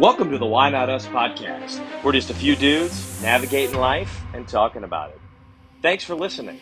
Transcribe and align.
Welcome 0.00 0.30
to 0.30 0.38
the 0.38 0.46
Why 0.46 0.70
Not 0.70 0.88
Us 0.88 1.06
podcast. 1.06 1.78
We're 2.02 2.12
just 2.12 2.30
a 2.30 2.34
few 2.34 2.56
dudes 2.56 3.20
navigating 3.22 3.76
life 3.76 4.22
and 4.32 4.48
talking 4.48 4.84
about 4.84 5.10
it. 5.10 5.20
Thanks 5.82 6.02
for 6.02 6.14
listening. 6.14 6.58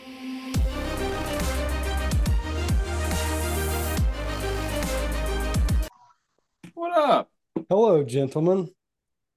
What 6.74 6.98
up? 6.98 7.30
Hello, 7.68 8.02
gentlemen. 8.02 8.68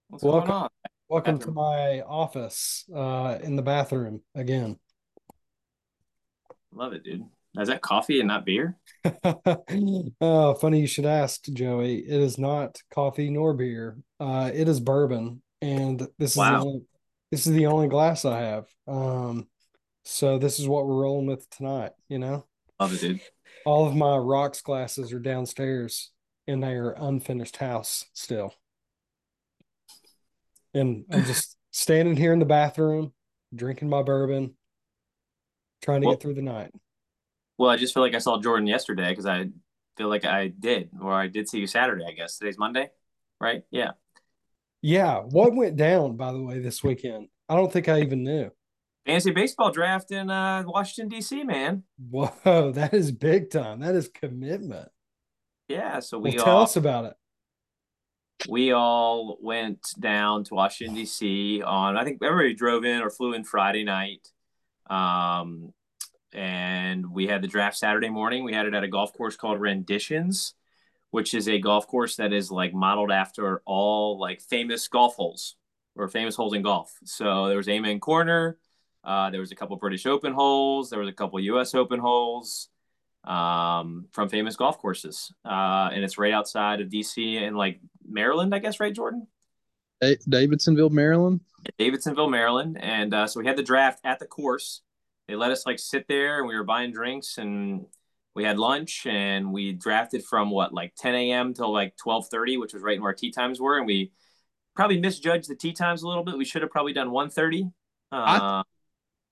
What's 0.09 0.23
Welcome. 0.23 0.49
going 0.49 0.61
on? 0.63 0.69
Welcome 1.07 1.39
to 1.39 1.51
my 1.51 2.01
office 2.01 2.85
uh, 2.93 3.37
in 3.43 3.55
the 3.55 3.61
bathroom 3.61 4.21
again. 4.33 4.79
Love 6.71 6.93
it, 6.93 7.03
dude. 7.03 7.25
Is 7.59 7.67
that 7.67 7.81
coffee 7.81 8.19
and 8.19 8.27
not 8.27 8.45
beer? 8.45 8.77
oh, 10.21 10.53
funny 10.55 10.79
you 10.81 10.87
should 10.87 11.05
ask, 11.05 11.43
Joey. 11.53 11.99
It 11.99 12.19
is 12.19 12.39
not 12.39 12.79
coffee 12.91 13.29
nor 13.29 13.53
beer. 13.53 13.97
Uh, 14.19 14.49
it 14.53 14.67
is 14.67 14.79
bourbon, 14.79 15.41
and 15.61 15.99
this 16.17 16.31
is 16.31 16.35
the 16.35 16.57
only, 16.57 16.81
this 17.31 17.45
is 17.45 17.53
the 17.53 17.67
only 17.67 17.87
glass 17.89 18.25
I 18.25 18.39
have. 18.39 18.65
Um, 18.87 19.47
so 20.03 20.39
this 20.39 20.59
is 20.59 20.67
what 20.67 20.87
we're 20.87 21.01
rolling 21.03 21.27
with 21.27 21.47
tonight. 21.51 21.91
You 22.09 22.17
know, 22.19 22.47
Love 22.79 22.93
it, 22.95 23.01
dude. 23.01 23.21
all 23.65 23.85
of 23.87 23.95
my 23.95 24.17
rocks 24.17 24.61
glasses 24.61 25.13
are 25.13 25.19
downstairs 25.19 26.09
in 26.47 26.59
their 26.59 26.95
unfinished 26.97 27.57
house 27.57 28.05
still, 28.13 28.53
and 30.73 31.05
I'm 31.11 31.23
just 31.25 31.55
standing 31.71 32.15
here 32.17 32.33
in 32.33 32.39
the 32.39 32.45
bathroom, 32.45 33.13
drinking 33.53 33.89
my 33.89 34.01
bourbon, 34.01 34.55
trying 35.83 36.01
to 36.01 36.07
Well- 36.07 36.15
get 36.15 36.21
through 36.23 36.33
the 36.35 36.41
night. 36.41 36.71
Well, 37.63 37.71
I 37.71 37.77
just 37.77 37.93
feel 37.93 38.03
like 38.03 38.13
I 38.13 38.17
saw 38.17 38.41
Jordan 38.41 38.67
yesterday 38.67 39.07
because 39.07 39.25
I 39.25 39.47
feel 39.95 40.09
like 40.09 40.25
I 40.25 40.49
did, 40.49 40.89
or 41.01 41.13
I 41.13 41.27
did 41.27 41.47
see 41.47 41.59
you 41.59 41.67
Saturday, 41.67 42.03
I 42.05 42.11
guess. 42.11 42.37
Today's 42.37 42.57
Monday, 42.57 42.89
right? 43.39 43.63
Yeah. 43.71 43.91
Yeah, 44.81 45.19
what 45.19 45.55
went 45.55 45.77
down 45.77 46.17
by 46.17 46.33
the 46.33 46.41
way 46.43 46.59
this 46.59 46.83
weekend? 46.83 47.29
I 47.47 47.55
don't 47.55 47.71
think 47.71 47.87
I 47.87 48.01
even 48.01 48.23
knew. 48.23 48.51
Fantasy 49.05 49.31
baseball 49.31 49.71
draft 49.71 50.11
in 50.11 50.29
uh, 50.29 50.63
Washington, 50.65 51.07
D.C., 51.07 51.45
man. 51.45 51.83
Whoa, 52.09 52.71
that 52.73 52.93
is 52.93 53.13
big 53.13 53.49
time. 53.49 53.79
That 53.79 53.95
is 53.95 54.09
commitment. 54.09 54.89
Yeah. 55.69 56.01
So 56.01 56.19
Well, 56.19 56.33
we 56.33 56.37
tell 56.37 56.57
all 56.57 56.63
us 56.63 56.75
about 56.75 57.05
it. 57.05 57.13
we 58.49 58.73
all 58.73 59.37
went 59.41 59.79
down 59.97 60.43
to 60.45 60.53
Washington 60.55 60.95
D.C. 60.95 61.61
on 61.61 61.95
I 61.95 62.03
think 62.03 62.21
everybody 62.21 62.55
drove 62.55 62.83
in 62.83 63.01
or 63.01 63.09
flew 63.09 63.31
in 63.33 63.45
Friday 63.45 63.85
night, 63.85 64.27
um, 64.89 65.73
and 66.33 67.11
we 67.11 67.27
had 67.27 67.41
the 67.41 67.47
draft 67.47 67.77
Saturday 67.77 68.09
morning. 68.09 68.43
We 68.43 68.53
had 68.53 68.65
it 68.65 68.73
at 68.73 68.83
a 68.83 68.87
golf 68.87 69.13
course 69.13 69.35
called 69.35 69.59
Renditions, 69.59 70.53
which 71.11 71.33
is 71.33 71.47
a 71.47 71.59
golf 71.59 71.87
course 71.87 72.15
that 72.17 72.33
is 72.33 72.51
like 72.51 72.73
modeled 72.73 73.11
after 73.11 73.61
all 73.65 74.19
like 74.19 74.41
famous 74.41 74.87
golf 74.87 75.15
holes 75.15 75.55
or 75.95 76.07
famous 76.07 76.35
holes 76.35 76.53
in 76.53 76.61
golf. 76.61 76.93
So 77.05 77.47
there 77.47 77.57
was 77.57 77.69
Amen 77.69 77.99
Corner, 77.99 78.57
uh, 79.03 79.29
there 79.29 79.39
was 79.39 79.51
a 79.51 79.55
couple 79.55 79.75
British 79.77 80.05
Open 80.05 80.33
holes, 80.33 80.89
there 80.89 80.99
was 80.99 81.09
a 81.09 81.13
couple 81.13 81.39
U.S. 81.39 81.75
Open 81.75 81.99
holes 81.99 82.69
um, 83.23 84.07
from 84.11 84.29
famous 84.29 84.55
golf 84.55 84.79
courses, 84.79 85.33
uh, 85.45 85.89
and 85.93 86.03
it's 86.03 86.17
right 86.17 86.33
outside 86.33 86.81
of 86.81 86.89
D.C. 86.89 87.37
and 87.37 87.55
like 87.55 87.79
Maryland, 88.07 88.53
I 88.53 88.59
guess, 88.59 88.79
right, 88.79 88.93
Jordan? 88.93 89.27
Davidsonville, 90.27 90.91
Maryland. 90.91 91.41
Davidsonville, 91.79 92.29
Maryland. 92.29 92.77
And 92.81 93.13
uh, 93.13 93.27
so 93.27 93.39
we 93.39 93.47
had 93.47 93.57
the 93.57 93.63
draft 93.63 93.99
at 94.03 94.19
the 94.19 94.25
course. 94.25 94.81
They 95.27 95.35
let 95.35 95.51
us 95.51 95.65
like 95.65 95.79
sit 95.79 96.07
there 96.07 96.39
and 96.39 96.47
we 96.47 96.55
were 96.55 96.63
buying 96.63 96.91
drinks 96.91 97.37
and 97.37 97.85
we 98.35 98.43
had 98.43 98.57
lunch 98.57 99.05
and 99.05 99.53
we 99.53 99.73
drafted 99.73 100.23
from 100.25 100.49
what 100.49 100.73
like 100.73 100.93
10 100.97 101.15
a.m. 101.15 101.53
till 101.53 101.71
like 101.71 101.95
12:30, 101.97 102.59
which 102.59 102.73
was 102.73 102.81
right 102.81 102.99
where 102.99 103.09
our 103.09 103.13
tee 103.13 103.31
times 103.31 103.59
were. 103.59 103.77
And 103.77 103.85
we 103.85 104.11
probably 104.75 104.99
misjudged 104.99 105.49
the 105.49 105.55
tee 105.55 105.73
times 105.73 106.03
a 106.03 106.07
little 106.07 106.23
bit. 106.23 106.37
We 106.37 106.45
should 106.45 106.61
have 106.61 106.71
probably 106.71 106.93
done 106.93 107.09
1:30. 107.09 107.71
Uh, 108.11 108.63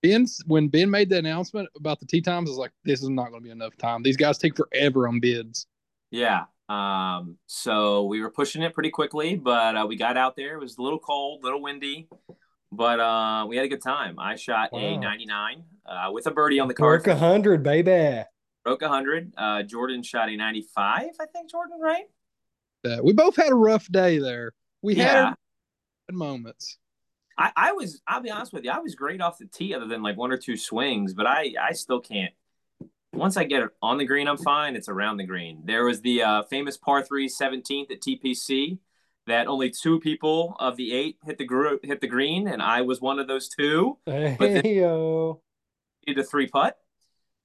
Ben, 0.02 0.26
when 0.46 0.68
Ben 0.68 0.90
made 0.90 1.08
the 1.08 1.18
announcement 1.18 1.68
about 1.76 2.00
the 2.00 2.06
tee 2.06 2.20
times, 2.20 2.48
I 2.48 2.52
was 2.52 2.58
like, 2.58 2.72
"This 2.84 3.02
is 3.02 3.08
not 3.08 3.30
going 3.30 3.42
to 3.42 3.44
be 3.44 3.50
enough 3.50 3.76
time. 3.76 4.02
These 4.02 4.16
guys 4.16 4.38
take 4.38 4.56
forever 4.56 5.08
on 5.08 5.20
bids." 5.20 5.66
yeah. 6.10 6.44
Um, 6.68 7.36
so 7.46 8.04
we 8.04 8.20
were 8.22 8.30
pushing 8.30 8.62
it 8.62 8.72
pretty 8.72 8.90
quickly, 8.90 9.36
but 9.36 9.76
uh, 9.76 9.86
we 9.86 9.96
got 9.96 10.16
out 10.16 10.36
there. 10.36 10.54
It 10.54 10.60
was 10.60 10.78
a 10.78 10.82
little 10.82 10.98
cold, 10.98 11.42
a 11.42 11.44
little 11.44 11.60
windy, 11.60 12.08
but 12.70 12.98
uh, 12.98 13.46
we 13.46 13.56
had 13.56 13.66
a 13.66 13.68
good 13.68 13.82
time. 13.82 14.18
I 14.18 14.36
shot 14.36 14.70
a 14.72 14.96
99 14.96 15.64
uh, 15.86 16.10
with 16.12 16.26
a 16.26 16.30
birdie 16.30 16.60
on 16.60 16.68
the 16.68 16.74
card. 16.74 17.02
Broke 17.04 17.16
a 17.16 17.18
hundred, 17.18 17.62
baby. 17.62 18.22
broke 18.64 18.80
100. 18.82 19.32
Uh, 19.36 19.62
Jordan 19.62 20.02
shot 20.02 20.28
a 20.28 20.36
95, 20.36 21.02
I 21.20 21.26
think, 21.26 21.50
Jordan, 21.50 21.78
right? 21.80 22.04
Uh, 22.84 22.98
we 23.02 23.12
both 23.12 23.36
had 23.36 23.50
a 23.50 23.54
rough 23.54 23.86
day 23.90 24.18
there. 24.18 24.52
We 24.82 24.94
had 24.96 25.12
Yeah. 25.12 25.24
our 25.24 25.36
good 26.08 26.16
moments. 26.16 26.78
I, 27.38 27.50
I 27.56 27.72
was, 27.72 28.00
I'll 28.06 28.20
be 28.20 28.30
honest 28.30 28.52
with 28.52 28.64
you, 28.64 28.70
I 28.70 28.78
was 28.80 28.94
great 28.94 29.20
off 29.20 29.38
the 29.38 29.46
tee 29.46 29.74
other 29.74 29.86
than 29.86 30.02
like 30.02 30.16
one 30.16 30.30
or 30.32 30.36
two 30.36 30.56
swings, 30.56 31.14
but 31.14 31.26
I, 31.26 31.54
I 31.60 31.72
still 31.72 32.00
can't. 32.00 32.32
Once 33.14 33.36
I 33.36 33.44
get 33.44 33.62
it 33.62 33.70
on 33.82 33.98
the 33.98 34.04
green, 34.04 34.26
I'm 34.28 34.36
fine. 34.38 34.74
It's 34.76 34.88
around 34.88 35.16
the 35.18 35.24
green. 35.26 35.62
There 35.64 35.84
was 35.84 36.00
the 36.00 36.22
uh, 36.22 36.42
famous 36.44 36.76
par 36.76 37.02
three 37.02 37.28
17th 37.28 37.90
at 37.90 38.00
TPC 38.00 38.78
that 39.26 39.46
only 39.46 39.70
two 39.70 40.00
people 40.00 40.56
of 40.58 40.76
the 40.76 40.92
eight 40.92 41.16
hit 41.24 41.38
the 41.38 41.44
group 41.44 41.84
hit 41.84 42.00
the 42.00 42.06
green, 42.06 42.48
and 42.48 42.60
I 42.62 42.80
was 42.82 43.00
one 43.00 43.18
of 43.18 43.28
those 43.28 43.48
two. 43.48 43.98
Hey 44.06 44.36
then- 44.40 44.62
yo. 46.06 46.14
Did 46.14 46.20
a 46.20 46.24
three 46.24 46.46
putt. 46.48 46.78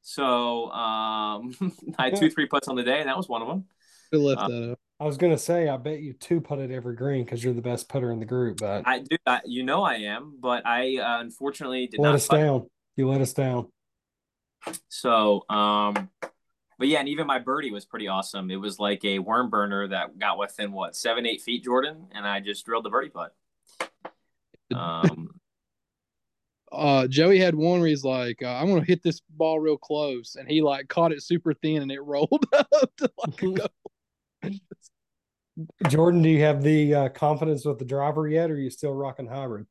So 0.01 0.71
um, 0.71 1.53
I 1.99 2.05
had 2.05 2.15
two 2.15 2.29
three 2.29 2.47
putts 2.47 2.67
on 2.67 2.75
the 2.75 2.83
day, 2.83 2.99
and 2.99 3.09
that 3.09 3.17
was 3.17 3.27
one 3.27 3.41
of 3.41 3.47
them. 3.47 3.65
We 4.11 4.19
left 4.19 4.41
Uh, 4.41 4.47
that 4.47 4.71
up. 4.71 4.79
I 4.99 5.05
was 5.05 5.17
gonna 5.17 5.37
say, 5.37 5.67
I 5.69 5.77
bet 5.77 5.99
you 5.99 6.13
two 6.13 6.41
putted 6.41 6.71
every 6.71 6.95
green 6.95 7.23
because 7.23 7.43
you're 7.43 7.53
the 7.53 7.61
best 7.61 7.87
putter 7.87 8.11
in 8.11 8.19
the 8.19 8.25
group, 8.25 8.57
but 8.59 8.81
I 8.87 8.99
do, 8.99 9.15
I, 9.27 9.41
you 9.45 9.63
know, 9.63 9.83
I 9.83 9.95
am, 9.95 10.37
but 10.39 10.65
I 10.65 10.97
uh, 10.97 11.21
unfortunately 11.21 11.87
did 11.87 11.99
let 11.99 12.09
not 12.09 12.15
us 12.15 12.27
putt. 12.27 12.39
down. 12.39 12.67
You 12.95 13.07
let 13.07 13.21
us 13.21 13.33
down. 13.33 13.67
So, 14.89 15.45
um, 15.49 16.09
but 16.79 16.87
yeah, 16.87 16.99
and 16.99 17.09
even 17.09 17.27
my 17.27 17.37
birdie 17.37 17.71
was 17.71 17.85
pretty 17.85 18.07
awesome. 18.07 18.49
It 18.49 18.55
was 18.55 18.79
like 18.79 19.05
a 19.05 19.19
worm 19.19 19.49
burner 19.51 19.87
that 19.89 20.17
got 20.17 20.39
within 20.39 20.71
what 20.71 20.95
seven, 20.95 21.27
eight 21.27 21.41
feet, 21.41 21.63
Jordan, 21.63 22.07
and 22.11 22.27
I 22.27 22.39
just 22.39 22.65
drilled 22.65 22.85
the 22.85 22.89
birdie 22.89 23.09
putt. 23.09 23.35
Um, 24.73 25.36
Uh, 26.71 27.07
Joey 27.07 27.39
had 27.39 27.55
one 27.55 27.79
where 27.79 27.87
he's 27.87 28.03
like, 28.03 28.43
uh, 28.43 28.55
"I'm 28.55 28.67
going 28.67 28.81
to 28.81 28.87
hit 28.87 29.01
this 29.03 29.21
ball 29.29 29.59
real 29.59 29.77
close," 29.77 30.35
and 30.35 30.49
he 30.49 30.61
like 30.61 30.87
caught 30.89 31.11
it 31.11 31.23
super 31.23 31.53
thin, 31.53 31.81
and 31.81 31.91
it 31.91 32.01
rolled 32.03 32.45
up 32.53 32.69
to 32.97 33.11
like 33.25 33.41
a 33.43 33.51
go. 33.51 33.67
Jordan, 35.87 36.21
do 36.21 36.29
you 36.29 36.41
have 36.43 36.61
the 36.61 36.93
uh, 36.93 37.09
confidence 37.09 37.65
with 37.65 37.79
the 37.79 37.85
driver 37.85 38.27
yet, 38.27 38.51
or 38.51 38.55
are 38.55 38.57
you 38.57 38.69
still 38.69 38.93
rocking 38.93 39.27
hybrid? 39.27 39.65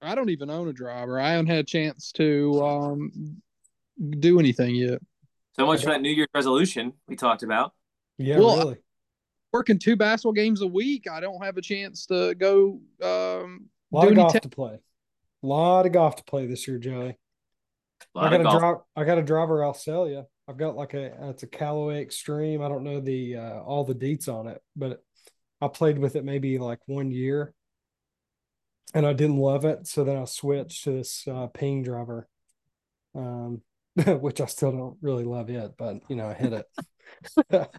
I 0.00 0.14
don't 0.14 0.30
even 0.30 0.50
own 0.50 0.68
a 0.68 0.72
driver. 0.72 1.20
I 1.20 1.30
haven't 1.30 1.46
had 1.46 1.58
a 1.58 1.64
chance 1.64 2.10
to 2.12 2.64
um 2.64 3.36
do 4.18 4.40
anything 4.40 4.74
yet. 4.74 5.00
so 5.56 5.66
much 5.66 5.82
for 5.84 5.90
that 5.90 6.00
New 6.02 6.10
Year's 6.10 6.28
resolution 6.34 6.92
we 7.06 7.14
talked 7.14 7.42
about. 7.42 7.74
Yeah, 8.18 8.38
Well, 8.38 8.56
really. 8.58 8.76
Working 9.52 9.78
two 9.78 9.96
basketball 9.96 10.32
games 10.32 10.62
a 10.62 10.66
week, 10.66 11.06
I 11.08 11.20
don't 11.20 11.44
have 11.44 11.58
a 11.58 11.62
chance 11.62 12.06
to 12.06 12.34
go 12.34 12.80
um 13.02 13.68
A 13.92 13.96
lot 13.96 14.02
do 14.02 14.06
of 14.08 14.12
any 14.12 14.14
golf 14.14 14.32
te- 14.32 14.40
to 14.40 14.48
play. 14.48 14.78
A 15.42 15.46
lot 15.46 15.86
of 15.86 15.92
golf 15.92 16.16
to 16.16 16.24
play 16.24 16.46
this 16.46 16.68
year, 16.68 16.78
Joey. 16.78 17.18
I 18.14 18.30
got 18.30 18.40
a 18.40 18.58
drive. 18.58 18.76
I 18.96 19.04
got 19.04 19.18
a 19.18 19.22
driver. 19.22 19.64
I'll 19.64 19.74
sell 19.74 20.08
you. 20.08 20.24
I've 20.48 20.56
got 20.56 20.76
like 20.76 20.94
a. 20.94 21.30
It's 21.30 21.42
a 21.42 21.46
Callaway 21.46 22.02
Extreme. 22.02 22.62
I 22.62 22.68
don't 22.68 22.84
know 22.84 23.00
the 23.00 23.36
uh, 23.36 23.60
all 23.60 23.84
the 23.84 23.94
deets 23.94 24.28
on 24.28 24.46
it, 24.46 24.60
but 24.76 25.02
I 25.60 25.68
played 25.68 25.98
with 25.98 26.16
it 26.16 26.24
maybe 26.24 26.58
like 26.58 26.80
one 26.86 27.10
year, 27.10 27.54
and 28.94 29.06
I 29.06 29.12
didn't 29.12 29.38
love 29.38 29.64
it. 29.64 29.86
So 29.86 30.04
then 30.04 30.16
I 30.16 30.24
switched 30.24 30.84
to 30.84 30.92
this 30.92 31.26
uh, 31.26 31.46
Ping 31.48 31.82
driver, 31.82 32.28
um, 33.14 33.62
which 34.06 34.40
I 34.40 34.46
still 34.46 34.72
don't 34.72 34.96
really 35.00 35.24
love 35.24 35.50
yet. 35.50 35.76
But 35.76 36.02
you 36.08 36.16
know, 36.16 36.28
I 36.28 36.34
hit 36.34 36.52
it. 36.52 37.68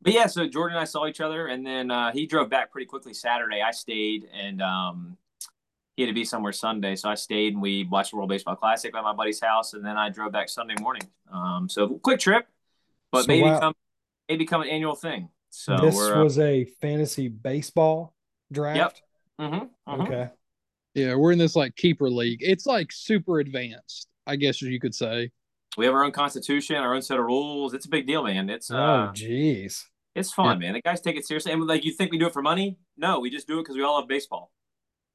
But 0.00 0.12
yeah, 0.12 0.26
so 0.26 0.46
Jordan 0.46 0.76
and 0.76 0.80
I 0.80 0.84
saw 0.84 1.06
each 1.06 1.20
other, 1.20 1.48
and 1.48 1.66
then 1.66 1.90
uh, 1.90 2.12
he 2.12 2.26
drove 2.26 2.48
back 2.48 2.70
pretty 2.70 2.86
quickly 2.86 3.12
Saturday. 3.12 3.62
I 3.62 3.72
stayed, 3.72 4.28
and 4.32 4.62
um, 4.62 5.16
he 5.98 6.02
had 6.04 6.10
to 6.10 6.14
be 6.14 6.24
somewhere 6.24 6.52
Sunday, 6.52 6.94
so 6.94 7.08
I 7.08 7.16
stayed 7.16 7.54
and 7.54 7.60
we 7.60 7.82
watched 7.82 8.12
the 8.12 8.18
World 8.18 8.28
Baseball 8.28 8.54
Classic 8.54 8.94
at 8.94 9.02
my 9.02 9.12
buddy's 9.12 9.40
house, 9.40 9.72
and 9.74 9.84
then 9.84 9.96
I 9.96 10.10
drove 10.10 10.30
back 10.30 10.48
Sunday 10.48 10.76
morning. 10.80 11.02
Um, 11.32 11.68
so 11.68 11.88
quick 11.88 12.20
trip, 12.20 12.46
but 13.10 13.22
So, 13.24 13.26
maybe 13.26 13.42
wow. 13.42 13.56
become 13.56 13.74
maybe 14.28 14.44
become 14.44 14.62
an 14.62 14.68
annual 14.68 14.94
thing. 14.94 15.28
So 15.50 15.76
this 15.76 15.96
we're 15.96 16.20
uh, 16.20 16.22
was 16.22 16.38
a 16.38 16.66
fantasy 16.80 17.26
baseball 17.26 18.14
draft. 18.52 19.02
mhm, 19.40 19.70
mhm. 19.88 20.00
Okay. 20.04 20.30
Yeah, 20.94 21.16
we're 21.16 21.32
in 21.32 21.38
this 21.38 21.56
like 21.56 21.74
keeper 21.74 22.08
league. 22.08 22.38
It's 22.42 22.64
like 22.64 22.92
super 22.92 23.40
advanced, 23.40 24.06
I 24.24 24.36
guess 24.36 24.62
you 24.62 24.78
could 24.78 24.94
say. 24.94 25.32
We 25.76 25.84
have 25.86 25.94
our 25.94 26.04
own 26.04 26.12
constitution, 26.12 26.76
our 26.76 26.94
own 26.94 27.02
set 27.02 27.18
of 27.18 27.24
rules. 27.24 27.74
It's 27.74 27.86
a 27.86 27.90
big 27.90 28.06
deal, 28.06 28.22
man. 28.22 28.48
It's 28.50 28.70
Oh, 28.70 29.10
jeez, 29.12 29.82
it's 30.14 30.32
fun, 30.32 30.60
man. 30.60 30.74
The 30.74 30.80
guys 30.80 31.00
take 31.00 31.16
it 31.16 31.26
seriously, 31.26 31.50
and 31.50 31.66
like 31.66 31.84
you 31.84 31.90
think 31.90 32.12
we 32.12 32.18
do 32.18 32.28
it 32.28 32.32
for 32.32 32.42
money? 32.42 32.78
No, 32.96 33.18
we 33.18 33.30
just 33.30 33.48
do 33.48 33.58
it 33.58 33.62
because 33.62 33.74
we 33.74 33.82
all 33.82 33.98
love 33.98 34.06
baseball. 34.06 34.52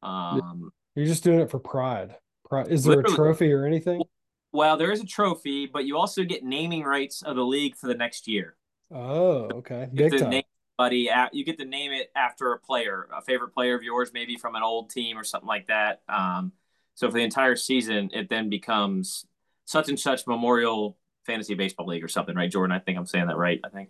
Um, 0.04 0.72
You're 0.96 1.06
just 1.06 1.24
doing 1.24 1.40
it 1.40 1.50
for 1.50 1.60
pride. 1.60 2.16
Pride. 2.48 2.68
Is 2.68 2.84
there 2.84 3.00
a 3.00 3.04
trophy 3.04 3.52
or 3.52 3.66
anything? 3.66 4.04
Well, 4.52 4.78
there 4.78 4.92
is 4.92 5.02
a 5.02 5.06
trophy, 5.06 5.66
but 5.66 5.86
you 5.86 5.98
also 5.98 6.24
get 6.24 6.44
naming 6.44 6.84
rights 6.84 7.24
of 7.24 7.36
the 7.36 7.44
league 7.44 7.76
for 7.76 7.88
the 7.88 7.96
next 7.96 8.28
year. 8.28 8.56
Oh, 8.92 9.50
okay. 9.52 9.90
You 9.92 9.98
Big 9.98 10.12
to 10.12 10.20
time. 10.20 10.30
name, 10.30 10.44
buddy. 10.78 11.10
You 11.32 11.44
get 11.44 11.58
to 11.58 11.66
name 11.66 11.92
it 11.92 12.12
after 12.16 12.52
a 12.52 12.60
player, 12.60 13.08
a 13.12 13.22
favorite 13.22 13.50
player 13.50 13.74
of 13.74 13.82
yours, 13.82 14.12
maybe 14.14 14.38
from 14.38 14.56
an 14.56 14.62
old 14.62 14.92
team 14.92 15.18
or 15.18 15.24
something 15.24 15.48
like 15.48 15.68
that. 15.68 16.02
Um, 16.08 16.52
so 16.94 17.08
for 17.08 17.14
the 17.14 17.24
entire 17.24 17.56
season, 17.56 18.12
it 18.14 18.30
then 18.30 18.50
becomes 18.50 19.26
such 19.66 19.90
and 19.90 20.00
such 20.00 20.28
Memorial 20.28 20.98
Fantasy 21.26 21.56
Baseball 21.56 21.88
League 21.88 22.04
or 22.04 22.08
something, 22.08 22.36
right, 22.36 22.52
Jordan? 22.52 22.76
I 22.76 22.80
think 22.80 23.00
I'm 23.00 23.08
saying 23.08 23.28
that 23.28 23.38
right. 23.38 23.60
I 23.64 23.70
think. 23.70 23.90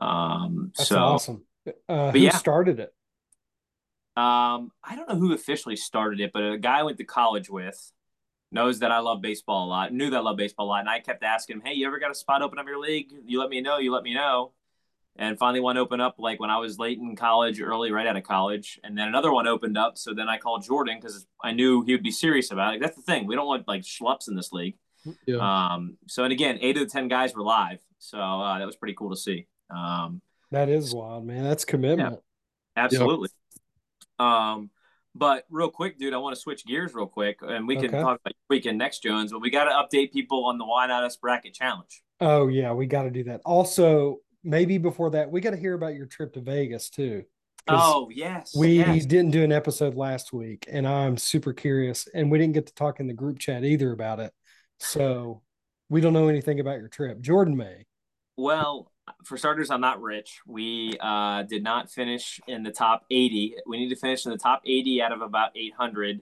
Um, 0.00 0.72
That's 0.76 0.90
so, 0.90 0.98
awesome. 0.98 1.44
Uh, 1.88 2.10
who 2.10 2.18
yeah. 2.18 2.36
started 2.36 2.80
it? 2.80 2.92
Um, 4.16 4.70
I 4.82 4.96
don't 4.96 5.08
know 5.08 5.16
who 5.16 5.34
officially 5.34 5.76
started 5.76 6.20
it, 6.20 6.30
but 6.32 6.42
a 6.42 6.58
guy 6.58 6.78
I 6.80 6.82
went 6.84 6.98
to 6.98 7.04
college 7.04 7.50
with 7.50 7.92
knows 8.50 8.78
that 8.78 8.90
I 8.90 9.00
love 9.00 9.20
baseball 9.20 9.66
a 9.66 9.68
lot, 9.68 9.92
knew 9.92 10.08
that 10.10 10.16
I 10.16 10.20
love 10.20 10.36
baseball 10.36 10.66
a 10.66 10.70
lot. 10.70 10.80
And 10.80 10.88
I 10.88 11.00
kept 11.00 11.22
asking 11.22 11.56
him, 11.56 11.62
Hey, 11.64 11.74
you 11.74 11.86
ever 11.86 11.98
got 11.98 12.10
a 12.10 12.14
spot 12.14 12.42
open 12.42 12.58
up 12.58 12.66
your 12.66 12.80
league? 12.80 13.12
You 13.26 13.40
let 13.40 13.50
me 13.50 13.60
know, 13.60 13.78
you 13.78 13.92
let 13.92 14.02
me 14.02 14.14
know. 14.14 14.52
And 15.18 15.38
finally 15.38 15.60
one 15.60 15.76
opened 15.78 16.02
up 16.02 16.16
like 16.18 16.40
when 16.40 16.50
I 16.50 16.58
was 16.58 16.78
late 16.78 16.98
in 16.98 17.16
college, 17.16 17.60
early 17.60 17.90
right 17.90 18.06
out 18.06 18.16
of 18.16 18.22
college. 18.22 18.78
And 18.84 18.96
then 18.96 19.08
another 19.08 19.32
one 19.32 19.46
opened 19.46 19.78
up. 19.78 19.96
So 19.96 20.12
then 20.12 20.28
I 20.28 20.38
called 20.38 20.62
Jordan 20.62 20.98
because 21.00 21.26
I 21.42 21.52
knew 21.52 21.82
he 21.82 21.92
would 21.92 22.02
be 22.02 22.10
serious 22.10 22.50
about 22.50 22.74
it. 22.74 22.80
That's 22.80 22.96
the 22.96 23.02
thing. 23.02 23.26
We 23.26 23.34
don't 23.34 23.46
want 23.46 23.66
like 23.66 23.82
schlups 23.82 24.28
in 24.28 24.36
this 24.36 24.52
league. 24.52 24.76
Yeah. 25.26 25.36
Um, 25.38 25.96
so 26.06 26.24
and 26.24 26.32
again, 26.32 26.58
eight 26.60 26.76
of 26.76 26.84
the 26.84 26.90
ten 26.90 27.08
guys 27.08 27.34
were 27.34 27.42
live. 27.42 27.78
So 27.98 28.18
uh, 28.18 28.58
that 28.58 28.66
was 28.66 28.76
pretty 28.76 28.94
cool 28.94 29.10
to 29.10 29.16
see. 29.16 29.46
Um, 29.74 30.20
That 30.50 30.68
is 30.68 30.94
wild, 30.94 31.24
man. 31.26 31.44
That's 31.44 31.64
commitment. 31.64 32.20
Absolutely. 32.76 33.30
Um, 34.18 34.70
but 35.14 35.44
real 35.50 35.70
quick, 35.70 35.98
dude, 35.98 36.12
I 36.12 36.18
want 36.18 36.34
to 36.34 36.40
switch 36.40 36.66
gears 36.66 36.94
real 36.94 37.06
quick, 37.06 37.38
and 37.40 37.66
we 37.66 37.76
can 37.76 37.86
Okay. 37.86 38.00
talk 38.00 38.20
about 38.20 38.34
your 38.34 38.56
weekend 38.56 38.78
next, 38.78 39.02
Jones. 39.02 39.32
But 39.32 39.40
we 39.40 39.50
got 39.50 39.64
to 39.64 39.70
update 39.70 40.12
people 40.12 40.44
on 40.44 40.58
the 40.58 40.64
Why 40.66 40.86
Not 40.86 41.04
Us 41.04 41.16
bracket 41.16 41.54
challenge. 41.54 42.02
Oh 42.20 42.48
yeah, 42.48 42.72
we 42.72 42.86
got 42.86 43.04
to 43.04 43.10
do 43.10 43.24
that. 43.24 43.40
Also, 43.44 44.18
maybe 44.44 44.78
before 44.78 45.10
that, 45.10 45.30
we 45.30 45.40
got 45.40 45.50
to 45.50 45.56
hear 45.56 45.74
about 45.74 45.94
your 45.94 46.06
trip 46.06 46.34
to 46.34 46.40
Vegas 46.40 46.90
too. 46.90 47.24
Oh 47.68 48.10
yes, 48.14 48.54
we 48.56 48.76
yes. 48.76 49.06
didn't 49.06 49.32
do 49.32 49.42
an 49.42 49.52
episode 49.52 49.94
last 49.96 50.32
week, 50.32 50.66
and 50.70 50.86
I'm 50.86 51.16
super 51.16 51.52
curious. 51.52 52.06
And 52.14 52.30
we 52.30 52.38
didn't 52.38 52.54
get 52.54 52.66
to 52.66 52.74
talk 52.74 53.00
in 53.00 53.06
the 53.06 53.14
group 53.14 53.38
chat 53.38 53.64
either 53.64 53.92
about 53.92 54.20
it, 54.20 54.32
so 54.78 55.42
we 55.88 56.00
don't 56.00 56.12
know 56.12 56.28
anything 56.28 56.60
about 56.60 56.78
your 56.78 56.88
trip. 56.88 57.20
Jordan 57.20 57.56
may. 57.56 57.86
Well, 58.36 58.92
for 59.24 59.36
starters, 59.36 59.70
I'm 59.70 59.80
not 59.80 60.00
rich. 60.00 60.40
We 60.46 60.96
uh, 61.00 61.42
did 61.42 61.62
not 61.62 61.90
finish 61.90 62.40
in 62.46 62.62
the 62.62 62.70
top 62.70 63.04
80. 63.10 63.56
We 63.66 63.78
need 63.78 63.88
to 63.90 63.96
finish 63.96 64.24
in 64.24 64.32
the 64.32 64.38
top 64.38 64.62
80 64.66 65.02
out 65.02 65.12
of 65.12 65.22
about 65.22 65.50
800 65.56 66.20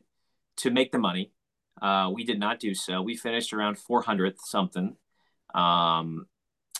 to 0.59 0.71
make 0.71 0.93
the 0.93 0.99
money. 0.99 1.33
Uh, 1.81 2.11
we 2.15 2.25
did 2.25 2.39
not 2.39 2.61
do 2.61 2.75
so. 2.75 3.03
We 3.03 3.17
finished 3.17 3.53
around 3.53 3.77
400th 3.77 4.39
something. 4.45 4.97
Um, 5.55 6.27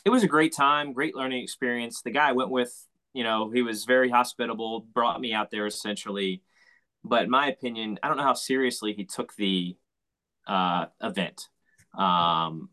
it 0.05 0.11
was 0.11 0.23
a 0.23 0.29
great 0.29 0.55
time, 0.55 0.93
great 0.93 1.15
learning 1.17 1.43
experience. 1.43 2.03
The 2.03 2.11
guy 2.11 2.29
I 2.29 2.33
went 2.33 2.51
with, 2.51 2.73
you 3.13 3.25
know, 3.25 3.51
he 3.51 3.63
was 3.63 3.85
very 3.85 4.11
hospitable, 4.11 4.87
brought 4.93 5.21
me 5.21 5.33
out 5.33 5.51
there 5.51 5.67
essentially. 5.67 6.43
But 7.03 7.25
in 7.25 7.31
my 7.31 7.49
opinion, 7.49 7.99
I 8.03 8.09
don't 8.09 8.17
know 8.17 8.23
how 8.23 8.35
seriously 8.35 8.93
he 8.93 9.05
took 9.05 9.35
the 9.37 9.77
uh, 10.47 10.87
event. 11.03 11.49
Um, 11.97 12.71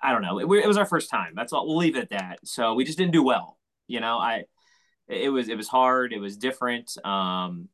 I, 0.00 0.12
don't 0.12 0.22
know. 0.22 0.38
It, 0.38 0.64
it 0.64 0.66
was 0.66 0.76
our 0.76 0.86
first 0.86 1.10
time. 1.10 1.32
That's 1.34 1.52
all. 1.52 1.66
We'll 1.66 1.76
leave 1.76 1.96
it 1.96 2.02
at 2.02 2.10
that. 2.10 2.40
So 2.44 2.74
we 2.74 2.84
just 2.84 2.98
didn't 2.98 3.12
do 3.12 3.22
well. 3.22 3.58
You 3.86 4.00
know, 4.00 4.18
I 4.18 4.44
it 5.08 5.30
was 5.30 5.48
it 5.48 5.56
was 5.56 5.68
hard. 5.68 6.12
It 6.12 6.20
was 6.20 6.36
different. 6.36 6.92
Um, 7.04 7.68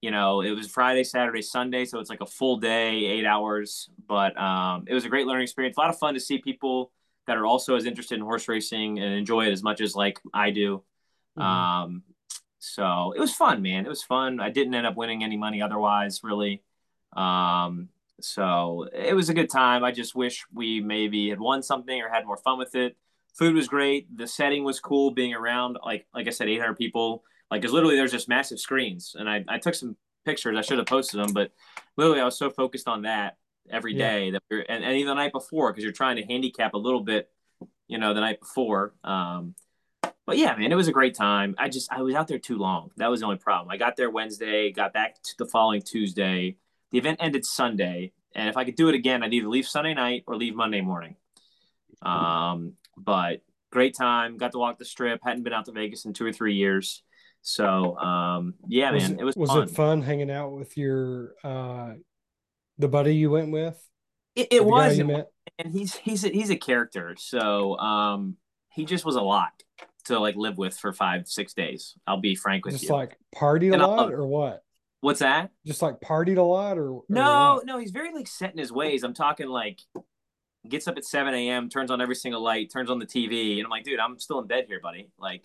you 0.00 0.10
know, 0.10 0.40
it 0.40 0.50
was 0.50 0.68
Friday, 0.68 1.04
Saturday, 1.04 1.42
Sunday, 1.42 1.84
so 1.84 2.00
it's 2.00 2.10
like 2.10 2.20
a 2.20 2.26
full 2.26 2.56
day, 2.56 3.06
eight 3.06 3.24
hours. 3.24 3.88
But 4.08 4.36
um, 4.36 4.84
it 4.88 4.94
was 4.94 5.04
a 5.04 5.08
great 5.08 5.26
learning 5.26 5.44
experience. 5.44 5.76
A 5.76 5.80
lot 5.80 5.90
of 5.90 5.98
fun 5.98 6.14
to 6.14 6.20
see 6.20 6.38
people 6.38 6.90
that 7.28 7.36
are 7.36 7.46
also 7.46 7.76
as 7.76 7.86
interested 7.86 8.16
in 8.16 8.20
horse 8.22 8.48
racing 8.48 8.98
and 8.98 9.14
enjoy 9.14 9.46
it 9.46 9.52
as 9.52 9.62
much 9.62 9.80
as 9.80 9.94
like 9.94 10.18
I 10.34 10.50
do. 10.50 10.82
Mhm. 11.38 11.42
Um, 11.42 12.02
so 12.58 13.12
it 13.12 13.20
was 13.20 13.32
fun, 13.32 13.62
man. 13.62 13.86
It 13.86 13.88
was 13.88 14.02
fun. 14.02 14.40
I 14.40 14.50
didn't 14.50 14.74
end 14.74 14.86
up 14.86 14.96
winning 14.96 15.22
any 15.22 15.36
money 15.36 15.62
otherwise, 15.62 16.20
really. 16.24 16.62
Um, 17.16 17.88
so 18.20 18.88
it 18.92 19.14
was 19.14 19.28
a 19.28 19.34
good 19.34 19.50
time. 19.50 19.84
I 19.84 19.92
just 19.92 20.14
wish 20.14 20.44
we 20.52 20.80
maybe 20.80 21.28
had 21.30 21.40
won 21.40 21.62
something 21.62 22.00
or 22.00 22.08
had 22.08 22.26
more 22.26 22.36
fun 22.36 22.58
with 22.58 22.74
it. 22.74 22.96
Food 23.34 23.54
was 23.54 23.66
great. 23.68 24.14
The 24.16 24.26
setting 24.26 24.62
was 24.64 24.78
cool. 24.80 25.10
Being 25.10 25.34
around, 25.34 25.78
like 25.84 26.06
like 26.14 26.26
I 26.26 26.30
said, 26.30 26.48
800 26.48 26.76
people. 26.76 27.24
Like, 27.50 27.60
because 27.60 27.72
literally 27.72 27.96
there's 27.96 28.12
just 28.12 28.28
massive 28.28 28.58
screens, 28.60 29.14
and 29.18 29.28
I 29.28 29.44
I 29.48 29.58
took 29.58 29.74
some 29.74 29.96
pictures. 30.24 30.56
I 30.56 30.62
should 30.62 30.78
have 30.78 30.86
posted 30.86 31.20
them, 31.20 31.32
but 31.32 31.50
literally 31.96 32.20
I 32.20 32.24
was 32.24 32.38
so 32.38 32.50
focused 32.50 32.88
on 32.88 33.02
that 33.02 33.36
every 33.70 33.94
day 33.94 34.26
Yeah. 34.26 34.30
that 34.32 34.42
we're 34.50 34.64
and, 34.68 34.84
and 34.84 34.94
even 34.96 35.08
the 35.08 35.14
night 35.14 35.32
before 35.32 35.70
because 35.72 35.82
you're 35.84 35.92
trying 35.92 36.16
to 36.16 36.22
handicap 36.24 36.74
a 36.74 36.78
little 36.78 37.00
bit, 37.00 37.30
you 37.88 37.98
know, 37.98 38.14
the 38.14 38.20
night 38.20 38.40
before. 38.40 38.94
Um, 39.04 39.54
but 40.26 40.38
yeah, 40.38 40.54
man, 40.56 40.70
it 40.70 40.76
was 40.76 40.88
a 40.88 40.92
great 40.92 41.14
time. 41.14 41.54
I 41.58 41.68
just 41.68 41.92
I 41.92 42.02
was 42.02 42.14
out 42.14 42.28
there 42.28 42.38
too 42.38 42.56
long. 42.58 42.90
That 42.96 43.08
was 43.10 43.20
the 43.20 43.26
only 43.26 43.38
problem. 43.38 43.70
I 43.70 43.76
got 43.76 43.96
there 43.96 44.10
Wednesday, 44.10 44.70
got 44.70 44.92
back 44.92 45.20
to 45.22 45.34
the 45.38 45.46
following 45.46 45.82
Tuesday. 45.82 46.56
The 46.92 46.98
event 46.98 47.18
ended 47.20 47.44
Sunday, 47.44 48.12
and 48.34 48.48
if 48.48 48.56
I 48.56 48.64
could 48.64 48.76
do 48.76 48.88
it 48.88 48.94
again, 48.94 49.22
I'd 49.22 49.32
either 49.32 49.48
leave 49.48 49.66
Sunday 49.66 49.94
night 49.94 50.24
or 50.26 50.36
leave 50.36 50.54
Monday 50.54 50.80
morning. 50.80 51.16
Um, 52.02 52.74
but 52.96 53.42
great 53.70 53.96
time. 53.96 54.36
Got 54.36 54.52
to 54.52 54.58
walk 54.58 54.78
the 54.78 54.84
strip. 54.84 55.20
Hadn't 55.24 55.42
been 55.42 55.52
out 55.52 55.64
to 55.66 55.72
Vegas 55.72 56.04
in 56.04 56.12
two 56.12 56.26
or 56.26 56.32
three 56.32 56.54
years. 56.54 57.02
So 57.40 57.96
um, 57.96 58.54
yeah, 58.68 58.92
was 58.92 59.02
man, 59.02 59.12
it, 59.18 59.20
it 59.20 59.24
was 59.24 59.36
was 59.36 59.50
fun. 59.50 59.62
it 59.62 59.70
fun 59.70 60.02
hanging 60.02 60.30
out 60.30 60.52
with 60.52 60.76
your 60.76 61.34
uh 61.42 61.94
the 62.78 62.88
buddy 62.88 63.16
you 63.16 63.30
went 63.30 63.50
with? 63.50 63.82
It, 64.34 64.48
it 64.50 64.64
was, 64.64 64.96
you 64.96 65.24
and 65.58 65.72
he's 65.72 65.94
he's 65.96 66.24
a, 66.24 66.28
he's 66.28 66.50
a 66.50 66.56
character. 66.56 67.16
So 67.18 67.76
um, 67.78 68.36
he 68.70 68.84
just 68.84 69.04
was 69.04 69.16
a 69.16 69.20
lot 69.20 69.52
to 70.04 70.18
like 70.18 70.36
live 70.36 70.58
with 70.58 70.76
for 70.76 70.92
five 70.92 71.28
six 71.28 71.54
days. 71.54 71.94
I'll 72.06 72.20
be 72.20 72.34
frank 72.34 72.64
with 72.64 72.74
Just 72.74 72.84
you. 72.84 72.88
Just 72.88 72.96
like 72.96 73.18
party 73.34 73.68
a 73.68 73.74
And 73.74 73.82
I 73.82 73.86
lot 73.86 74.12
or 74.12 74.26
what? 74.26 74.62
What's 75.02 75.18
that? 75.20 75.50
Just 75.66 75.82
like 75.82 76.00
partied 76.00 76.38
a 76.38 76.42
lot 76.42 76.78
or, 76.78 76.90
or 76.92 77.02
No, 77.08 77.56
what? 77.56 77.66
no, 77.66 77.76
he's 77.78 77.90
very 77.90 78.14
like 78.14 78.26
set 78.28 78.52
in 78.52 78.58
his 78.58 78.72
ways. 78.72 79.02
I'm 79.02 79.12
talking 79.14 79.48
like 79.48 79.80
gets 80.68 80.86
up 80.88 80.96
at 80.96 81.04
7 81.04 81.34
a.m., 81.34 81.68
turns 81.68 81.90
on 81.90 82.00
every 82.00 82.14
single 82.14 82.40
light, 82.40 82.70
turns 82.72 82.88
on 82.88 83.00
the 83.00 83.04
TV, 83.06 83.56
and 83.56 83.64
I'm 83.64 83.70
like, 83.70 83.82
dude, 83.84 83.98
I'm 83.98 84.18
still 84.20 84.38
in 84.38 84.46
bed 84.46 84.66
here, 84.68 84.78
buddy. 84.80 85.10
Like, 85.18 85.44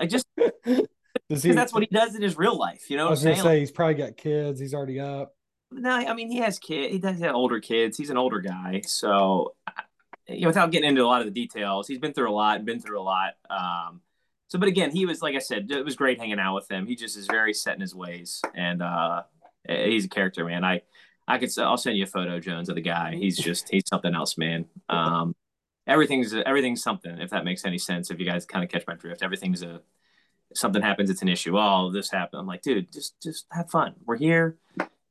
I 0.00 0.06
just 0.06 0.26
Does 0.36 0.52
he? 0.66 0.84
because 1.28 1.54
that's 1.54 1.72
what 1.72 1.82
he 1.84 1.88
does 1.92 2.14
in 2.16 2.22
his 2.22 2.36
real 2.36 2.58
life. 2.58 2.90
You 2.90 2.96
know 2.96 3.04
I 3.04 3.06
what 3.06 3.08
I'm 3.08 3.12
was 3.12 3.22
gonna 3.22 3.34
saying? 3.36 3.46
say 3.46 3.60
he's 3.60 3.70
probably 3.70 3.94
got 3.94 4.16
kids. 4.16 4.58
He's 4.60 4.74
already 4.74 4.98
up. 5.00 5.34
No, 5.70 5.90
I 5.90 6.12
mean 6.14 6.28
he 6.30 6.38
has 6.38 6.58
kids. 6.58 6.92
He 6.92 6.98
does 6.98 7.20
have 7.20 7.34
older 7.34 7.60
kids. 7.60 7.96
He's 7.96 8.10
an 8.10 8.16
older 8.16 8.40
guy, 8.40 8.82
so 8.86 9.54
you 10.26 10.40
know, 10.42 10.48
without 10.48 10.72
getting 10.72 10.88
into 10.90 11.02
a 11.02 11.06
lot 11.06 11.20
of 11.20 11.26
the 11.26 11.30
details, 11.32 11.86
he's 11.86 11.98
been 11.98 12.12
through 12.14 12.30
a 12.30 12.34
lot, 12.34 12.64
been 12.64 12.80
through 12.80 13.00
a 13.00 13.02
lot. 13.02 13.34
Um, 13.48 14.00
so, 14.48 14.58
but 14.58 14.68
again, 14.68 14.90
he 14.90 15.06
was 15.06 15.22
like 15.22 15.36
I 15.36 15.38
said, 15.38 15.70
it 15.70 15.84
was 15.84 15.96
great 15.96 16.18
hanging 16.18 16.40
out 16.40 16.54
with 16.54 16.70
him. 16.70 16.86
He 16.86 16.96
just 16.96 17.16
is 17.16 17.26
very 17.26 17.54
set 17.54 17.74
in 17.74 17.80
his 17.80 17.94
ways, 17.94 18.42
and 18.54 18.82
uh, 18.82 19.22
he's 19.68 20.06
a 20.06 20.08
character, 20.08 20.44
man. 20.44 20.64
I, 20.64 20.82
I 21.26 21.38
could, 21.38 21.50
I'll 21.58 21.76
send 21.76 21.96
you 21.98 22.04
a 22.04 22.06
photo, 22.06 22.40
Jones, 22.40 22.68
of 22.68 22.74
the 22.74 22.80
guy. 22.80 23.14
He's 23.14 23.36
just, 23.36 23.68
he's 23.68 23.84
something 23.86 24.14
else, 24.14 24.38
man. 24.38 24.64
Um, 24.88 25.36
everything's, 25.86 26.34
everything's 26.34 26.82
something. 26.82 27.18
If 27.18 27.30
that 27.30 27.44
makes 27.44 27.66
any 27.66 27.78
sense, 27.78 28.10
if 28.10 28.18
you 28.18 28.24
guys 28.24 28.46
kind 28.46 28.64
of 28.64 28.70
catch 28.70 28.86
my 28.86 28.94
drift, 28.94 29.22
everything's 29.22 29.62
a, 29.62 29.82
something 30.54 30.80
happens, 30.80 31.10
it's 31.10 31.20
an 31.20 31.28
issue. 31.28 31.58
Oh, 31.58 31.92
this 31.92 32.10
happened. 32.10 32.40
I'm 32.40 32.46
like, 32.46 32.62
dude, 32.62 32.90
just, 32.90 33.22
just 33.22 33.44
have 33.52 33.70
fun. 33.70 33.94
We're 34.06 34.16
here. 34.16 34.56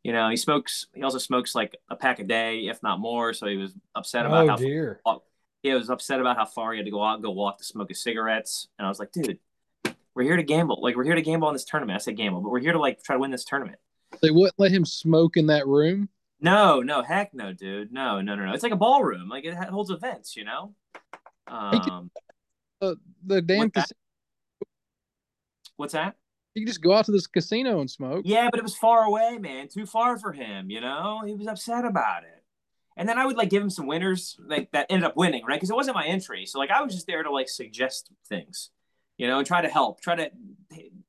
You 0.04 0.14
know, 0.14 0.30
he 0.30 0.38
smokes. 0.38 0.88
He 0.96 1.04
also 1.04 1.18
smokes 1.20 1.54
like 1.54 1.78
a 1.90 1.96
pack 1.96 2.20
a 2.20 2.24
day, 2.24 2.62
if 2.68 2.82
not 2.82 3.00
more. 3.00 3.34
So 3.34 3.46
he 3.46 3.58
was 3.58 3.74
upset 3.94 4.26
about 4.26 4.46
Oh 4.46 4.48
how 4.48 4.56
dear. 4.56 5.02
He 5.64 5.74
was 5.74 5.90
upset 5.90 6.20
about 6.20 6.38
how 6.38 6.46
far 6.46 6.74
he 6.74 6.78
had 6.78 6.86
to 6.86 6.92
go 6.92 7.04
out 7.04 7.16
and 7.16 7.24
go 7.24 7.32
walk 7.32 7.58
to 7.58 7.64
smoke 7.64 7.90
his 7.90 8.02
cigarettes. 8.02 8.68
And 8.78 8.86
I 8.86 8.90
was 8.90 9.00
like, 9.00 9.12
dude, 9.12 9.40
we're 10.14 10.24
here 10.24 10.38
to 10.38 10.44
gamble. 10.44 10.80
Like, 10.82 10.96
we're 10.96 11.04
here 11.04 11.16
to 11.16 11.22
gamble 11.22 11.48
on 11.48 11.54
this 11.54 11.66
tournament. 11.66 11.96
I 11.96 12.00
said 12.00 12.16
gamble, 12.18 12.42
but 12.42 12.50
we're 12.50 12.60
here 12.60 12.74
to 12.74 12.80
like 12.80 13.04
try 13.04 13.16
to 13.16 13.20
win 13.20 13.32
this 13.32 13.46
tournament. 13.46 13.80
They 14.22 14.32
wouldn't 14.32 14.58
let 14.58 14.72
him 14.72 14.86
smoke 14.86 15.36
in 15.38 15.48
that 15.48 15.68
room. 15.68 16.10
No, 16.40 16.82
no, 16.82 17.02
heck 17.02 17.34
no, 17.34 17.52
dude. 17.52 17.92
No, 17.92 18.22
no, 18.22 18.36
no, 18.36 18.46
no. 18.46 18.54
It's 18.54 18.64
like 18.64 18.72
a 18.72 18.78
ballroom. 18.78 19.28
Like 19.28 19.44
it 19.46 19.56
holds 19.56 19.90
events, 19.90 20.36
you 20.38 20.46
know? 20.46 20.74
Um, 21.48 22.12
Uh, 22.82 22.94
the 23.26 23.42
damn 23.42 23.60
What's 23.60 23.74
that? 23.74 23.82
casino. 23.82 23.98
what's 25.78 25.94
that? 25.94 26.16
You 26.54 26.62
can 26.62 26.68
just 26.68 26.82
go 26.82 26.94
out 26.94 27.06
to 27.06 27.12
this 27.12 27.28
casino 27.28 27.82
and 27.82 27.90
smoke. 27.90 28.22
Yeah, 28.26 28.50
but 28.52 28.60
it 28.60 28.64
was 28.64 28.76
far 28.76 29.04
away, 29.04 29.38
man. 29.40 29.68
Too 29.68 29.86
far 29.86 30.18
for 30.18 30.32
him, 30.32 30.70
you 30.70 30.82
know? 30.82 31.22
He 31.26 31.34
was 31.34 31.48
upset 31.48 31.86
about 31.86 32.24
it. 32.24 32.37
And 32.98 33.08
then 33.08 33.20
I 33.20 33.26
would 33.26 33.38
like 33.38 33.52
give 33.52 33.62
him 33.62 33.70
some 33.70 33.86
winners 33.86 34.36
like 34.44 34.72
that 34.72 34.88
ended 34.90 35.06
up 35.06 35.16
winning, 35.16 35.46
right? 35.46 35.56
Because 35.56 35.70
it 35.70 35.76
wasn't 35.76 35.96
my 35.96 36.06
entry. 36.06 36.46
So 36.48 36.58
like 36.58 36.72
I 36.72 36.82
was 36.82 36.94
just 36.94 37.06
there 37.06 37.22
to 37.22 37.32
like 37.32 37.48
suggest 37.48 38.12
things, 38.28 38.72
you 39.18 39.28
know, 39.28 39.38
and 39.38 39.48
try 39.48 39.62
to 39.62 39.70
help, 39.70 40.02
try 40.02 40.16
to 40.16 40.32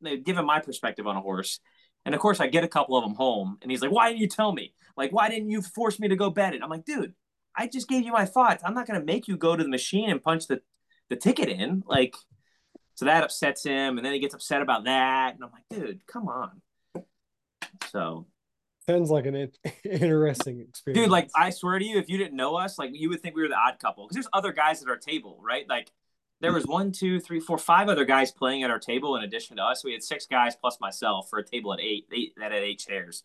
give 0.02 0.36
him 0.36 0.44
my 0.44 0.60
perspective 0.60 1.06
on 1.06 1.16
a 1.16 1.20
horse. 1.20 1.60
And 2.04 2.14
of 2.14 2.20
course, 2.20 2.40
I 2.40 2.46
get 2.46 2.62
a 2.62 2.68
couple 2.68 2.96
of 2.96 3.04
them 3.04 3.14
home, 3.14 3.58
and 3.60 3.70
he's 3.70 3.82
like, 3.82 3.90
"Why 3.90 4.08
didn't 4.08 4.20
you 4.20 4.28
tell 4.28 4.52
me? 4.52 4.74
Like, 4.96 5.12
why 5.12 5.28
didn't 5.28 5.50
you 5.50 5.62
force 5.62 5.98
me 5.98 6.08
to 6.08 6.16
go 6.16 6.30
bet 6.30 6.54
it?" 6.54 6.62
I'm 6.62 6.70
like, 6.70 6.84
"Dude, 6.84 7.14
I 7.56 7.66
just 7.66 7.88
gave 7.88 8.04
you 8.04 8.12
my 8.12 8.24
thoughts. 8.24 8.62
I'm 8.64 8.74
not 8.74 8.86
gonna 8.86 9.04
make 9.04 9.26
you 9.26 9.36
go 9.36 9.56
to 9.56 9.62
the 9.62 9.68
machine 9.68 10.10
and 10.10 10.22
punch 10.22 10.46
the 10.46 10.62
the 11.08 11.16
ticket 11.16 11.48
in." 11.48 11.82
Like, 11.86 12.14
so 12.94 13.06
that 13.06 13.24
upsets 13.24 13.64
him, 13.64 13.98
and 13.98 14.04
then 14.04 14.12
he 14.12 14.20
gets 14.20 14.34
upset 14.34 14.62
about 14.62 14.84
that, 14.84 15.34
and 15.34 15.44
I'm 15.44 15.50
like, 15.52 15.68
"Dude, 15.70 16.06
come 16.06 16.28
on." 16.28 16.62
So 17.90 18.26
Sounds 18.88 19.10
like 19.10 19.26
an 19.26 19.34
in- 19.34 19.52
interesting 19.84 20.60
experience. 20.60 21.04
dude 21.04 21.10
like 21.10 21.28
i 21.36 21.50
swear 21.50 21.78
to 21.78 21.84
you 21.84 21.98
if 21.98 22.08
you 22.08 22.16
didn't 22.16 22.36
know 22.36 22.56
us 22.56 22.78
like 22.78 22.90
you 22.94 23.10
would 23.10 23.20
think 23.20 23.36
we 23.36 23.42
were 23.42 23.48
the 23.48 23.54
odd 23.54 23.78
couple 23.78 24.06
because 24.06 24.14
there's 24.14 24.28
other 24.32 24.52
guys 24.52 24.82
at 24.82 24.88
our 24.88 24.96
table 24.96 25.38
right 25.42 25.68
like 25.68 25.92
there 26.40 26.52
was 26.52 26.66
one, 26.66 26.92
two, 26.92 27.18
three, 27.20 27.40
four, 27.40 27.58
five 27.58 27.88
other 27.88 28.04
guys 28.04 28.30
playing 28.30 28.62
at 28.62 28.70
our 28.70 28.78
table 28.78 29.16
in 29.16 29.24
addition 29.24 29.56
to 29.56 29.62
us. 29.64 29.84
We 29.84 29.92
had 29.92 30.02
six 30.02 30.26
guys 30.26 30.54
plus 30.54 30.78
myself 30.80 31.28
for 31.28 31.38
a 31.38 31.44
table 31.44 31.72
at 31.72 31.80
eight, 31.80 32.06
eight 32.14 32.34
that 32.36 32.52
had 32.52 32.62
eight 32.62 32.78
chairs. 32.78 33.22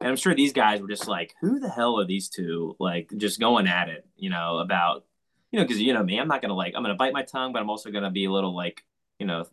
And 0.00 0.08
I'm 0.08 0.16
sure 0.16 0.34
these 0.34 0.52
guys 0.52 0.80
were 0.80 0.88
just 0.88 1.08
like, 1.08 1.34
who 1.40 1.58
the 1.58 1.68
hell 1.68 1.98
are 1.98 2.04
these 2.04 2.28
two? 2.28 2.76
Like 2.78 3.10
just 3.16 3.40
going 3.40 3.66
at 3.66 3.88
it, 3.88 4.06
you 4.16 4.30
know, 4.30 4.58
about, 4.58 5.04
you 5.50 5.58
know, 5.58 5.64
because 5.64 5.80
you 5.80 5.92
know 5.92 6.02
me, 6.02 6.18
I'm 6.18 6.28
not 6.28 6.40
gonna 6.40 6.54
like, 6.54 6.74
I'm 6.76 6.82
gonna 6.82 6.94
bite 6.94 7.12
my 7.12 7.22
tongue, 7.22 7.52
but 7.52 7.60
I'm 7.60 7.70
also 7.70 7.90
gonna 7.90 8.10
be 8.10 8.24
a 8.26 8.30
little 8.30 8.54
like, 8.54 8.84
you 9.18 9.26
know, 9.26 9.44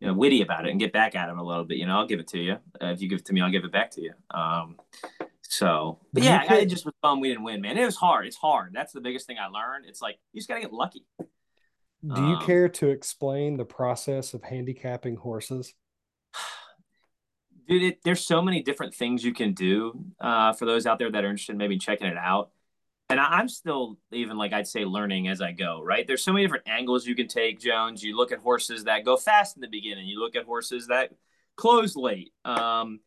you 0.00 0.06
know, 0.06 0.14
witty 0.14 0.42
about 0.42 0.66
it 0.66 0.70
and 0.70 0.80
get 0.80 0.92
back 0.92 1.14
at 1.14 1.28
him 1.28 1.38
a 1.38 1.42
little 1.42 1.64
bit. 1.64 1.78
You 1.78 1.86
know, 1.86 1.98
I'll 1.98 2.06
give 2.06 2.20
it 2.20 2.28
to 2.28 2.38
you. 2.38 2.52
Uh, 2.80 2.86
if 2.86 3.00
you 3.00 3.08
give 3.08 3.18
it 3.18 3.24
to 3.26 3.32
me, 3.32 3.40
I'll 3.40 3.50
give 3.50 3.64
it 3.64 3.72
back 3.72 3.90
to 3.92 4.00
you. 4.00 4.12
Um, 4.30 4.76
so, 5.42 5.98
but 6.12 6.22
yeah, 6.22 6.44
I, 6.48 6.58
it 6.58 6.66
just 6.66 6.84
was 6.84 6.94
fun. 7.02 7.20
We 7.20 7.28
didn't 7.28 7.42
win, 7.42 7.60
man. 7.60 7.76
It 7.78 7.84
was 7.84 7.96
hard. 7.96 8.26
It's 8.26 8.36
hard. 8.36 8.72
That's 8.74 8.92
the 8.92 9.00
biggest 9.00 9.26
thing 9.26 9.38
I 9.38 9.48
learned. 9.48 9.86
It's 9.86 10.02
like 10.02 10.18
you 10.32 10.40
just 10.40 10.48
gotta 10.48 10.60
get 10.60 10.72
lucky. 10.72 11.04
Do 11.18 11.26
you 12.22 12.36
um, 12.36 12.46
care 12.46 12.68
to 12.68 12.88
explain 12.90 13.56
the 13.56 13.64
process 13.64 14.32
of 14.32 14.44
handicapping 14.44 15.16
horses? 15.16 15.74
Dude, 17.68 17.82
it, 17.82 17.98
there's 18.04 18.24
so 18.24 18.40
many 18.40 18.62
different 18.62 18.94
things 18.94 19.24
you 19.24 19.34
can 19.34 19.52
do 19.52 20.04
uh, 20.20 20.52
for 20.52 20.64
those 20.64 20.86
out 20.86 20.98
there 20.98 21.10
that 21.10 21.24
are 21.24 21.28
interested 21.28 21.52
in 21.52 21.58
maybe 21.58 21.76
checking 21.76 22.06
it 22.06 22.16
out. 22.16 22.50
And 23.10 23.18
I'm 23.18 23.48
still 23.48 23.96
even 24.12 24.36
like 24.36 24.52
I'd 24.52 24.68
say 24.68 24.84
learning 24.84 25.28
as 25.28 25.40
I 25.40 25.52
go, 25.52 25.82
right? 25.82 26.06
There's 26.06 26.22
so 26.22 26.32
many 26.32 26.44
different 26.44 26.68
angles 26.68 27.06
you 27.06 27.14
can 27.14 27.26
take, 27.26 27.58
Jones. 27.58 28.02
You 28.02 28.16
look 28.16 28.32
at 28.32 28.38
horses 28.38 28.84
that 28.84 29.04
go 29.04 29.16
fast 29.16 29.56
in 29.56 29.62
the 29.62 29.68
beginning. 29.68 30.06
You 30.06 30.20
look 30.20 30.36
at 30.36 30.44
horses 30.44 30.88
that 30.88 31.12
close 31.56 31.96
late. 31.96 32.32
Um, 32.44 33.00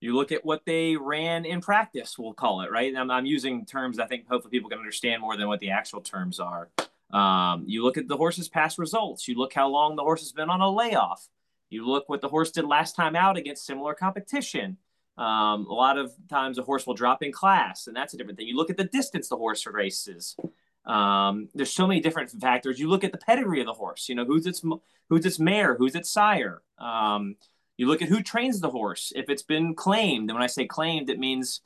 you 0.00 0.14
look 0.16 0.32
at 0.32 0.44
what 0.44 0.62
they 0.64 0.96
ran 0.96 1.44
in 1.44 1.60
practice, 1.60 2.18
we'll 2.18 2.34
call 2.34 2.62
it, 2.62 2.72
right? 2.72 2.92
I'm, 2.96 3.08
I'm 3.10 3.24
using 3.24 3.64
terms 3.64 4.00
I 4.00 4.06
think 4.06 4.26
hopefully 4.28 4.50
people 4.50 4.68
can 4.68 4.80
understand 4.80 5.22
more 5.22 5.36
than 5.36 5.46
what 5.46 5.60
the 5.60 5.70
actual 5.70 6.00
terms 6.00 6.40
are. 6.40 6.70
Um, 7.12 7.64
you 7.68 7.84
look 7.84 7.98
at 7.98 8.08
the 8.08 8.16
horse's 8.16 8.48
past 8.48 8.78
results. 8.78 9.28
You 9.28 9.36
look 9.36 9.52
how 9.52 9.68
long 9.68 9.94
the 9.94 10.02
horse 10.02 10.22
has 10.22 10.32
been 10.32 10.50
on 10.50 10.60
a 10.60 10.70
layoff. 10.70 11.28
You 11.70 11.86
look 11.86 12.08
what 12.08 12.20
the 12.20 12.28
horse 12.28 12.50
did 12.50 12.64
last 12.64 12.96
time 12.96 13.14
out 13.14 13.36
against 13.36 13.64
similar 13.64 13.94
competition. 13.94 14.76
Um, 15.16 15.66
a 15.66 15.74
lot 15.74 15.98
of 15.98 16.12
times 16.28 16.58
a 16.58 16.62
horse 16.62 16.86
will 16.86 16.94
drop 16.94 17.22
in 17.22 17.32
class, 17.32 17.86
and 17.86 17.94
that's 17.94 18.14
a 18.14 18.16
different 18.16 18.38
thing. 18.38 18.48
You 18.48 18.56
look 18.56 18.70
at 18.70 18.76
the 18.76 18.84
distance 18.84 19.28
the 19.28 19.36
horse 19.36 19.66
races. 19.66 20.36
Um, 20.84 21.48
there's 21.54 21.72
so 21.72 21.86
many 21.86 22.00
different 22.00 22.30
factors. 22.30 22.78
You 22.78 22.88
look 22.88 23.04
at 23.04 23.12
the 23.12 23.18
pedigree 23.18 23.60
of 23.60 23.66
the 23.66 23.74
horse. 23.74 24.08
You 24.08 24.14
know 24.14 24.24
who's 24.24 24.46
its 24.46 24.62
who's 25.08 25.26
its 25.26 25.38
mare, 25.38 25.76
who's 25.76 25.94
its 25.94 26.10
sire. 26.10 26.62
Um, 26.78 27.36
you 27.76 27.86
look 27.86 28.02
at 28.02 28.08
who 28.08 28.22
trains 28.22 28.60
the 28.60 28.70
horse. 28.70 29.12
If 29.14 29.28
it's 29.28 29.42
been 29.42 29.74
claimed, 29.74 30.30
and 30.30 30.34
when 30.34 30.42
I 30.42 30.48
say 30.48 30.66
claimed, 30.66 31.10
it 31.10 31.18
means 31.18 31.60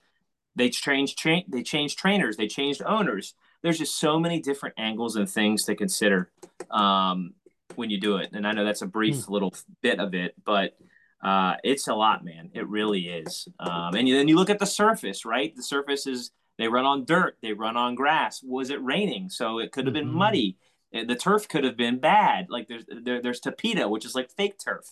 they 0.54 0.70
changed 0.70 1.18
tra- 1.18 1.42
they 1.48 1.62
changed 1.62 1.98
trainers, 1.98 2.36
they 2.36 2.48
changed 2.48 2.82
owners 2.84 3.34
there's 3.62 3.78
just 3.78 3.98
so 3.98 4.20
many 4.20 4.40
different 4.40 4.76
angles 4.78 5.16
and 5.16 5.28
things 5.28 5.64
to 5.64 5.74
consider 5.74 6.30
um, 6.70 7.34
when 7.74 7.90
you 7.90 7.98
do 7.98 8.18
it. 8.18 8.30
And 8.32 8.46
I 8.46 8.52
know 8.52 8.64
that's 8.64 8.82
a 8.82 8.86
brief 8.86 9.16
mm. 9.16 9.28
little 9.28 9.54
bit 9.82 9.98
of 9.98 10.14
it, 10.14 10.34
but 10.44 10.76
uh, 11.22 11.54
it's 11.64 11.88
a 11.88 11.94
lot, 11.94 12.24
man. 12.24 12.50
It 12.54 12.68
really 12.68 13.08
is. 13.08 13.48
Um, 13.58 13.94
and 13.94 14.08
then 14.08 14.28
you 14.28 14.36
look 14.36 14.50
at 14.50 14.58
the 14.58 14.66
surface, 14.66 15.24
right? 15.24 15.54
The 15.54 15.62
surface 15.62 16.06
is 16.06 16.30
they 16.58 16.68
run 16.68 16.84
on 16.84 17.04
dirt, 17.04 17.38
they 17.42 17.52
run 17.52 17.76
on 17.76 17.94
grass. 17.94 18.42
Was 18.42 18.70
it 18.70 18.82
raining? 18.82 19.28
So 19.28 19.58
it 19.58 19.72
could 19.72 19.86
have 19.86 19.94
been 19.94 20.08
mm-hmm. 20.08 20.18
muddy. 20.18 20.56
Eh, 20.92 21.04
the 21.04 21.16
turf 21.16 21.48
could 21.48 21.64
have 21.64 21.76
been 21.76 21.98
bad. 21.98 22.46
Like 22.48 22.68
there's 22.68 22.84
there, 22.88 23.20
there's 23.20 23.40
tapeta, 23.40 23.88
which 23.88 24.04
is 24.04 24.14
like 24.14 24.30
fake 24.30 24.58
turf. 24.62 24.84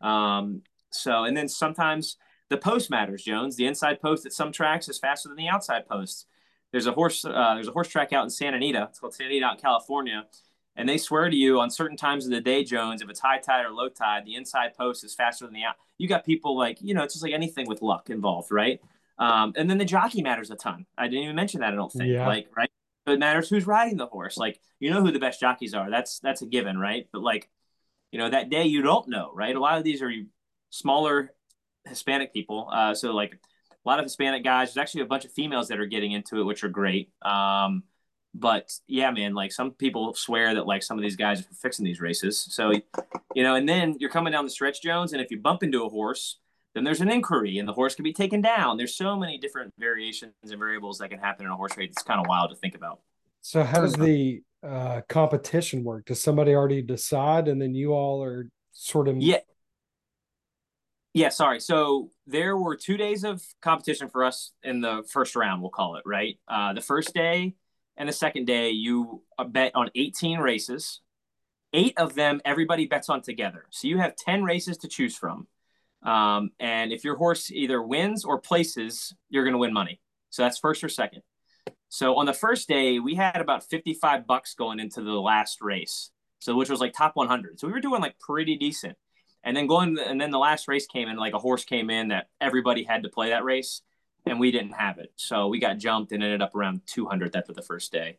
Um, 0.00 0.62
so 0.90 1.24
and 1.24 1.36
then 1.36 1.48
sometimes 1.48 2.16
the 2.48 2.58
post 2.58 2.90
matters, 2.90 3.24
Jones. 3.24 3.56
The 3.56 3.66
inside 3.66 4.00
post 4.00 4.26
at 4.26 4.32
some 4.32 4.52
tracks 4.52 4.88
is 4.88 4.98
faster 4.98 5.28
than 5.28 5.36
the 5.36 5.48
outside 5.48 5.88
posts 5.88 6.26
there's 6.72 6.86
a 6.86 6.92
horse 6.92 7.24
uh, 7.24 7.54
there's 7.54 7.68
a 7.68 7.72
horse 7.72 7.88
track 7.88 8.12
out 8.12 8.24
in 8.24 8.30
Santa 8.30 8.56
Anita. 8.56 8.88
It's 8.90 8.98
called 8.98 9.14
Santa 9.14 9.30
Anita 9.30 9.46
out 9.46 9.54
in 9.56 9.60
California. 9.60 10.24
And 10.74 10.88
they 10.88 10.96
swear 10.96 11.28
to 11.28 11.36
you 11.36 11.60
on 11.60 11.70
certain 11.70 11.96
times 11.96 12.24
of 12.24 12.30
the 12.30 12.40
day, 12.40 12.64
Jones, 12.64 13.02
if 13.02 13.10
it's 13.10 13.20
high 13.20 13.38
tide 13.38 13.66
or 13.66 13.70
low 13.70 13.88
tide, 13.88 14.24
the 14.24 14.34
inside 14.36 14.74
post 14.74 15.04
is 15.04 15.14
faster 15.14 15.44
than 15.44 15.54
the 15.54 15.64
out. 15.64 15.74
You 15.98 16.08
got 16.08 16.24
people 16.24 16.56
like, 16.56 16.78
you 16.80 16.94
know, 16.94 17.02
it's 17.02 17.14
just 17.14 17.22
like 17.22 17.34
anything 17.34 17.66
with 17.68 17.82
luck 17.82 18.08
involved, 18.08 18.50
right? 18.50 18.80
Um, 19.18 19.52
and 19.56 19.68
then 19.68 19.78
the 19.78 19.84
jockey 19.84 20.22
matters 20.22 20.50
a 20.50 20.56
ton. 20.56 20.86
I 20.96 21.08
didn't 21.08 21.24
even 21.24 21.36
mention 21.36 21.60
that, 21.60 21.74
I 21.74 21.76
don't 21.76 21.92
think. 21.92 22.10
Yeah. 22.10 22.26
Like, 22.26 22.48
right? 22.56 22.70
But 23.04 23.12
it 23.12 23.20
matters 23.20 23.48
who's 23.48 23.66
riding 23.66 23.98
the 23.98 24.06
horse. 24.06 24.36
Like, 24.36 24.60
you 24.80 24.90
know 24.90 25.02
who 25.02 25.12
the 25.12 25.18
best 25.18 25.40
jockeys 25.40 25.74
are. 25.74 25.90
That's 25.90 26.20
that's 26.20 26.42
a 26.42 26.46
given, 26.46 26.78
right? 26.78 27.06
But 27.12 27.22
like, 27.22 27.50
you 28.10 28.18
know, 28.18 28.30
that 28.30 28.48
day 28.48 28.64
you 28.64 28.82
don't 28.82 29.08
know, 29.08 29.30
right? 29.34 29.54
A 29.54 29.60
lot 29.60 29.78
of 29.78 29.84
these 29.84 30.02
are 30.02 30.10
smaller 30.70 31.34
Hispanic 31.84 32.32
people. 32.32 32.68
Uh, 32.72 32.94
so 32.94 33.12
like 33.12 33.34
a 33.34 33.88
lot 33.88 33.98
of 33.98 34.04
Hispanic 34.04 34.44
guys. 34.44 34.68
There's 34.68 34.82
actually 34.82 35.02
a 35.02 35.06
bunch 35.06 35.24
of 35.24 35.32
females 35.32 35.68
that 35.68 35.80
are 35.80 35.86
getting 35.86 36.12
into 36.12 36.40
it, 36.40 36.44
which 36.44 36.64
are 36.64 36.68
great. 36.68 37.10
Um, 37.22 37.82
but 38.34 38.72
yeah, 38.86 39.10
man, 39.10 39.34
like 39.34 39.52
some 39.52 39.72
people 39.72 40.14
swear 40.14 40.54
that 40.54 40.66
like 40.66 40.82
some 40.82 40.98
of 40.98 41.02
these 41.02 41.16
guys 41.16 41.40
are 41.40 41.54
fixing 41.60 41.84
these 41.84 42.00
races. 42.00 42.46
So, 42.50 42.72
you 43.34 43.42
know, 43.42 43.54
and 43.54 43.68
then 43.68 43.96
you're 43.98 44.10
coming 44.10 44.32
down 44.32 44.44
the 44.44 44.50
stretch, 44.50 44.82
Jones, 44.82 45.12
and 45.12 45.20
if 45.20 45.30
you 45.30 45.38
bump 45.38 45.62
into 45.62 45.84
a 45.84 45.88
horse, 45.88 46.38
then 46.74 46.84
there's 46.84 47.02
an 47.02 47.10
inquiry 47.10 47.58
and 47.58 47.68
the 47.68 47.74
horse 47.74 47.94
can 47.94 48.04
be 48.04 48.12
taken 48.12 48.40
down. 48.40 48.78
There's 48.78 48.96
so 48.96 49.16
many 49.16 49.36
different 49.36 49.74
variations 49.78 50.32
and 50.42 50.58
variables 50.58 50.98
that 50.98 51.10
can 51.10 51.18
happen 51.18 51.44
in 51.44 51.52
a 51.52 51.56
horse 51.56 51.76
race. 51.76 51.90
It's 51.90 52.02
kind 52.02 52.20
of 52.20 52.26
wild 52.26 52.50
to 52.50 52.56
think 52.56 52.74
about. 52.74 53.00
So, 53.42 53.62
how 53.62 53.80
does 53.82 53.94
the 53.94 54.42
uh, 54.66 55.02
competition 55.08 55.84
work? 55.84 56.06
Does 56.06 56.22
somebody 56.22 56.54
already 56.54 56.80
decide 56.80 57.48
and 57.48 57.60
then 57.60 57.74
you 57.74 57.92
all 57.92 58.22
are 58.22 58.48
sort 58.72 59.08
of 59.08 59.18
yeah 59.18 59.38
yeah, 61.14 61.28
sorry. 61.28 61.60
So 61.60 62.10
there 62.26 62.56
were 62.56 62.74
two 62.74 62.96
days 62.96 63.22
of 63.22 63.42
competition 63.60 64.08
for 64.08 64.24
us 64.24 64.52
in 64.62 64.80
the 64.80 65.04
first 65.10 65.36
round, 65.36 65.60
we'll 65.60 65.70
call 65.70 65.96
it, 65.96 66.04
right? 66.06 66.38
Uh, 66.48 66.72
the 66.72 66.80
first 66.80 67.12
day 67.12 67.54
and 67.96 68.08
the 68.08 68.12
second 68.12 68.46
day, 68.46 68.70
you 68.70 69.22
uh, 69.38 69.44
bet 69.44 69.72
on 69.74 69.90
18 69.94 70.38
races. 70.38 71.00
Eight 71.74 71.94
of 71.96 72.14
them, 72.14 72.40
everybody 72.44 72.86
bets 72.86 73.08
on 73.08 73.22
together. 73.22 73.64
So 73.70 73.88
you 73.88 73.98
have 73.98 74.14
10 74.16 74.44
races 74.44 74.78
to 74.78 74.88
choose 74.88 75.16
from. 75.16 75.46
Um, 76.02 76.50
and 76.58 76.92
if 76.92 77.04
your 77.04 77.16
horse 77.16 77.50
either 77.50 77.82
wins 77.82 78.24
or 78.24 78.40
places, 78.40 79.14
you're 79.30 79.44
going 79.44 79.54
to 79.54 79.58
win 79.58 79.72
money. 79.72 80.00
So 80.30 80.42
that's 80.42 80.58
first 80.58 80.82
or 80.82 80.88
second. 80.88 81.22
So 81.88 82.16
on 82.16 82.26
the 82.26 82.32
first 82.32 82.68
day, 82.68 82.98
we 82.98 83.14
had 83.14 83.40
about 83.40 83.64
55 83.64 84.26
bucks 84.26 84.54
going 84.54 84.80
into 84.80 85.02
the 85.02 85.12
last 85.12 85.60
race. 85.60 86.10
So 86.40 86.56
which 86.56 86.70
was 86.70 86.80
like 86.80 86.92
top 86.92 87.16
100. 87.16 87.60
So 87.60 87.66
we 87.66 87.72
were 87.72 87.80
doing 87.80 88.00
like 88.00 88.18
pretty 88.18 88.56
decent. 88.56 88.96
And 89.44 89.56
then 89.56 89.66
going, 89.66 89.98
and 89.98 90.20
then 90.20 90.30
the 90.30 90.38
last 90.38 90.68
race 90.68 90.86
came 90.86 91.08
in, 91.08 91.16
like 91.16 91.34
a 91.34 91.38
horse 91.38 91.64
came 91.64 91.90
in 91.90 92.08
that 92.08 92.28
everybody 92.40 92.84
had 92.84 93.02
to 93.02 93.08
play 93.08 93.30
that 93.30 93.44
race, 93.44 93.82
and 94.26 94.38
we 94.38 94.50
didn't 94.50 94.72
have 94.72 94.98
it. 94.98 95.12
So 95.16 95.48
we 95.48 95.58
got 95.58 95.78
jumped 95.78 96.12
and 96.12 96.22
ended 96.22 96.42
up 96.42 96.54
around 96.54 96.82
200 96.86 97.34
after 97.34 97.52
the 97.52 97.62
first 97.62 97.92
day. 97.92 98.18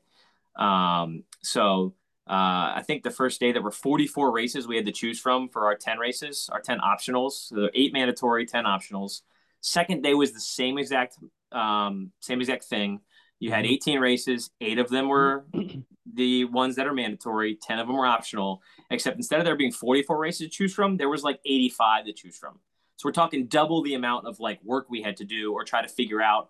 Um, 0.56 1.24
so 1.42 1.94
uh, 2.28 2.76
I 2.76 2.84
think 2.86 3.04
the 3.04 3.12
first 3.12 3.40
day 3.40 3.52
there 3.52 3.62
were 3.62 3.72
44 3.72 4.32
races 4.32 4.68
we 4.68 4.76
had 4.76 4.86
to 4.86 4.92
choose 4.92 5.20
from 5.20 5.50
for 5.50 5.66
our 5.66 5.76
10 5.76 5.98
races, 5.98 6.50
our 6.52 6.62
10 6.62 6.80
optionals, 6.80 7.50
so 7.50 7.70
eight 7.74 7.94
mandatory, 7.94 8.46
10 8.46 8.66
optionals. 8.66 9.22
Second 9.62 10.04
day 10.04 10.14
was 10.14 10.34
the 10.34 10.40
same 10.40 10.78
exact, 10.78 11.18
um, 11.52 12.12
same 12.20 12.40
exact 12.40 12.66
thing. 12.66 13.02
You 13.40 13.52
had 13.52 13.66
mm-hmm. 13.66 13.74
18 13.74 14.00
races, 14.00 14.52
eight 14.62 14.80
of 14.80 14.90
them 14.90 15.10
were 15.10 15.46
the 16.14 16.46
ones 16.46 16.76
that 16.78 16.88
are 16.88 16.94
mandatory, 16.94 17.58
10 17.62 17.80
of 17.80 17.88
them 17.88 17.98
were 17.98 18.06
optional, 18.06 18.62
except 18.90 19.18
instead 19.18 19.40
of 19.40 19.46
there 19.46 19.58
being 19.58 19.72
44 19.72 20.18
races 20.18 20.40
to 20.40 20.50
choose 20.50 20.74
from, 20.74 20.96
there 20.96 21.10
was 21.10 21.24
like 21.24 21.40
85 21.46 22.06
to 22.06 22.14
choose 22.14 22.38
from. 22.38 22.60
So 22.98 23.08
we're 23.08 23.14
talking 23.14 23.48
double 23.48 23.82
the 23.82 23.96
amount 23.96 24.28
of 24.28 24.40
like 24.40 24.64
work 24.64 24.88
we 24.90 25.02
had 25.02 25.18
to 25.18 25.26
do 25.26 25.54
or 25.54 25.64
try 25.64 25.82
to 25.82 25.88
figure 25.88 26.22
out, 26.22 26.50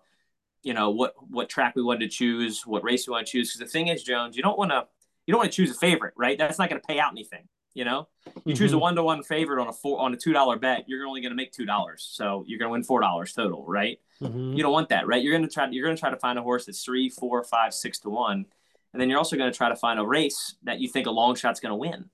you 0.62 0.74
know, 0.74 0.90
what 0.90 1.14
what 1.28 1.48
track 1.48 1.74
we 1.76 1.82
wanted 1.82 2.00
to 2.00 2.08
choose, 2.08 2.66
what 2.66 2.84
race 2.84 3.06
we 3.06 3.12
want 3.12 3.26
to 3.26 3.32
choose. 3.32 3.50
Because 3.50 3.60
the 3.60 3.72
thing 3.72 3.88
is, 3.88 4.02
Jones, 4.02 4.36
you 4.36 4.42
don't 4.42 4.58
want 4.58 4.70
to 4.70 4.86
you 5.26 5.32
don't 5.32 5.38
want 5.38 5.50
to 5.50 5.56
choose 5.56 5.70
a 5.70 5.78
favorite, 5.78 6.14
right? 6.16 6.38
That's 6.38 6.58
not 6.58 6.68
going 6.68 6.80
to 6.80 6.86
pay 6.86 6.98
out 6.98 7.12
anything. 7.12 7.48
You 7.74 7.84
know, 7.84 8.06
you 8.26 8.32
mm-hmm. 8.32 8.52
choose 8.52 8.72
a 8.72 8.78
one 8.78 8.94
to 8.94 9.02
one 9.02 9.24
favorite 9.24 9.60
on 9.60 9.66
a 9.66 9.72
four 9.72 10.00
on 10.00 10.14
a 10.14 10.16
two 10.16 10.32
dollar 10.32 10.56
bet, 10.56 10.84
you're 10.86 11.06
only 11.06 11.20
going 11.20 11.32
to 11.32 11.36
make 11.36 11.50
two 11.50 11.66
dollars, 11.66 12.08
so 12.08 12.44
you're 12.46 12.58
going 12.58 12.68
to 12.68 12.72
win 12.72 12.84
four 12.84 13.00
dollars 13.00 13.32
total, 13.32 13.64
right? 13.66 13.98
Mm-hmm. 14.20 14.52
You 14.52 14.62
don't 14.62 14.72
want 14.72 14.90
that, 14.90 15.08
right? 15.08 15.20
You're 15.20 15.32
going 15.32 15.48
to 15.48 15.52
try 15.52 15.68
you're 15.68 15.84
going 15.84 15.96
to 15.96 16.00
try 16.00 16.10
to 16.10 16.16
find 16.16 16.38
a 16.38 16.42
horse 16.42 16.66
that's 16.66 16.84
three, 16.84 17.10
four, 17.10 17.42
five, 17.42 17.74
six 17.74 17.98
to 18.00 18.10
one, 18.10 18.46
and 18.92 19.02
then 19.02 19.10
you're 19.10 19.18
also 19.18 19.36
going 19.36 19.50
to 19.50 19.56
try 19.56 19.70
to 19.70 19.76
find 19.76 19.98
a 19.98 20.06
race 20.06 20.54
that 20.62 20.78
you 20.78 20.88
think 20.88 21.08
a 21.08 21.10
long 21.10 21.34
shot's 21.34 21.58
going 21.58 21.70
to 21.70 21.76
win. 21.76 22.10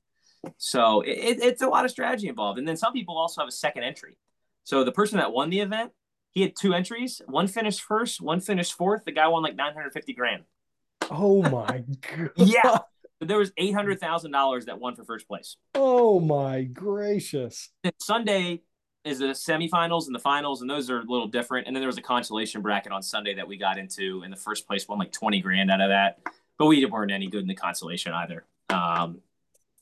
So 0.56 1.02
it, 1.02 1.38
it's 1.42 1.62
a 1.62 1.68
lot 1.68 1.84
of 1.84 1.90
strategy 1.90 2.28
involved, 2.28 2.58
and 2.58 2.66
then 2.66 2.76
some 2.76 2.92
people 2.92 3.16
also 3.16 3.40
have 3.40 3.48
a 3.48 3.52
second 3.52 3.84
entry. 3.84 4.16
So 4.64 4.84
the 4.84 4.92
person 4.92 5.18
that 5.18 5.32
won 5.32 5.50
the 5.50 5.60
event, 5.60 5.92
he 6.30 6.42
had 6.42 6.54
two 6.58 6.74
entries. 6.74 7.20
One 7.26 7.46
finished 7.48 7.82
first, 7.82 8.20
one 8.20 8.40
finished 8.40 8.74
fourth. 8.74 9.04
The 9.04 9.12
guy 9.12 9.26
won 9.28 9.42
like 9.42 9.56
950 9.56 10.12
grand. 10.14 10.44
Oh 11.10 11.42
my 11.42 11.84
god! 12.16 12.30
yeah, 12.36 12.78
there 13.20 13.38
was 13.38 13.52
eight 13.56 13.74
hundred 13.74 14.00
thousand 14.00 14.30
dollars 14.30 14.66
that 14.66 14.78
won 14.78 14.94
for 14.94 15.04
first 15.04 15.26
place. 15.26 15.56
Oh 15.74 16.20
my 16.20 16.62
gracious! 16.62 17.70
And 17.84 17.92
Sunday 18.00 18.62
is 19.04 19.18
the 19.18 19.26
semifinals 19.26 20.06
and 20.06 20.14
the 20.14 20.20
finals, 20.20 20.60
and 20.60 20.70
those 20.70 20.90
are 20.90 21.00
a 21.00 21.04
little 21.04 21.26
different. 21.26 21.66
And 21.66 21.74
then 21.74 21.80
there 21.80 21.88
was 21.88 21.98
a 21.98 22.02
consolation 22.02 22.60
bracket 22.60 22.92
on 22.92 23.02
Sunday 23.02 23.34
that 23.34 23.48
we 23.48 23.56
got 23.56 23.78
into, 23.78 24.22
and 24.22 24.32
the 24.32 24.36
first 24.36 24.66
place 24.66 24.86
won 24.86 24.98
like 24.98 25.12
twenty 25.12 25.40
grand 25.40 25.70
out 25.70 25.80
of 25.80 25.88
that. 25.88 26.20
But 26.58 26.66
we 26.66 26.84
weren't 26.84 27.10
any 27.10 27.26
good 27.26 27.42
in 27.42 27.48
the 27.48 27.54
consolation 27.54 28.12
either. 28.12 28.44
Um, 28.68 29.20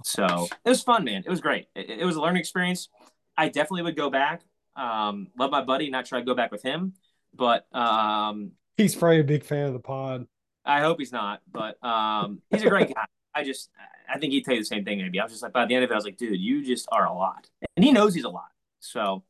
so 0.03 0.49
it 0.65 0.69
was 0.69 0.83
fun, 0.83 1.05
man. 1.05 1.23
It 1.27 1.31
was 1.31 1.41
great. 1.41 1.67
It, 1.75 2.01
it 2.01 2.05
was 2.05 2.17
a 2.17 2.21
learning 2.21 2.41
experience. 2.41 2.89
I 3.37 3.49
definitely 3.49 3.83
would 3.83 3.97
go 3.97 4.11
back. 4.11 4.43
Um, 4.77 5.29
love 5.39 5.51
my 5.51 5.63
buddy. 5.63 5.91
Not 5.91 6.07
sure 6.07 6.19
I'd 6.19 6.27
go 6.27 6.35
back 6.35 6.53
with 6.53 6.63
him, 6.63 6.95
but 7.35 7.67
um, 7.75 8.53
he's 8.77 8.95
probably 8.95 9.21
a 9.21 9.25
big 9.25 9.45
fan 9.45 9.67
of 9.67 9.73
the 9.73 9.81
pod. 9.81 10.27
I 10.65 10.81
hope 10.81 10.99
he's 10.99 11.13
not, 11.13 11.41
but 11.51 11.83
um, 11.85 12.41
he's 12.51 12.63
a 12.63 12.69
great 12.69 12.89
guy. 12.95 13.05
I 13.35 13.45
just 13.45 13.71
I 14.09 14.19
think 14.19 14.33
he'd 14.33 14.45
tell 14.45 14.55
you 14.55 14.61
the 14.61 14.67
same 14.67 14.85
thing. 14.85 14.99
Maybe 14.99 15.21
I 15.21 15.25
was 15.25 15.33
just 15.33 15.43
like, 15.43 15.53
by 15.53 15.67
the 15.67 15.75
end 15.75 15.85
of 15.85 15.91
it, 15.91 15.95
I 15.95 15.97
was 15.97 16.05
like, 16.05 16.17
dude, 16.17 16.41
you 16.41 16.65
just 16.65 16.89
are 16.91 17.07
a 17.07 17.13
lot, 17.13 17.49
and 17.77 17.85
he 17.85 17.93
knows 17.93 18.15
he's 18.15 18.25
a 18.25 18.29
lot. 18.29 18.49
So, 18.81 19.25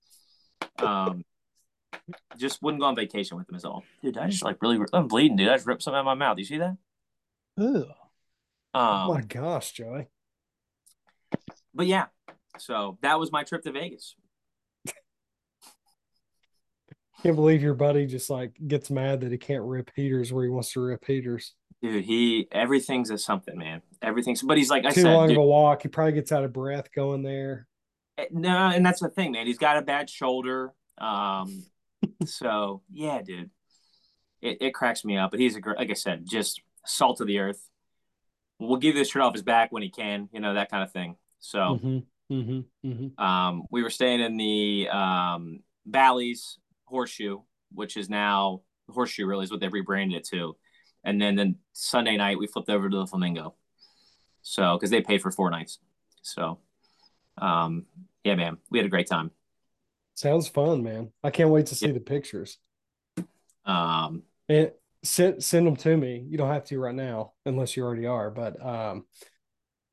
um, 0.78 1.24
just 2.36 2.62
wouldn't 2.62 2.80
go 2.80 2.86
on 2.86 2.96
vacation 2.96 3.36
with 3.36 3.48
him 3.48 3.56
is 3.56 3.64
all. 3.64 3.84
Dude, 4.02 4.18
I 4.18 4.28
just 4.28 4.44
like 4.44 4.62
really, 4.62 4.78
I'm 4.92 5.08
bleeding, 5.08 5.36
dude. 5.36 5.48
I 5.48 5.56
just 5.56 5.66
ripped 5.66 5.82
something 5.82 5.96
out 5.96 6.00
of 6.00 6.06
my 6.06 6.14
mouth. 6.14 6.38
You 6.38 6.44
see 6.44 6.58
that? 6.58 6.76
Oh 7.58 7.84
Um, 8.74 9.08
my 9.08 9.22
gosh, 9.22 9.72
Joey. 9.72 10.08
But 11.78 11.86
yeah, 11.86 12.06
so 12.58 12.98
that 13.02 13.20
was 13.20 13.30
my 13.30 13.44
trip 13.44 13.62
to 13.62 13.72
Vegas. 13.72 14.16
Can't 17.22 17.36
believe 17.36 17.62
your 17.62 17.74
buddy 17.74 18.06
just 18.06 18.30
like 18.30 18.52
gets 18.66 18.90
mad 18.90 19.20
that 19.20 19.30
he 19.30 19.38
can't 19.38 19.62
rip 19.62 19.90
heaters 19.94 20.32
where 20.32 20.44
he 20.44 20.50
wants 20.50 20.72
to 20.72 20.80
rip 20.80 21.04
heaters. 21.04 21.54
Dude, 21.80 22.04
he 22.04 22.48
everything's 22.50 23.10
a 23.10 23.18
something, 23.18 23.56
man. 23.56 23.80
Everything's, 24.02 24.42
but 24.42 24.56
he's 24.56 24.70
like 24.70 24.84
I 24.84 24.90
Too 24.90 25.02
said, 25.02 25.14
long 25.14 25.28
dude, 25.28 25.36
of 25.36 25.42
a 25.42 25.46
walk. 25.46 25.82
He 25.82 25.88
probably 25.88 26.12
gets 26.12 26.32
out 26.32 26.44
of 26.44 26.52
breath 26.52 26.92
going 26.92 27.22
there. 27.22 27.68
Eh, 28.18 28.26
No, 28.32 28.50
and 28.50 28.84
that's 28.84 29.00
the 29.00 29.08
thing, 29.08 29.32
man. 29.32 29.46
He's 29.46 29.58
got 29.58 29.76
a 29.76 29.82
bad 29.82 30.10
shoulder. 30.10 30.72
Um, 30.98 31.64
so 32.24 32.82
yeah, 32.92 33.22
dude, 33.22 33.50
it, 34.42 34.58
it 34.60 34.74
cracks 34.74 35.04
me 35.04 35.16
up. 35.16 35.30
But 35.30 35.38
he's 35.38 35.54
a 35.54 35.60
gr- 35.60 35.76
like 35.76 35.90
I 35.90 35.94
said, 35.94 36.24
just 36.28 36.60
salt 36.84 37.20
of 37.20 37.28
the 37.28 37.38
earth. 37.38 37.68
We'll 38.58 38.78
give 38.78 38.96
this 38.96 39.10
shirt 39.10 39.22
off 39.22 39.34
his 39.34 39.42
back 39.42 39.70
when 39.70 39.84
he 39.84 39.90
can, 39.90 40.28
you 40.32 40.40
know 40.40 40.54
that 40.54 40.70
kind 40.70 40.82
of 40.82 40.90
thing. 40.90 41.16
So 41.40 41.58
Mm-hmm, 41.58 41.98
mm-hmm, 42.34 42.88
mm-hmm. 42.88 43.24
um, 43.24 43.64
we 43.70 43.82
were 43.82 43.90
staying 43.90 44.20
in 44.20 44.36
the 44.36 44.88
um, 44.90 45.60
Bally's 45.86 46.58
Horseshoe, 46.84 47.40
which 47.72 47.96
is 47.96 48.08
now 48.08 48.62
Horseshoe. 48.90 49.26
Really 49.26 49.44
is 49.44 49.50
what 49.50 49.60
they 49.60 49.68
rebranded 49.68 50.18
it 50.18 50.28
to. 50.28 50.56
And 51.04 51.20
then 51.20 51.36
then 51.36 51.56
Sunday 51.72 52.16
night 52.16 52.38
we 52.38 52.46
flipped 52.46 52.70
over 52.70 52.88
to 52.88 52.96
the 52.96 53.06
Flamingo. 53.06 53.54
So 54.42 54.76
because 54.76 54.90
they 54.90 55.00
paid 55.00 55.22
for 55.22 55.30
four 55.30 55.50
nights. 55.50 55.78
So 56.22 56.58
um, 57.38 57.86
yeah, 58.24 58.34
man, 58.34 58.58
we 58.70 58.78
had 58.78 58.86
a 58.86 58.90
great 58.90 59.06
time. 59.06 59.30
Sounds 60.14 60.48
fun, 60.48 60.82
man. 60.82 61.12
I 61.22 61.30
can't 61.30 61.50
wait 61.50 61.66
to 61.66 61.74
see 61.76 61.92
the 61.92 62.00
pictures. 62.00 62.58
Um, 63.64 64.24
And 64.48 64.72
send 65.04 65.44
send 65.44 65.66
them 65.66 65.76
to 65.76 65.96
me. 65.96 66.26
You 66.28 66.38
don't 66.38 66.52
have 66.52 66.64
to 66.64 66.80
right 66.80 66.94
now, 66.94 67.32
unless 67.46 67.76
you 67.76 67.84
already 67.84 68.06
are. 68.06 68.30
But 68.30 68.60
um, 68.64 69.06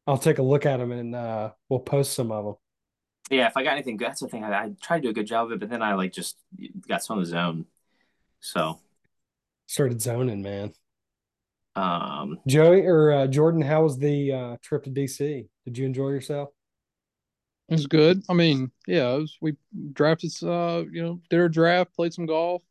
I'll 0.07 0.17
take 0.17 0.37
a 0.39 0.43
look 0.43 0.65
at 0.65 0.77
them 0.77 0.91
and 0.91 1.15
uh, 1.15 1.51
we'll 1.69 1.79
post 1.79 2.13
some 2.13 2.31
of 2.31 2.45
them. 2.45 2.55
yeah, 3.31 3.47
if 3.47 3.57
I 3.57 3.63
got 3.63 3.73
anything 3.73 3.97
good, 3.97 4.07
that's 4.07 4.21
the 4.21 4.27
thing. 4.27 4.43
I, 4.43 4.51
I 4.65 4.71
tried 4.81 4.97
to 4.97 5.03
do 5.03 5.09
a 5.09 5.13
good 5.13 5.27
job 5.27 5.47
of 5.47 5.53
it, 5.53 5.59
but 5.59 5.69
then 5.69 5.81
I 5.81 5.95
like 5.95 6.13
just 6.13 6.37
got 6.87 7.03
some 7.03 7.17
of 7.17 7.25
the 7.25 7.29
zone. 7.31 7.65
So, 8.39 8.79
Started 9.67 10.01
zoning, 10.01 10.41
man. 10.41 10.73
um, 11.75 12.39
Joey 12.47 12.85
or 12.85 13.11
uh, 13.11 13.27
Jordan, 13.27 13.61
how 13.61 13.83
was 13.83 13.97
the 13.97 14.31
uh, 14.31 14.57
trip 14.61 14.83
to 14.83 14.89
DC? 14.91 15.47
Did 15.65 15.77
you 15.77 15.85
enjoy 15.85 16.09
yourself? 16.09 16.49
It 17.67 17.73
was 17.73 17.87
good. 17.87 18.23
I 18.29 18.33
mean, 18.33 18.71
yeah, 18.87 19.15
it 19.15 19.19
was, 19.21 19.37
we 19.41 19.55
drafted, 19.93 20.31
uh, 20.43 20.83
you 20.91 21.01
know, 21.01 21.21
did 21.29 21.39
our 21.39 21.49
draft, 21.49 21.95
played 21.95 22.13
some 22.13 22.27
golf. 22.27 22.61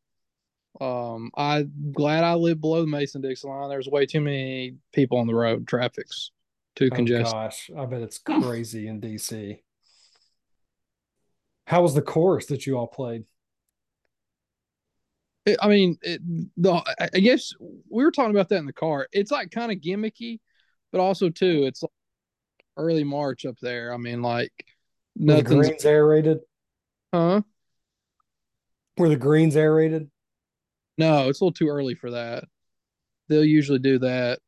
Um, 0.81 1.31
I'm 1.37 1.73
glad 1.93 2.25
I 2.25 2.35
live 2.35 2.61
below 2.61 2.81
the 2.81 2.87
Mason 2.87 3.21
Dixon 3.21 3.51
line. 3.51 3.69
There's 3.69 3.89
way 3.89 4.07
too 4.07 4.21
many 4.21 4.77
people 4.93 5.19
on 5.19 5.27
the 5.27 5.35
road. 5.35 5.67
Traffic's 5.67 6.31
too 6.77 6.89
Oh 6.93 6.97
congested. 6.97 7.33
gosh, 7.33 7.71
I 7.77 7.87
bet 7.87 8.03
it's 8.03 8.19
crazy 8.19 8.89
in 8.89 9.01
DC. 9.01 9.61
How 11.67 11.83
was 11.83 11.95
the 11.95 12.03
course 12.03 12.47
that 12.47 12.67
you 12.67 12.77
all 12.77 12.87
played? 12.87 13.25
It- 15.47 15.59
I 15.61 15.69
mean, 15.69 15.99
it, 16.03 16.21
the 16.57 16.83
I- 16.99 17.19
guess 17.21 17.53
we 17.61 18.05
were 18.05 18.11
talking 18.11 18.31
about 18.31 18.49
that 18.49 18.59
in 18.59 18.67
the 18.67 18.73
car. 18.73 19.09
It's 19.13 19.31
like 19.31 19.51
kind 19.51 19.71
of 19.73 19.79
gimmicky, 19.79 20.41
but 20.93 21.01
also 21.01 21.29
too, 21.31 21.65
it's 21.65 21.83
like 21.83 21.91
early 22.77 23.05
March 23.05 23.45
up 23.47 23.59
there. 23.61 23.93
I 23.93 23.97
mean, 23.97 24.23
like 24.23 24.53
nothing's 25.17 25.49
greens 25.69 25.85
aerated? 25.85 26.41
huh? 27.15 27.43
Were 28.97 29.09
the 29.09 29.17
greens 29.17 29.57
aerated? 29.57 30.11
No, 30.97 31.29
it's 31.29 31.41
a 31.41 31.45
little 31.45 31.53
too 31.53 31.69
early 31.69 31.95
for 31.95 32.13
that. 32.13 32.45
They'll 33.29 33.45
usually 33.45 33.81
do 33.81 33.99
that 34.01 34.39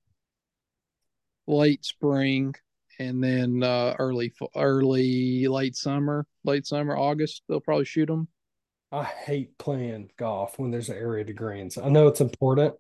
late 1.47 1.85
spring 1.85 2.55
and 2.99 3.23
then 3.23 3.63
uh, 3.63 3.95
early, 3.99 4.33
early, 4.55 5.47
late 5.49 5.77
summer, 5.77 6.27
late 6.45 6.67
summer, 6.67 6.97
August. 6.97 7.43
They'll 7.49 7.61
probably 7.61 7.85
shoot 7.85 8.07
them. 8.07 8.29
I 8.93 9.05
hate 9.05 9.59
playing 9.59 10.11
golf 10.17 10.59
when 10.59 10.71
there's 10.71 10.89
aerated 10.91 11.37
greens. 11.37 11.77
I 11.77 11.89
know 11.89 12.07
it's 12.09 12.21
important, 12.21 12.75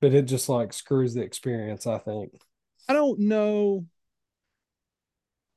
but 0.00 0.12
it 0.12 0.26
just 0.26 0.48
like 0.48 0.72
screws 0.72 1.14
the 1.14 1.22
experience, 1.22 1.86
I 1.86 1.98
think. 1.98 2.40
I 2.88 2.92
don't 2.92 3.20
know. 3.20 3.86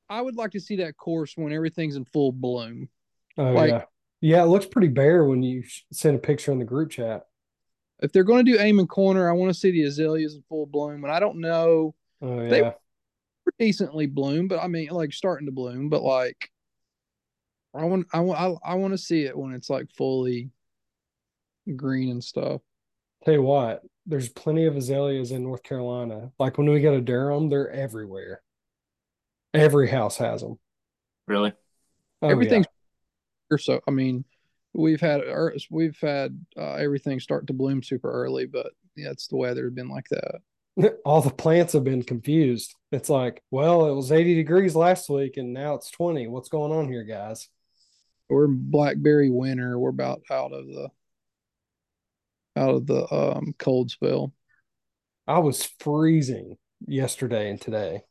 I 0.10 0.22
would 0.22 0.36
like 0.36 0.52
to 0.52 0.60
see 0.62 0.78
that 0.78 0.96
course 0.96 1.34
when 1.36 1.52
everything's 1.52 1.96
in 1.98 2.06
full 2.06 2.32
bloom. 2.32 2.90
Oh 3.38 3.52
Like- 3.52 3.72
yeah. 3.72 3.84
Yeah, 4.20 4.42
it 4.42 4.48
looks 4.48 4.66
pretty 4.66 4.88
bare 4.88 5.26
when 5.26 5.44
you 5.44 5.64
send 5.92 6.16
a 6.16 6.20
picture 6.20 6.52
in 6.52 6.58
the 6.58 6.66
group 6.66 6.90
chat. 6.90 7.28
If 8.00 8.12
they're 8.12 8.24
going 8.24 8.44
to 8.46 8.52
do 8.52 8.60
Amen 8.60 8.88
Corner, 8.88 9.30
I 9.30 9.34
want 9.34 9.54
to 9.54 9.60
see 9.60 9.70
the 9.70 9.84
azaleas 9.84 10.34
in 10.34 10.42
full 10.50 10.66
bloom. 10.66 11.04
And 11.04 11.14
I 11.14 11.20
don't 11.20 11.38
know, 11.40 11.94
Oh 12.22 12.42
yeah. 12.42 12.50
They- 12.50 12.72
decently 13.60 14.08
bloom, 14.08 14.48
but 14.48 14.60
I 14.60 14.68
mean, 14.68 14.90
like 14.90 15.14
starting 15.14 15.46
to 15.48 15.52
bloom. 15.52 15.90
But 15.90 16.04
like, 16.04 16.50
I 17.74 17.86
want, 17.86 18.08
I 18.14 18.20
want, 18.20 18.40
I, 18.40 18.72
I 18.72 18.76
want 18.76 18.94
to 18.94 18.98
see 18.98 19.24
it 19.24 19.38
when 19.38 19.54
it's 19.54 19.70
like 19.70 19.90
fully 19.92 20.50
green 21.76 22.10
and 22.12 22.24
stuff. 22.24 22.62
Tell 23.24 23.34
you 23.34 23.42
what, 23.42 23.84
there's 24.06 24.30
plenty 24.30 24.66
of 24.66 24.76
azaleas 24.76 25.32
in 25.32 25.44
North 25.44 25.64
Carolina. 25.64 26.32
Like 26.40 26.58
when 26.58 26.70
we 26.70 26.82
go 26.82 26.96
to 26.96 27.02
Durham, 27.02 27.50
they're 27.50 27.70
everywhere. 27.70 28.42
Every 29.54 29.90
house 29.90 30.18
has 30.18 30.42
them. 30.42 30.60
really, 31.28 31.54
Oh, 32.22 32.30
Everything's 32.30 32.66
or 33.50 33.58
so. 33.58 33.80
I 33.88 33.92
mean, 33.92 34.26
we've 34.74 35.02
had 35.02 35.22
we've 35.72 35.98
had 36.00 36.38
uh, 36.58 36.74
everything 36.74 37.20
start 37.20 37.48
to 37.48 37.54
bloom 37.54 37.82
super 37.82 38.12
early, 38.12 38.46
but 38.46 38.72
yeah, 38.96 39.10
it's 39.12 39.28
the 39.28 39.38
weather 39.38 39.64
has 39.66 39.74
been 39.74 39.90
like 39.90 40.08
that. 40.10 40.42
Yeah. 40.78 40.90
all 41.06 41.22
the 41.22 41.30
plants 41.32 41.74
have 41.74 41.84
been 41.84 42.04
confused. 42.04 42.74
It's 42.92 43.10
like, 43.10 43.44
well, 43.52 43.90
it 43.90 43.94
was 43.96 44.12
80 44.12 44.36
degrees 44.36 44.76
last 44.76 45.10
week 45.10 45.38
and 45.38 45.54
now 45.54 45.76
it's 45.76 45.92
20. 45.92 46.28
What's 46.28 46.50
going 46.50 46.72
on 46.72 46.88
here, 46.88 47.04
guys? 47.04 47.50
We're 48.30 48.48
blackberry 48.48 49.30
winter. 49.30 49.78
We're 49.80 49.90
about 49.90 50.22
out 50.30 50.54
of 50.54 50.66
the 50.68 50.90
out 52.56 52.76
of 52.76 52.88
the 52.88 53.14
um 53.14 53.54
cold 53.58 53.92
spell. 53.92 54.34
I 55.28 55.40
was 55.40 55.70
freezing 55.80 56.58
yesterday 56.86 57.50
and 57.50 57.60
today. 57.60 58.02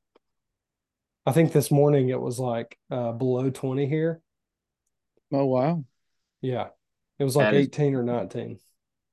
I 1.26 1.32
think 1.32 1.52
this 1.52 1.70
morning 1.70 2.08
it 2.08 2.20
was 2.20 2.38
like 2.38 2.78
uh, 2.90 3.12
below 3.12 3.50
20 3.50 3.86
here. 3.86 4.20
Oh 5.32 5.46
wow. 5.46 5.84
Yeah. 6.40 6.68
It 7.18 7.24
was 7.24 7.34
like 7.36 7.46
That 7.52 7.54
is- 7.54 7.66
18 7.66 7.94
or 7.94 8.02
19. 8.02 8.58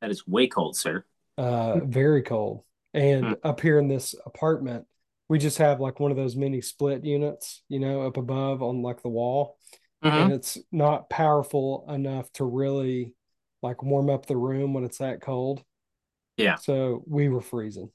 that 0.02 0.12
is 0.12 0.28
way 0.28 0.48
cold, 0.48 0.76
sir. 0.76 1.06
Uh, 1.38 1.80
very 1.84 2.22
cold. 2.22 2.64
And 2.94 3.26
Hmm. 3.26 3.34
up 3.44 3.62
here 3.62 3.80
in 3.80 3.88
this 3.88 4.14
apartment, 4.26 4.86
we 5.30 5.40
just 5.40 5.58
have 5.58 5.80
like 5.80 6.00
one 6.00 6.12
of 6.12 6.18
those 6.18 6.36
mini 6.36 6.62
split 6.62 7.04
units, 7.04 7.64
you 7.70 7.80
know, 7.80 8.02
up 8.02 8.18
above 8.18 8.62
on 8.62 8.82
like 8.82 9.02
the 9.02 9.10
wall. 9.10 9.58
Mhm. 10.04 10.12
And 10.12 10.34
it's 10.34 10.58
not 10.72 11.10
powerful 11.10 11.86
enough 11.90 12.32
to 12.34 12.44
really 12.46 13.14
like 13.62 13.82
warm 13.82 14.10
up 14.10 14.26
the 14.26 14.36
room 14.38 14.74
when 14.74 14.84
it's 14.84 14.98
that 14.98 15.22
cold. 15.22 15.64
Yeah. 16.38 16.56
So 16.56 17.04
we 17.08 17.30
were 17.30 17.42
freezing. 17.42 17.92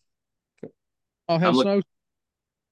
I'll 1.29 1.39
have 1.39 1.51
I'm 1.51 1.55
look- 1.57 1.65
snow. 1.65 1.83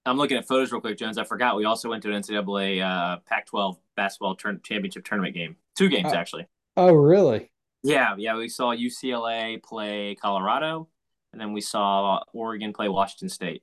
I'm 0.06 0.16
looking 0.18 0.36
at 0.36 0.46
photos 0.46 0.70
real 0.70 0.80
quick, 0.80 0.96
Jones. 0.98 1.18
I 1.18 1.24
forgot 1.24 1.56
we 1.56 1.64
also 1.64 1.90
went 1.90 2.02
to 2.04 2.08
an 2.10 2.14
NCAA 2.22 2.80
uh, 2.80 3.18
Pac-12 3.26 3.76
basketball 3.96 4.36
turn- 4.36 4.60
championship 4.62 5.04
tournament 5.04 5.34
game. 5.34 5.56
Two 5.76 5.88
games 5.88 6.12
Uh, 6.12 6.16
actually. 6.16 6.46
Oh, 6.76 6.92
really? 6.92 7.50
Yeah, 7.82 8.14
yeah. 8.16 8.36
We 8.36 8.48
saw 8.48 8.72
UCLA 8.72 9.58
play 9.62 10.14
Colorado, 10.14 10.88
and 11.36 11.40
then 11.42 11.52
we 11.52 11.60
saw 11.60 12.20
Oregon 12.32 12.72
play 12.72 12.88
Washington 12.88 13.28
State. 13.28 13.62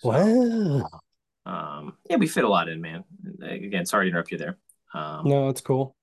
So, 0.00 0.08
Wow. 0.08 1.00
Um, 1.44 1.98
yeah, 2.08 2.16
we 2.16 2.26
fit 2.26 2.44
a 2.44 2.48
lot 2.48 2.70
in, 2.70 2.80
man. 2.80 3.04
Again, 3.42 3.84
sorry 3.84 4.06
to 4.06 4.08
interrupt 4.08 4.32
you 4.32 4.38
there. 4.38 4.56
Um, 4.94 5.28
No, 5.28 5.50
it's 5.50 5.60
cool. 5.60 5.94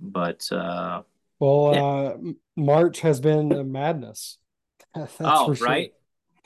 but 0.00 0.46
uh, 0.52 1.02
Well, 1.40 1.74
Yeah. 1.74 1.82
uh, 1.82 2.16
March 2.56 3.00
has 3.00 3.20
been 3.20 3.50
a 3.50 3.64
madness. 3.64 4.38
That's 4.94 5.16
oh, 5.18 5.46
for 5.48 5.56
sure. 5.56 5.66
right, 5.66 5.92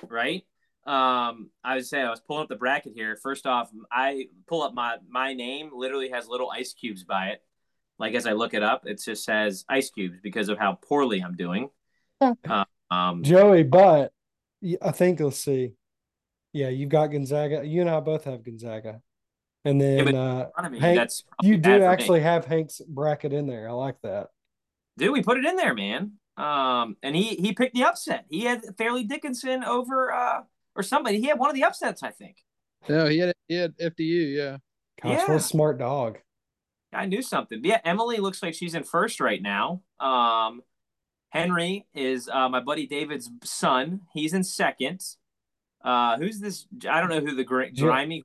right. 0.09 0.46
Um, 0.87 1.50
I 1.62 1.74
would 1.74 1.87
say 1.87 2.00
I 2.00 2.09
was 2.09 2.20
pulling 2.20 2.44
up 2.44 2.48
the 2.48 2.57
bracket 2.57 2.94
here. 2.94 3.16
First 3.22 3.46
off, 3.46 3.70
I 3.92 4.28
pull 4.46 4.62
up 4.62 4.72
my 4.72 4.96
my 5.07 5.35
name. 5.35 5.68
Literally 5.74 6.09
has 6.09 6.26
little 6.26 6.50
ice 6.50 6.72
cubes 6.72 7.04
by 7.04 7.26
it. 7.26 7.42
Like 7.98 8.14
as 8.14 8.24
I 8.24 8.33
look 8.33 8.54
it 8.54 8.62
up, 8.62 8.87
it 8.87 8.98
just 9.04 9.22
says 9.24 9.66
ice 9.68 9.90
cubes 9.90 10.16
because 10.22 10.48
of 10.48 10.57
how 10.57 10.78
poorly 10.81 11.20
I'm 11.20 11.37
doing. 11.37 11.68
Uh, 12.22 12.64
um, 12.90 13.22
Joey, 13.22 13.62
but 13.64 14.12
I 14.83 14.90
think 14.92 15.20
let's 15.20 15.38
see. 15.38 15.72
Yeah, 16.53 16.68
you've 16.68 16.88
got 16.88 17.09
Gonzaga. 17.09 17.64
You 17.66 17.83
and 17.83 17.90
I 17.90 18.01
both 18.01 18.24
have 18.24 18.42
Gonzaga. 18.44 19.01
And 19.64 19.81
then 19.81 20.05
but- 20.07 20.14
uh, 20.14 20.46
I 20.57 20.62
Hank, 20.79 20.96
that's 20.98 21.24
you 21.42 21.57
do 21.57 21.70
for 21.70 21.79
me. 21.81 21.85
actually 21.85 22.20
have 22.20 22.44
Hank's 22.46 22.81
bracket 22.88 23.33
in 23.33 23.46
there. 23.46 23.68
I 23.68 23.72
like 23.72 23.96
that. 24.03 24.29
Dude, 24.96 25.12
we 25.12 25.22
put 25.22 25.37
it 25.38 25.44
in 25.44 25.57
there, 25.57 25.74
man. 25.74 26.12
Um, 26.37 26.96
and 27.03 27.14
he 27.16 27.35
he 27.37 27.53
picked 27.53 27.74
the 27.74 27.85
upset. 27.85 28.24
He 28.31 28.42
had 28.44 28.62
Fairleigh 28.79 29.05
Dickinson 29.05 29.64
over 29.64 30.12
uh 30.12 30.42
or 30.77 30.83
somebody. 30.83 31.20
He 31.20 31.27
had 31.27 31.38
one 31.38 31.51
of 31.51 31.57
the 31.57 31.64
upsets, 31.64 32.03
I 32.03 32.11
think. 32.12 32.37
No, 32.88 33.07
he 33.07 33.18
had 33.18 33.35
he 33.48 33.55
had 33.57 33.77
FDU. 33.79 34.37
Yeah. 34.37 34.57
Gosh, 35.03 35.18
what 35.18 35.29
Yeah. 35.29 35.35
a 35.35 35.40
smart 35.40 35.79
dog. 35.79 36.18
I 36.92 37.07
knew 37.07 37.20
something. 37.22 37.61
Yeah, 37.64 37.81
Emily 37.85 38.16
looks 38.18 38.42
like 38.42 38.55
she's 38.55 38.74
in 38.74 38.83
first 38.85 39.20
right 39.20 39.42
now. 39.42 39.83
Um, 40.01 40.62
Henry 41.30 41.86
is 41.94 42.28
uh, 42.28 42.48
my 42.48 42.60
buddy 42.60 42.86
David's 42.86 43.30
son. 43.44 44.02
He's 44.14 44.34
in 44.34 44.44
second. 44.44 45.02
Uh, 45.84 46.16
who's 46.16 46.40
this? 46.40 46.66
I 46.88 47.00
don't 47.00 47.10
know 47.10 47.20
who 47.20 47.34
the 47.34 47.44
gr- 47.44 47.64
Jeff. 47.64 47.84
grimy. 47.84 48.22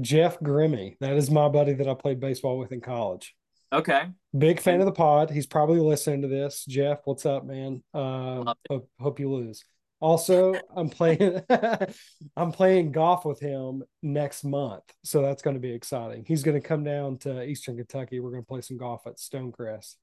Jeff 0.00 0.38
Grimmy. 0.40 0.96
That 1.00 1.16
is 1.16 1.30
my 1.30 1.48
buddy 1.48 1.72
that 1.74 1.88
I 1.88 1.94
played 1.94 2.20
baseball 2.20 2.58
with 2.58 2.72
in 2.72 2.80
college. 2.80 3.34
Okay, 3.72 4.02
Big 4.36 4.60
fan 4.60 4.80
of 4.80 4.86
the 4.86 4.92
pod. 4.92 5.30
He's 5.30 5.46
probably 5.46 5.80
listening 5.80 6.22
to 6.22 6.28
this. 6.28 6.64
Jeff, 6.68 7.00
what's 7.04 7.24
up, 7.24 7.44
man? 7.44 7.82
Uh, 7.94 8.54
hope, 8.68 8.88
hope 8.98 9.20
you 9.20 9.30
lose. 9.30 9.64
Also, 10.00 10.54
I'm 10.74 10.88
playing. 10.88 11.40
I'm 12.36 12.52
playing 12.52 12.92
golf 12.92 13.24
with 13.24 13.38
him 13.38 13.84
next 14.02 14.44
month, 14.44 14.84
so 15.04 15.22
that's 15.22 15.42
going 15.42 15.54
to 15.54 15.60
be 15.60 15.72
exciting. 15.72 16.24
He's 16.26 16.42
going 16.42 16.60
to 16.60 16.66
come 16.66 16.84
down 16.84 17.18
to 17.18 17.44
Eastern 17.44 17.76
Kentucky. 17.76 18.18
We're 18.18 18.30
going 18.30 18.42
to 18.42 18.48
play 18.48 18.60
some 18.60 18.76
golf 18.78 19.06
at 19.06 19.18
Stonecrest. 19.18 19.96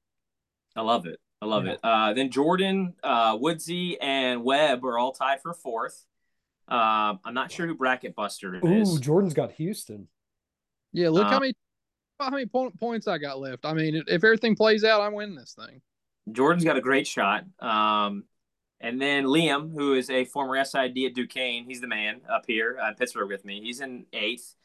I 0.76 0.82
love 0.82 1.06
it. 1.06 1.18
I 1.40 1.46
love 1.46 1.66
Yeah. 1.66 1.72
it. 1.72 1.80
Uh, 1.82 2.12
then 2.14 2.30
Jordan, 2.30 2.94
uh, 3.02 3.36
Woodsy, 3.40 3.98
and 4.00 4.42
Webb 4.44 4.84
are 4.84 4.98
all 4.98 5.12
tied 5.12 5.40
for 5.40 5.54
fourth. 5.54 6.06
Um, 6.66 7.20
I'm 7.24 7.34
not 7.34 7.50
sure 7.50 7.66
who 7.66 7.74
bracket 7.74 8.14
buster 8.14 8.54
it 8.56 8.64
is. 8.64 8.96
Ooh, 8.96 9.00
Jordan's 9.00 9.34
got 9.34 9.52
Houston. 9.52 10.08
Yeah. 10.92 11.08
Look 11.10 11.26
Uh, 11.26 11.30
how 11.30 11.38
many 11.40 11.54
how 12.20 12.30
many 12.30 12.46
po- 12.46 12.72
points 12.80 13.06
I 13.06 13.16
got 13.16 13.38
left. 13.38 13.64
I 13.64 13.72
mean, 13.74 13.94
if 14.08 14.24
everything 14.24 14.56
plays 14.56 14.82
out, 14.82 15.00
I'm 15.00 15.12
winning 15.14 15.36
this 15.36 15.54
thing. 15.54 15.80
Jordan's 16.32 16.64
got 16.64 16.76
a 16.76 16.80
great 16.80 17.06
shot. 17.06 17.44
Um, 17.60 18.24
and 18.80 19.00
then 19.00 19.24
Liam, 19.26 19.72
who 19.72 19.94
is 19.94 20.10
a 20.10 20.24
former 20.24 20.56
SID 20.64 20.98
at 21.06 21.14
Duquesne, 21.14 21.64
he's 21.64 21.80
the 21.80 21.86
man 21.86 22.20
up 22.28 22.42
here 22.48 22.76
in 22.76 22.94
Pittsburgh 22.96 23.28
with 23.28 23.44
me. 23.44 23.60
He's 23.62 23.80
in 23.80 24.04
eighth. 24.12 24.56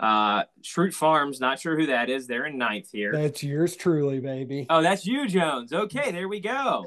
Uh, 0.00 0.44
Schrute 0.62 0.94
Farms, 0.94 1.40
not 1.40 1.58
sure 1.58 1.76
who 1.76 1.86
that 1.86 2.08
is. 2.08 2.26
They're 2.26 2.46
in 2.46 2.58
ninth 2.58 2.88
here. 2.92 3.12
That's 3.12 3.42
yours 3.42 3.76
truly, 3.76 4.20
baby. 4.20 4.66
Oh, 4.70 4.82
that's 4.82 5.04
you, 5.06 5.26
Jones. 5.26 5.72
Okay, 5.72 6.12
there 6.12 6.28
we 6.28 6.40
go. 6.40 6.86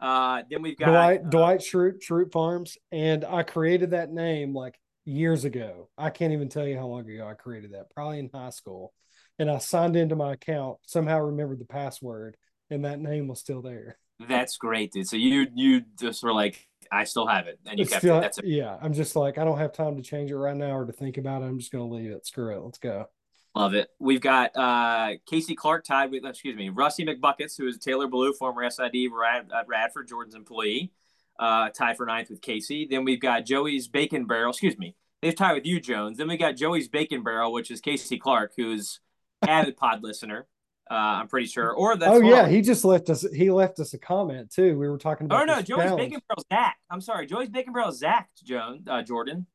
Uh, 0.00 0.42
then 0.50 0.62
we've 0.62 0.76
got 0.76 0.86
Dwight 0.86 1.20
uh, 1.20 1.28
Dwight 1.28 1.60
Schrute 1.60 2.00
Schrute 2.02 2.32
Farms, 2.32 2.76
and 2.90 3.24
I 3.24 3.42
created 3.42 3.90
that 3.90 4.10
name 4.10 4.54
like 4.54 4.78
years 5.04 5.44
ago. 5.44 5.88
I 5.96 6.10
can't 6.10 6.32
even 6.32 6.48
tell 6.48 6.66
you 6.66 6.76
how 6.76 6.86
long 6.86 7.08
ago 7.08 7.26
I 7.26 7.34
created 7.34 7.72
that. 7.72 7.90
Probably 7.94 8.18
in 8.18 8.30
high 8.32 8.50
school, 8.50 8.92
and 9.38 9.50
I 9.50 9.58
signed 9.58 9.96
into 9.96 10.16
my 10.16 10.32
account. 10.32 10.78
Somehow 10.86 11.20
remembered 11.20 11.60
the 11.60 11.66
password, 11.66 12.36
and 12.70 12.84
that 12.84 13.00
name 13.00 13.28
was 13.28 13.40
still 13.40 13.62
there. 13.62 13.98
That's 14.28 14.56
great, 14.56 14.92
dude. 14.92 15.08
So 15.08 15.16
you 15.16 15.46
you 15.54 15.82
just 15.98 16.22
were 16.22 16.34
like, 16.34 16.66
I 16.92 17.04
still 17.04 17.26
have 17.26 17.46
it, 17.46 17.58
and 17.66 17.78
you 17.78 17.84
It's 17.84 17.90
kept 17.90 18.02
still, 18.02 18.18
it. 18.18 18.20
That's 18.20 18.40
yeah. 18.44 18.76
I'm 18.82 18.92
just 18.92 19.16
like 19.16 19.38
I 19.38 19.44
don't 19.44 19.58
have 19.58 19.72
time 19.72 19.96
to 19.96 20.02
change 20.02 20.30
it 20.30 20.36
right 20.36 20.56
now 20.56 20.76
or 20.76 20.84
to 20.84 20.92
think 20.92 21.16
about 21.16 21.42
it. 21.42 21.46
I'm 21.46 21.58
just 21.58 21.72
gonna 21.72 21.88
leave 21.88 22.10
it. 22.10 22.26
Screw 22.26 22.54
it. 22.54 22.60
Let's 22.60 22.78
go. 22.78 23.06
Love 23.54 23.74
it. 23.74 23.88
We've 23.98 24.20
got 24.20 24.56
uh, 24.56 25.16
Casey 25.26 25.54
Clark 25.54 25.84
tied 25.84 26.10
with, 26.10 26.24
excuse 26.24 26.56
me, 26.56 26.70
Rusty 26.70 27.04
McBuckets, 27.04 27.56
who 27.56 27.66
is 27.66 27.76
Taylor 27.78 28.06
Blue, 28.06 28.32
former 28.32 28.68
SID 28.70 28.94
Rad, 29.12 29.50
at 29.54 29.68
Radford, 29.68 30.08
Jordan's 30.08 30.34
employee, 30.34 30.90
uh, 31.38 31.68
tied 31.68 31.98
for 31.98 32.06
ninth 32.06 32.30
with 32.30 32.40
Casey. 32.40 32.86
Then 32.90 33.04
we've 33.04 33.20
got 33.20 33.44
Joey's 33.44 33.88
Bacon 33.88 34.26
Barrel, 34.26 34.50
excuse 34.50 34.78
me, 34.78 34.96
they've 35.20 35.36
tied 35.36 35.52
with 35.52 35.66
you, 35.66 35.80
Jones. 35.80 36.16
Then 36.16 36.28
we 36.28 36.38
got 36.38 36.56
Joey's 36.56 36.88
Bacon 36.88 37.22
Barrel, 37.22 37.52
which 37.52 37.70
is 37.70 37.82
Casey 37.82 38.18
Clark, 38.18 38.52
who's 38.56 39.00
avid 39.46 39.76
pod 39.76 40.02
listener, 40.02 40.46
uh, 40.90 40.94
I'm 40.94 41.28
pretty 41.28 41.46
sure. 41.46 41.70
Or 41.72 41.96
that's 41.96 42.10
oh 42.12 42.20
yeah, 42.20 42.48
he 42.48 42.60
just 42.60 42.84
left 42.84 43.08
us. 43.10 43.22
He 43.34 43.50
left 43.50 43.78
us 43.80 43.94
a 43.94 43.98
comment 43.98 44.50
too. 44.52 44.78
We 44.78 44.88
were 44.88 44.98
talking 44.98 45.24
about. 45.26 45.42
Oh 45.42 45.44
no, 45.44 45.56
this 45.56 45.66
Joey's 45.68 45.84
challenge. 45.84 46.00
Bacon 46.10 46.22
Barrel 46.28 46.44
Zach. 46.52 46.76
I'm 46.90 47.00
sorry, 47.00 47.26
Joey's 47.26 47.48
Bacon 47.48 47.72
Barrel 47.72 47.92
Zach 47.92 48.28
Jones 48.44 48.82
uh, 48.88 49.02
Jordan. 49.02 49.46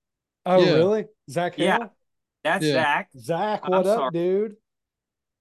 Oh 0.46 0.60
Yeah. 0.64 0.74
really? 0.74 1.06
Zach 1.30 1.56
Hill? 1.56 1.66
Yeah. 1.66 1.88
That's 2.44 2.66
Yeah. 2.66 2.74
Zach. 2.74 3.10
Zach, 3.18 3.62
I'm 3.64 3.72
what 3.72 3.86
up, 3.88 3.98
sorry. 3.98 4.12
dude? 4.12 4.56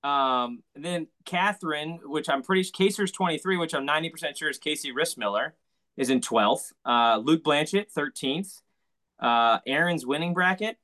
Um, 0.03 0.63
and 0.75 0.85
then 0.85 1.07
Catherine, 1.25 2.01
which 2.05 2.29
I'm 2.29 2.43
pretty 2.43 2.63
Kaser's 2.71 3.11
23, 3.11 3.57
which 3.57 3.75
I'm 3.75 3.87
90% 3.87 4.37
sure 4.37 4.49
is 4.49 4.59
Casey 4.59 4.93
Rissmiller, 4.93 5.53
is 5.97 6.11
in 6.11 6.21
12th. 6.21 6.73
Uh, 6.85 7.21
Luke 7.23 7.43
Blanchett, 7.43 7.87
13th. 7.93 8.61
Uh, 9.19 9.59
Aaron's 9.67 10.05
winning 10.07 10.35
bracket. 10.35 10.77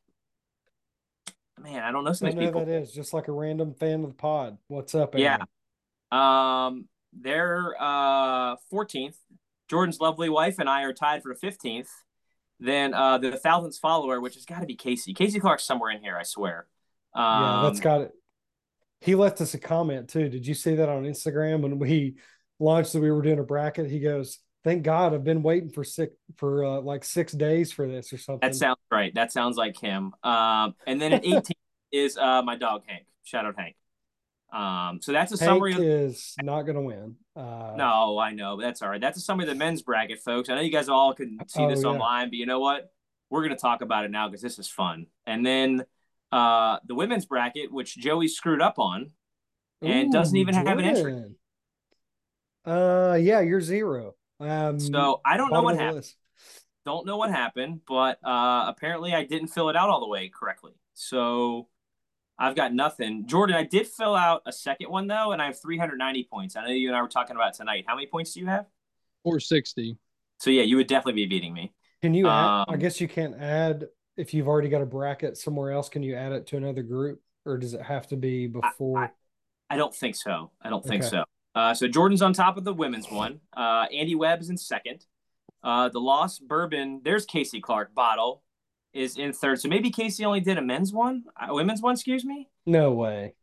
Man, 1.62 1.82
I 1.82 1.92
don't 1.92 2.04
know 2.04 2.12
some 2.12 2.30
know 2.30 2.34
who 2.34 2.46
people. 2.46 2.64
that 2.64 2.68
is. 2.68 2.92
Just 2.92 3.14
like 3.14 3.28
a 3.28 3.32
random 3.32 3.74
fan 3.74 4.02
of 4.02 4.08
the 4.08 4.14
pod. 4.14 4.58
What's 4.66 4.94
up? 4.94 5.14
Yeah. 5.16 5.38
Um, 6.10 6.88
they're 7.12 7.74
uh 7.78 8.56
14th. 8.72 9.14
Jordan's 9.68 10.00
lovely 10.00 10.28
wife 10.28 10.58
and 10.58 10.68
I 10.68 10.82
are 10.82 10.92
tied 10.92 11.22
for 11.22 11.34
15th. 11.34 11.88
Then 12.58 12.94
uh 12.94 13.18
the 13.18 13.36
thousandth 13.36 13.78
follower, 13.78 14.20
which 14.20 14.34
has 14.34 14.44
got 14.44 14.60
to 14.60 14.66
be 14.66 14.74
Casey. 14.74 15.14
Casey 15.14 15.40
Clark's 15.40 15.64
somewhere 15.64 15.90
in 15.90 16.00
here, 16.02 16.16
I 16.16 16.24
swear. 16.24 16.66
Um, 17.14 17.24
yeah, 17.24 17.60
that's 17.64 17.80
got 17.80 18.00
it. 18.02 18.12
He 19.00 19.14
left 19.14 19.40
us 19.40 19.54
a 19.54 19.58
comment 19.58 20.08
too. 20.08 20.28
Did 20.28 20.46
you 20.46 20.54
see 20.54 20.76
that 20.76 20.88
on 20.88 21.04
Instagram 21.04 21.60
when 21.60 21.78
we 21.78 22.16
launched 22.58 22.92
that 22.92 23.00
we 23.00 23.10
were 23.10 23.22
doing 23.22 23.38
a 23.38 23.44
bracket? 23.44 23.90
He 23.90 24.00
goes, 24.00 24.38
"Thank 24.64 24.82
God, 24.82 25.14
I've 25.14 25.24
been 25.24 25.42
waiting 25.42 25.70
for 25.70 25.84
six 25.84 26.14
for 26.36 26.64
uh, 26.64 26.80
like 26.80 27.04
six 27.04 27.32
days 27.32 27.72
for 27.72 27.86
this 27.86 28.12
or 28.12 28.18
something." 28.18 28.48
That 28.48 28.56
sounds 28.56 28.78
right. 28.90 29.14
That 29.14 29.32
sounds 29.32 29.56
like 29.56 29.78
him. 29.78 30.12
Um, 30.22 30.74
and 30.86 31.00
then 31.00 31.12
at 31.12 31.24
18 31.24 31.42
is 31.92 32.16
uh 32.16 32.42
my 32.42 32.56
dog 32.56 32.82
Hank. 32.86 33.06
Shout 33.24 33.46
out 33.46 33.54
Hank. 33.58 33.76
Um, 34.52 35.00
so 35.00 35.12
that's 35.12 35.32
a 35.32 35.42
Hank 35.42 35.54
summary. 35.54 35.72
Of, 35.72 35.80
is 35.80 36.34
not 36.42 36.62
going 36.62 36.76
to 36.76 36.82
win. 36.82 37.16
Uh, 37.34 37.74
no, 37.76 38.18
I 38.18 38.32
know, 38.32 38.56
but 38.56 38.62
that's 38.64 38.82
all 38.82 38.90
right. 38.90 39.00
That's 39.00 39.16
a 39.16 39.20
summary 39.20 39.44
of 39.44 39.48
the 39.48 39.54
men's 39.54 39.80
bracket, 39.80 40.20
folks. 40.20 40.50
I 40.50 40.54
know 40.54 40.60
you 40.60 40.70
guys 40.70 40.90
all 40.90 41.14
can 41.14 41.38
see 41.48 41.62
Oh, 41.62 41.68
this 41.68 41.82
yeah. 41.82 41.88
online, 41.88 42.28
but 42.28 42.34
you 42.34 42.44
know 42.44 42.60
what? 42.60 42.92
We're 43.30 43.42
gonna 43.42 43.56
talk 43.56 43.80
about 43.80 44.04
it 44.04 44.10
now 44.10 44.28
because 44.28 44.42
this 44.42 44.58
is 44.58 44.68
fun. 44.68 45.06
And 45.26 45.44
then 45.44 45.84
uh 46.30 46.78
the 46.86 46.94
women's 46.94 47.24
bracket, 47.24 47.72
which 47.72 47.96
Joey 47.96 48.28
screwed 48.28 48.60
up 48.60 48.78
on, 48.78 49.12
and 49.80 50.12
doesn't 50.12 50.36
Ooh, 50.36 50.40
even 50.40 50.54
have 50.54 50.66
an 50.78 50.84
entry. 50.84 51.12
Jordan. 51.12 51.36
Uh, 52.64 53.18
yeah, 53.20 53.40
you're 53.40 53.60
zero. 53.60 54.14
Um, 54.42 54.78
So 54.78 55.20
I 55.24 55.36
don't 55.36 55.52
know 55.52 55.62
what 55.62 55.76
happened. 55.76 55.96
list. 55.96 56.16
Don't 56.84 57.06
know 57.06 57.16
what 57.16 57.30
happened, 57.30 57.80
but 57.86 58.18
uh 58.24 58.64
apparently 58.66 59.14
I 59.14 59.24
didn't 59.24 59.48
fill 59.48 59.68
it 59.68 59.76
out 59.76 59.88
all 59.88 60.00
the 60.00 60.08
way 60.08 60.28
correctly. 60.28 60.72
So 60.94 61.68
I've 62.38 62.56
got 62.56 62.74
nothing. 62.74 63.26
Jordan, 63.26 63.54
I 63.54 63.62
did 63.62 63.86
fill 63.86 64.16
out 64.16 64.42
a 64.46 64.52
second 64.52 64.90
one 64.90 65.06
though, 65.06 65.32
and 65.32 65.40
I 65.40 65.46
have 65.46 65.60
390 65.60 66.24
points. 66.24 66.56
I 66.56 66.64
know 66.64 66.72
you 66.72 66.88
and 66.88 66.96
I 66.96 67.02
were 67.02 67.08
talking 67.08 67.36
about 67.36 67.50
it 67.50 67.56
tonight. 67.56 67.84
How 67.86 67.94
many 67.94 68.06
points 68.08 68.32
do 68.32 68.40
you 68.40 68.46
have? 68.46 68.66
460. 69.22 69.96
So 70.38 70.50
yeah, 70.50 70.62
you 70.62 70.76
would 70.76 70.88
definitely 70.88 71.24
be 71.24 71.26
beating 71.26 71.54
me. 71.54 71.72
Can 72.00 72.14
you? 72.14 72.26
add, 72.26 72.50
I 72.68 72.72
Um, 72.72 72.80
guess 72.80 73.00
you 73.00 73.06
can't 73.06 73.36
add 73.40 73.86
if 74.16 74.34
you've 74.34 74.48
already 74.48 74.68
got 74.68 74.82
a 74.82 74.86
bracket 74.86 75.36
somewhere 75.36 75.70
else. 75.70 75.88
Can 75.88 76.02
you 76.02 76.16
add 76.16 76.32
it 76.32 76.48
to 76.48 76.56
another 76.56 76.82
group, 76.82 77.20
or 77.46 77.58
does 77.58 77.74
it 77.74 77.82
have 77.82 78.08
to 78.08 78.16
be 78.16 78.48
before? 78.48 79.12
I 79.70 79.76
don't 79.76 79.94
think 79.94 80.16
so. 80.16 80.50
I 80.60 80.68
don't 80.68 80.84
think 80.84 81.02
Okay. 81.04 81.10
so. 81.10 81.24
Uh, 81.54 81.74
so 81.74 81.86
Jordan's 81.88 82.22
on 82.22 82.32
top 82.32 82.56
of 82.56 82.64
the 82.64 82.72
women's 82.72 83.10
one. 83.10 83.40
Uh, 83.56 83.86
Andy 83.92 84.14
Webb 84.14 84.40
is 84.40 84.50
in 84.50 84.56
second. 84.56 85.04
Uh, 85.62 85.88
the 85.88 86.00
Lost 86.00 86.46
Bourbon, 86.48 87.00
there's 87.04 87.24
Casey 87.24 87.60
Clark 87.60 87.94
bottle 87.94 88.42
is 88.92 89.16
in 89.16 89.32
third. 89.32 89.60
So 89.60 89.68
maybe 89.68 89.90
Casey 89.90 90.24
only 90.24 90.40
did 90.40 90.58
a 90.58 90.62
men's 90.62 90.92
one, 90.92 91.24
uh, 91.40 91.52
women's 91.54 91.80
one, 91.82 91.94
excuse 91.94 92.24
me. 92.24 92.48
no 92.66 92.92
way. 92.92 93.34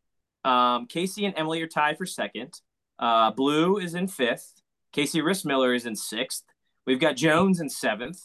Um, 0.45 0.85
Casey 0.87 1.25
and 1.25 1.33
Emily 1.37 1.61
are 1.61 1.67
tied 1.67 1.97
for 1.97 2.05
second. 2.05 2.61
Uh, 2.97 3.31
Blue 3.31 3.77
is 3.77 3.93
in 3.93 4.07
fifth. 4.07 4.61
Casey 4.93 5.21
Rissmiller 5.21 5.75
is 5.75 5.85
in 5.85 5.95
sixth. 5.95 6.43
We've 6.85 6.99
got 6.99 7.15
Jones 7.15 7.59
in 7.59 7.69
seventh. 7.69 8.19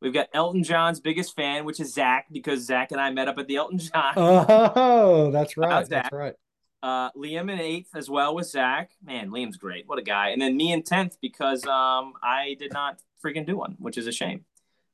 We've 0.00 0.12
got 0.12 0.28
Elton 0.32 0.62
John's 0.62 1.00
biggest 1.00 1.34
fan, 1.34 1.64
which 1.64 1.80
is 1.80 1.92
Zach, 1.92 2.26
because 2.30 2.64
Zach 2.64 2.92
and 2.92 3.00
I 3.00 3.10
met 3.10 3.28
up 3.28 3.38
at 3.38 3.48
the 3.48 3.56
Elton 3.56 3.78
John. 3.78 4.12
Oh, 4.16 5.30
that's 5.32 5.56
right. 5.56 5.88
That's 5.88 6.12
right. 6.12 6.34
Uh, 6.82 7.10
Liam 7.12 7.50
in 7.52 7.60
eighth 7.60 7.96
as 7.96 8.08
well 8.08 8.34
with 8.34 8.46
Zach. 8.46 8.92
Man, 9.04 9.30
Liam's 9.30 9.56
great. 9.56 9.88
What 9.88 9.98
a 9.98 10.02
guy. 10.02 10.28
And 10.28 10.40
then 10.40 10.56
me 10.56 10.72
in 10.72 10.82
tenth 10.82 11.18
because 11.20 11.64
um 11.66 12.14
I 12.22 12.56
did 12.58 12.72
not 12.72 13.00
freaking 13.24 13.46
do 13.46 13.56
one, 13.56 13.76
which 13.78 13.98
is 13.98 14.06
a 14.06 14.12
shame. 14.12 14.44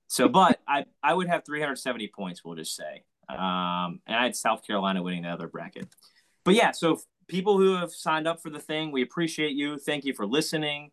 So, 0.09 0.29
but 0.41 0.61
I 0.67 0.87
I 1.03 1.15
would 1.15 1.29
have 1.29 1.45
370 1.45 2.09
points. 2.09 2.45
We'll 2.45 2.57
just 2.57 2.75
say. 2.75 3.05
Um, 3.29 4.01
and 4.07 4.17
I 4.17 4.25
had 4.25 4.37
South 4.37 4.67
Carolina 4.67 5.03
winning 5.03 5.23
the 5.23 5.31
other 5.31 5.49
bracket. 5.49 5.89
But 6.45 6.55
yeah, 6.55 6.73
so 6.73 7.01
people 7.27 7.57
who 7.57 7.77
have 7.77 7.93
signed 7.93 8.29
up 8.29 8.43
for 8.43 8.51
the 8.51 8.59
thing, 8.59 8.93
we 8.93 9.03
appreciate 9.03 9.53
you. 9.53 9.79
Thank 9.79 10.05
you 10.05 10.13
for 10.13 10.27
listening. 10.27 10.91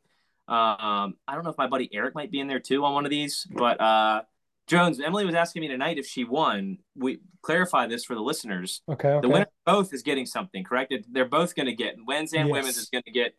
Um, 0.48 1.16
I 1.28 1.36
don't 1.36 1.44
know 1.44 1.50
if 1.50 1.58
my 1.58 1.68
buddy 1.68 1.90
Eric 1.94 2.16
might 2.16 2.32
be 2.32 2.40
in 2.40 2.48
there 2.48 2.60
too 2.60 2.84
on 2.84 2.94
one 2.94 3.06
of 3.06 3.12
these, 3.12 3.46
but 3.50 3.80
uh, 3.80 4.24
Jones, 4.72 5.02
Emily 5.02 5.26
was 5.26 5.36
asking 5.36 5.64
me 5.64 5.68
tonight 5.68 5.98
if 5.98 6.08
she 6.08 6.24
won. 6.24 6.78
We 6.96 7.20
clarify 7.42 7.88
this 7.88 8.06
for 8.06 8.16
the 8.16 8.22
listeners. 8.22 8.82
Okay. 8.88 9.10
Okay. 9.10 9.22
The 9.22 9.28
winner 9.28 9.48
both 9.66 9.94
is 9.94 10.02
getting 10.02 10.26
something, 10.26 10.64
correct? 10.64 10.94
They're 11.12 11.26
both 11.26 11.56
going 11.56 11.66
to 11.66 11.76
get 11.76 11.96
men's 12.08 12.32
and 12.32 12.48
Yes. 12.48 12.54
women's 12.54 12.78
is 12.78 12.88
going 12.90 13.04
to 13.04 13.12
get 13.12 13.36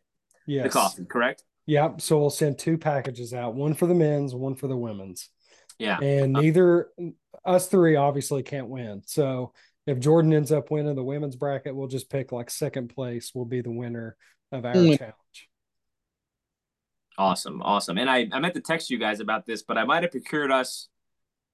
yes. 0.46 0.64
the 0.64 0.68
coffee, 0.68 1.04
correct? 1.06 1.42
Yep. 1.64 2.02
So 2.02 2.18
we'll 2.18 2.28
send 2.28 2.58
two 2.58 2.76
packages 2.76 3.32
out, 3.32 3.54
one 3.54 3.72
for 3.72 3.86
the 3.86 3.94
men's, 3.94 4.34
one 4.34 4.54
for 4.56 4.68
the 4.68 4.76
women's. 4.76 5.30
Yeah. 5.78 5.98
And 6.00 6.34
neither 6.34 6.90
us 7.46 7.66
three 7.68 7.96
obviously 7.96 8.42
can't 8.42 8.68
win. 8.68 9.00
So 9.06 9.54
if 9.86 9.98
Jordan 10.00 10.34
ends 10.34 10.52
up 10.52 10.70
winning 10.70 10.94
the 10.96 11.02
women's 11.02 11.36
bracket, 11.36 11.74
we'll 11.74 11.88
just 11.88 12.10
pick 12.10 12.30
like 12.30 12.50
second 12.50 12.88
place 12.94 13.32
will 13.34 13.46
be 13.46 13.62
the 13.62 13.70
winner 13.70 14.16
of 14.52 14.66
our 14.66 14.74
Mm. 14.74 14.98
challenge. 14.98 15.48
Awesome, 17.16 17.62
awesome. 17.62 17.96
And 17.96 18.10
I, 18.10 18.28
I 18.32 18.38
meant 18.38 18.54
to 18.54 18.60
text 18.60 18.90
you 18.90 18.98
guys 18.98 19.20
about 19.20 19.46
this, 19.46 19.62
but 19.62 19.78
I 19.78 19.84
might 19.84 20.02
have 20.02 20.12
procured 20.12 20.52
us 20.52 20.88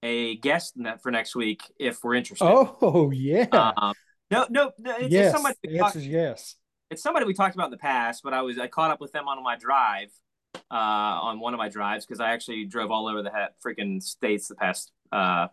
a 0.03 0.35
guest 0.37 0.75
for 1.01 1.11
next 1.11 1.35
week 1.35 1.61
if 1.79 2.03
we're 2.03 2.15
interested. 2.15 2.45
Oh 2.45 3.11
yeah. 3.11 3.47
Um, 3.51 3.93
no, 4.31 4.45
no, 4.49 4.71
it's, 4.79 5.11
yes. 5.11 5.25
it's 5.25 5.33
somebody. 5.33 5.55
The 5.63 5.79
answer 5.79 5.99
is 5.99 6.07
yes. 6.07 6.55
it's 6.89 7.01
somebody 7.01 7.25
we 7.25 7.33
talked 7.33 7.55
about 7.55 7.65
in 7.65 7.71
the 7.71 7.77
past, 7.77 8.21
but 8.23 8.33
I 8.33 8.41
was 8.41 8.57
I 8.59 8.67
caught 8.67 8.91
up 8.91 9.01
with 9.01 9.11
them 9.11 9.27
on 9.27 9.41
my 9.43 9.57
drive, 9.57 10.09
uh, 10.55 10.75
on 10.75 11.39
one 11.39 11.53
of 11.53 11.57
my 11.57 11.69
drives 11.69 12.05
because 12.05 12.19
I 12.19 12.31
actually 12.31 12.65
drove 12.65 12.91
all 12.91 13.07
over 13.07 13.23
the 13.23 13.31
ha- 13.31 13.49
freaking 13.65 14.01
states 14.01 14.47
the 14.47 14.55
past 14.55 14.91
uh 15.11 15.47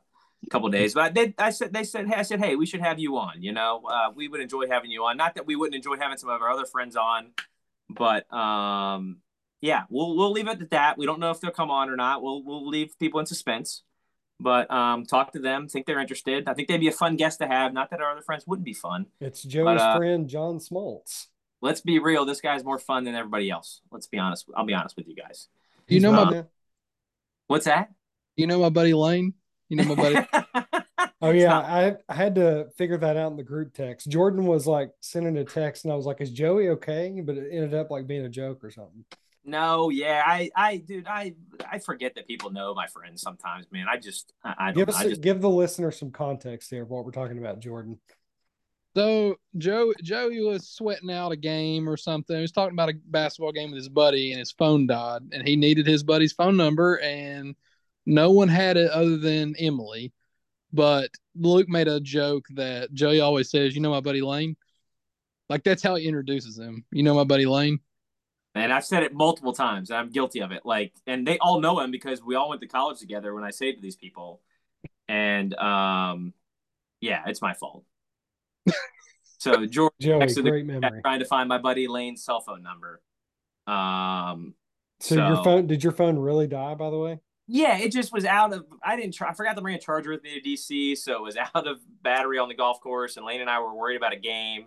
couple 0.51 0.69
days. 0.69 0.95
But 0.95 1.15
they, 1.15 1.35
I 1.39 1.51
said 1.51 1.73
they 1.73 1.85
said 1.85 2.09
hey, 2.09 2.17
I 2.17 2.23
said 2.23 2.41
hey, 2.41 2.57
we 2.57 2.67
should 2.67 2.81
have 2.81 2.99
you 2.99 3.17
on. 3.17 3.43
You 3.43 3.53
know, 3.53 3.83
uh, 3.89 4.11
we 4.15 4.29
would 4.29 4.41
enjoy 4.41 4.69
having 4.69 4.91
you 4.91 5.05
on. 5.05 5.17
Not 5.17 5.35
that 5.35 5.47
we 5.47 5.57
wouldn't 5.57 5.75
enjoy 5.75 5.97
having 5.97 6.19
some 6.19 6.31
of 6.31 6.41
our 6.41 6.51
other 6.51 6.67
friends 6.67 6.97
on, 6.97 7.33
but 7.89 8.31
um, 8.33 9.19
yeah, 9.61 9.85
we'll 9.89 10.17
we'll 10.17 10.33
leave 10.33 10.49
it 10.49 10.61
at 10.61 10.71
that. 10.71 10.99
We 10.99 11.07
don't 11.07 11.21
know 11.21 11.31
if 11.31 11.41
they'll 11.41 11.51
come 11.51 11.71
on 11.71 11.89
or 11.89 11.97
not. 11.97 12.23
We'll 12.23 12.45
we'll 12.45 12.69
leave 12.69 12.99
people 12.99 13.21
in 13.21 13.27
suspense. 13.27 13.83
But 14.39 14.71
um, 14.71 15.07
talk 15.07 15.33
to 15.33 15.39
them. 15.39 15.67
Think 15.69 15.87
they're 15.87 15.99
interested. 16.01 16.47
I 16.47 16.55
think 16.55 16.69
they'd 16.69 16.77
be 16.79 16.89
a 16.89 16.93
fun 16.93 17.17
guest 17.17 17.39
to 17.39 17.47
have. 17.47 17.73
Not 17.73 17.91
that 17.91 18.01
our 18.03 18.11
other 18.13 18.21
friends 18.23 18.47
wouldn't 18.47 18.67
be 18.67 18.75
fun. 18.75 19.07
It's 19.21 19.43
Joey's 19.43 19.81
uh, 19.81 19.97
friend 19.97 20.29
John 20.29 20.59
Smoltz. 20.59 21.29
let's 21.63 21.81
be 21.81 21.99
real. 21.99 22.25
This 22.27 22.41
guy's 22.43 22.63
more 22.63 22.79
fun 22.79 23.05
than 23.05 23.15
everybody 23.15 23.49
else. 23.51 23.81
Let's 23.91 24.07
be 24.07 24.19
honest. 24.19 24.47
I'll 24.55 24.67
be 24.67 24.75
honest 24.75 24.97
with 24.97 25.09
you 25.09 25.15
guys. 25.15 25.49
Do 25.89 25.95
You 25.95 26.01
know 26.03 26.13
He's 26.13 26.25
my 26.27 26.31
not- 26.33 26.47
What's 27.47 27.65
that? 27.65 27.91
you 28.37 28.47
know 28.47 28.61
my 28.61 28.69
buddy 28.69 28.93
Lane. 28.93 29.33
You 29.69 29.77
know 29.77 29.85
my 29.85 29.95
buddy. 29.95 30.27
Oh 31.23 31.31
yeah, 31.31 31.49
not- 31.49 31.65
I 31.65 31.97
I 32.11 32.15
had 32.15 32.35
to 32.35 32.67
figure 32.77 32.99
that 32.99 33.17
out 33.17 33.31
in 33.31 33.39
the 33.39 33.43
group 33.43 33.73
text. 33.73 34.11
Jordan 34.11 34.45
was 34.45 34.67
like 34.67 34.91
sending 35.01 35.39
a 35.39 35.45
text, 35.45 35.85
and 35.85 35.93
I 35.93 35.97
was 35.97 36.05
like, 36.05 36.21
"Is 36.21 36.31
Joey 36.31 36.69
okay?" 36.69 37.23
But 37.25 37.39
it 37.39 37.49
ended 37.51 37.73
up 37.73 37.91
like 37.91 38.07
being 38.07 38.27
a 38.27 38.29
joke 38.29 38.63
or 38.63 38.71
something. 38.71 39.03
No, 39.47 39.91
yeah, 39.91 40.23
I, 40.27 40.51
I, 40.57 40.77
dude, 40.79 41.07
I, 41.07 41.35
I 41.71 41.79
forget 41.79 42.15
that 42.17 42.27
people 42.27 42.51
know 42.51 42.75
my 42.75 42.87
friends 42.87 43.23
sometimes, 43.23 43.67
man. 43.71 43.87
I 43.89 43.97
just, 43.97 44.33
I, 44.45 44.55
I 44.59 44.65
don't. 44.67 44.75
Give 44.75 44.89
us 44.89 44.97
I 44.97 45.09
just, 45.09 45.21
give 45.21 45.41
the 45.41 45.51
listener 45.51 45.91
some 45.91 46.11
context 46.11 46.71
here 46.71 46.83
of 46.83 46.91
what 46.91 47.05
we're 47.05 47.13
talking 47.13 47.39
about, 47.39 47.61
Jordan. 47.61 47.99
So 48.97 49.37
Joe 49.59 49.93
Joey 50.03 50.41
was 50.41 50.69
sweating 50.69 51.11
out 51.11 51.31
a 51.31 51.37
game 51.37 51.87
or 51.87 51.99
something. 51.99 52.35
He 52.35 52.41
was 52.41 52.51
talking 52.51 52.73
about 52.73 52.89
a 52.89 52.95
basketball 53.07 53.53
game 53.53 53.71
with 53.71 53.77
his 53.77 53.91
buddy, 53.91 54.33
and 54.33 54.39
his 54.39 54.53
phone 54.53 54.87
died, 54.87 55.21
and 55.33 55.47
he 55.47 55.55
needed 55.55 55.87
his 55.87 56.03
buddy's 56.03 56.33
phone 56.33 56.57
number, 56.57 56.99
and 57.01 57.55
no 58.07 58.31
one 58.31 58.49
had 58.49 58.77
it 58.77 58.91
other 58.91 59.19
than 59.19 59.55
Emily. 59.59 60.13
But 60.73 61.11
Luke 61.35 61.69
made 61.69 61.89
a 61.89 62.01
joke 62.01 62.47
that 62.55 62.93
Joey 62.95 63.21
always 63.21 63.51
says, 63.51 63.75
"You 63.75 63.83
know 63.83 63.91
my 63.91 64.01
buddy 64.01 64.23
Lane." 64.23 64.57
Like 65.51 65.63
that's 65.63 65.83
how 65.83 65.95
he 65.95 66.07
introduces 66.07 66.59
him. 66.59 66.85
You 66.91 67.03
know 67.03 67.15
my 67.15 67.25
buddy 67.25 67.47
Lane. 67.47 67.81
And 68.59 68.73
I've 68.73 68.85
said 68.85 69.03
it 69.03 69.13
multiple 69.15 69.53
times, 69.53 69.91
and 69.91 69.99
I'm 69.99 70.11
guilty 70.11 70.41
of 70.41 70.53
it. 70.53 70.63
Like, 70.65 70.93
and 71.07 71.27
they 71.27 71.39
all 71.39 71.61
know 71.61 71.81
him 71.81 71.91
because 71.91 72.23
we 72.23 72.35
all 72.35 72.49
went 72.49 72.61
to 72.63 72.69
college 72.69 72.99
together. 72.99 73.35
When 73.35 73.45
I 73.45 73.51
say 73.51 73.73
to 73.73 73.81
these 73.81 73.97
people, 73.97 74.41
and 75.09 75.55
um, 75.55 76.33
yeah, 77.01 77.23
it's 77.27 77.43
my 77.43 77.55
fault. 77.55 77.85
so 79.39 79.67
George 79.67 79.93
Joey, 80.01 80.21
texted 80.21 80.45
the 80.45 80.51
great 80.51 80.67
memory. 80.67 81.01
trying 81.03 81.21
to 81.21 81.25
find 81.27 81.49
my 81.49 81.59
buddy 81.59 81.87
Lane's 81.89 82.25
cell 82.25 82.41
phone 82.41 82.63
number. 82.63 83.01
Um, 83.67 84.55
So, 85.01 85.15
your 85.15 85.45
phone 85.45 85.67
did 85.67 85.83
your 85.83 85.93
phone 85.93 86.19
really 86.19 86.47
die? 86.47 86.75
By 86.75 86.91
the 86.91 86.99
way, 86.99 87.21
Yeah, 87.47 87.79
it 87.79 87.93
just 87.93 88.13
was 88.13 88.25
out 88.25 88.53
of. 88.53 88.65
I 88.83 88.97
didn't 88.97 89.15
try. 89.15 89.29
I 89.31 89.35
forgot 89.35 89.57
to 89.57 89.63
bring 89.63 89.75
a 89.75 89.81
charger 89.81 90.11
with 90.11 90.23
me 90.23 90.41
to 90.41 90.49
DC, 90.49 90.97
so 90.97 91.17
it 91.17 91.23
was 91.23 91.37
out 91.55 91.67
of 91.67 91.79
battery 92.03 92.39
on 92.39 92.49
the 92.49 92.55
golf 92.55 92.81
course. 92.81 93.17
And 93.17 93.27
Lane 93.27 93.41
and 93.41 93.51
I 93.51 93.61
were 93.61 93.75
worried 93.75 93.97
about 93.97 94.13
a 94.13 94.19
game, 94.19 94.67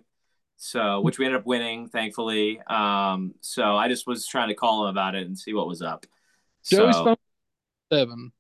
so 0.62 1.00
which 1.00 1.17
we 1.17 1.26
ended 1.26 1.39
up 1.39 1.48
winning, 1.48 1.88
thankfully. 1.88 2.60
Um, 2.67 3.34
so 3.39 3.78
I 3.78 3.88
just 3.88 4.06
was 4.06 4.28
trying 4.28 4.50
to 4.50 4.56
call 4.56 4.84
him 4.84 4.89
about 4.89 5.15
it 5.15 5.26
and 5.26 5.39
see 5.39 5.54
what 5.54 5.67
was 5.67 5.82
up. 5.82 6.06
Joey's 6.65 6.95
so, 6.95 7.06
phone 7.06 7.15
seven. 7.91 8.32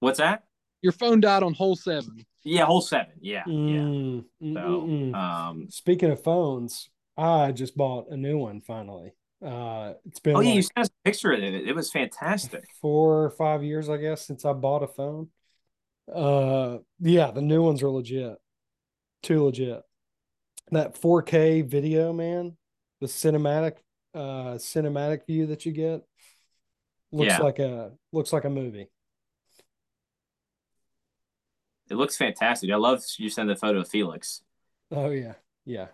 what's 0.00 0.18
that? 0.18 0.44
Your 0.82 0.92
phone 0.92 1.20
died 1.20 1.44
on 1.44 1.54
hole 1.54 1.76
seven. 1.76 2.26
Yeah, 2.42 2.64
hole 2.64 2.80
seven. 2.80 3.12
Yeah, 3.20 3.44
yeah. 3.46 3.52
Mm, 3.52 4.24
mm, 4.42 4.54
So, 4.54 4.60
mm, 4.60 5.10
mm. 5.10 5.14
um, 5.14 5.66
speaking 5.70 6.10
of 6.10 6.22
phones, 6.22 6.90
I 7.16 7.52
just 7.52 7.76
bought 7.76 8.08
a 8.10 8.16
new 8.16 8.38
one 8.38 8.60
finally. 8.60 9.14
Uh, 9.44 9.94
it's 10.06 10.18
been 10.18 10.34
oh 10.34 10.40
yeah, 10.40 10.54
you 10.54 10.62
sent 10.62 10.78
us 10.78 10.88
a 10.88 11.04
picture 11.04 11.32
of 11.32 11.40
it. 11.40 11.68
It 11.68 11.74
was 11.74 11.90
fantastic. 11.90 12.64
four 12.82 13.24
or 13.24 13.30
five 13.30 13.62
years, 13.62 13.88
I 13.88 13.98
guess, 13.98 14.26
since 14.26 14.44
I 14.44 14.54
bought 14.54 14.82
a 14.82 14.88
phone. 14.88 15.28
Uh, 16.12 16.78
yeah, 16.98 17.30
the 17.30 17.42
new 17.42 17.62
ones 17.62 17.82
are 17.82 17.90
legit, 17.90 18.38
too 19.22 19.44
legit. 19.44 19.82
That 20.72 21.00
4K 21.00 21.62
video, 21.62 22.12
man, 22.12 22.56
the 23.00 23.06
cinematic, 23.06 23.76
uh, 24.14 24.54
cinematic 24.58 25.26
view 25.26 25.46
that 25.46 25.64
you 25.64 25.72
get 25.72 26.02
looks 27.12 27.32
Yeah. 27.32 27.38
like 27.38 27.58
a 27.58 27.92
looks 28.12 28.32
like 28.32 28.44
a 28.44 28.50
movie. 28.50 28.88
It 31.88 31.94
looks 31.94 32.16
fantastic. 32.16 32.70
I 32.70 32.76
love 32.76 33.02
you 33.18 33.30
send 33.30 33.48
the 33.48 33.56
photo 33.56 33.80
of 33.80 33.88
Felix. 33.88 34.42
Oh 34.90 35.10
yeah, 35.10 35.34
yeah. 35.64 35.88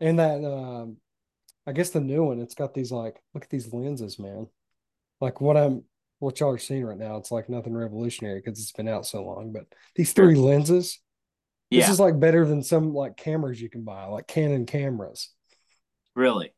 And 0.00 0.18
that, 0.18 0.42
um, 0.42 0.96
I 1.66 1.72
guess 1.72 1.90
the 1.90 2.00
new 2.00 2.24
one, 2.24 2.40
it's 2.40 2.54
got 2.54 2.72
these 2.72 2.90
like, 2.90 3.20
look 3.34 3.44
at 3.44 3.50
these 3.50 3.72
lenses, 3.72 4.18
man. 4.18 4.46
Like 5.20 5.40
what 5.40 5.56
I'm, 5.56 5.84
what 6.18 6.40
y'all 6.40 6.52
are 6.52 6.58
seeing 6.58 6.84
right 6.86 6.96
now, 6.96 7.16
it's 7.16 7.30
like 7.30 7.50
nothing 7.50 7.74
revolutionary 7.74 8.40
because 8.42 8.58
it's 8.60 8.72
been 8.72 8.88
out 8.88 9.04
so 9.04 9.22
long. 9.24 9.52
But 9.52 9.66
these 9.94 10.12
three 10.14 10.34
lenses, 10.36 10.98
this 11.72 11.88
Yeah, 11.88 11.88
is 11.88 12.00
like 12.00 12.18
better 12.20 12.44
than 12.46 12.62
some 12.62 12.94
like 12.94 13.16
cameras 13.16 13.60
you 13.60 13.70
can 13.70 13.82
buy, 13.82 14.04
like 14.06 14.26
Canon 14.26 14.66
cameras. 14.66 15.30
really. 16.14 16.52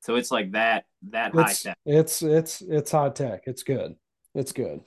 So 0.00 0.16
it's 0.16 0.30
like 0.30 0.52
that 0.52 0.84
that 1.10 1.32
high 1.32 1.54
It's 1.54 1.62
tech. 1.62 1.78
it's 1.84 2.22
it's 2.22 2.60
it's 2.62 2.90
high 2.90 3.10
tech. 3.10 3.42
It's 3.46 3.62
good. 3.62 3.96
It's 4.34 4.52
good. 4.52 4.80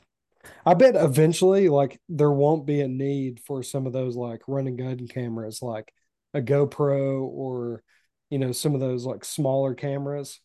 I 0.66 0.74
bet 0.76 0.96
eventually, 0.96 1.70
like 1.70 2.00
there 2.10 2.32
won't 2.32 2.66
be 2.68 2.82
a 2.82 2.88
need 2.88 3.42
for 3.42 3.64
some 3.64 3.88
of 3.88 3.94
those 3.94 4.16
like 4.16 4.42
run 4.48 4.68
and 4.68 4.78
gun 4.78 5.08
cameras, 5.08 5.62
like 5.62 5.94
a 6.34 6.42
GoPro 6.42 7.24
or 7.24 7.84
you 8.30 8.40
know 8.40 8.52
some 8.54 8.76
of 8.76 8.82
those 8.82 9.06
like 9.06 9.26
smaller 9.26 9.76
cameras 9.76 10.42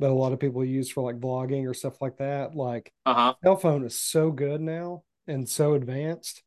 that 0.00 0.10
a 0.10 0.14
lot 0.14 0.32
of 0.32 0.40
people 0.40 0.64
use 0.64 0.90
for 0.90 1.02
like 1.02 1.20
vlogging 1.20 1.68
or 1.68 1.74
stuff 1.74 2.02
like 2.02 2.18
that. 2.18 2.54
Like 2.56 2.92
Uh 3.06 3.14
huh. 3.14 3.34
cell 3.44 3.56
phone 3.56 3.84
is 3.86 4.00
so 4.00 4.30
good 4.32 4.60
now 4.62 5.04
and 5.28 5.48
so 5.48 5.74
advanced. 5.74 6.42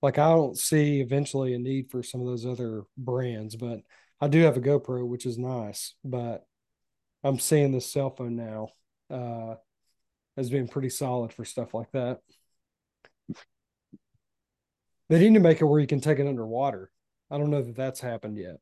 Like 0.00 0.18
I 0.18 0.28
don't 0.30 0.56
see 0.56 1.00
eventually 1.00 1.54
a 1.54 1.58
need 1.58 1.90
for 1.90 2.02
some 2.04 2.20
of 2.20 2.26
those 2.28 2.46
other 2.46 2.84
brands, 2.96 3.56
but 3.56 3.80
I 4.20 4.28
do 4.28 4.40
have 4.42 4.56
a 4.56 4.60
GoPro, 4.60 5.06
which 5.06 5.26
is 5.26 5.38
nice. 5.38 5.94
But 6.04 6.46
I'm 7.24 7.38
seeing 7.40 7.72
this 7.72 7.90
cell 7.90 8.10
phone 8.10 8.36
now 8.36 8.68
uh, 9.10 9.56
as 10.36 10.50
being 10.50 10.68
pretty 10.68 10.90
solid 10.90 11.32
for 11.32 11.44
stuff 11.44 11.74
like 11.74 11.90
that. 11.92 12.20
They 15.08 15.18
need 15.18 15.34
to 15.34 15.40
make 15.40 15.60
it 15.60 15.64
where 15.64 15.80
you 15.80 15.86
can 15.86 16.00
take 16.00 16.18
it 16.18 16.26
underwater. 16.28 16.90
I 17.30 17.38
don't 17.38 17.50
know 17.50 17.62
that 17.62 17.76
that's 17.76 18.00
happened 18.00 18.36
yet. 18.36 18.58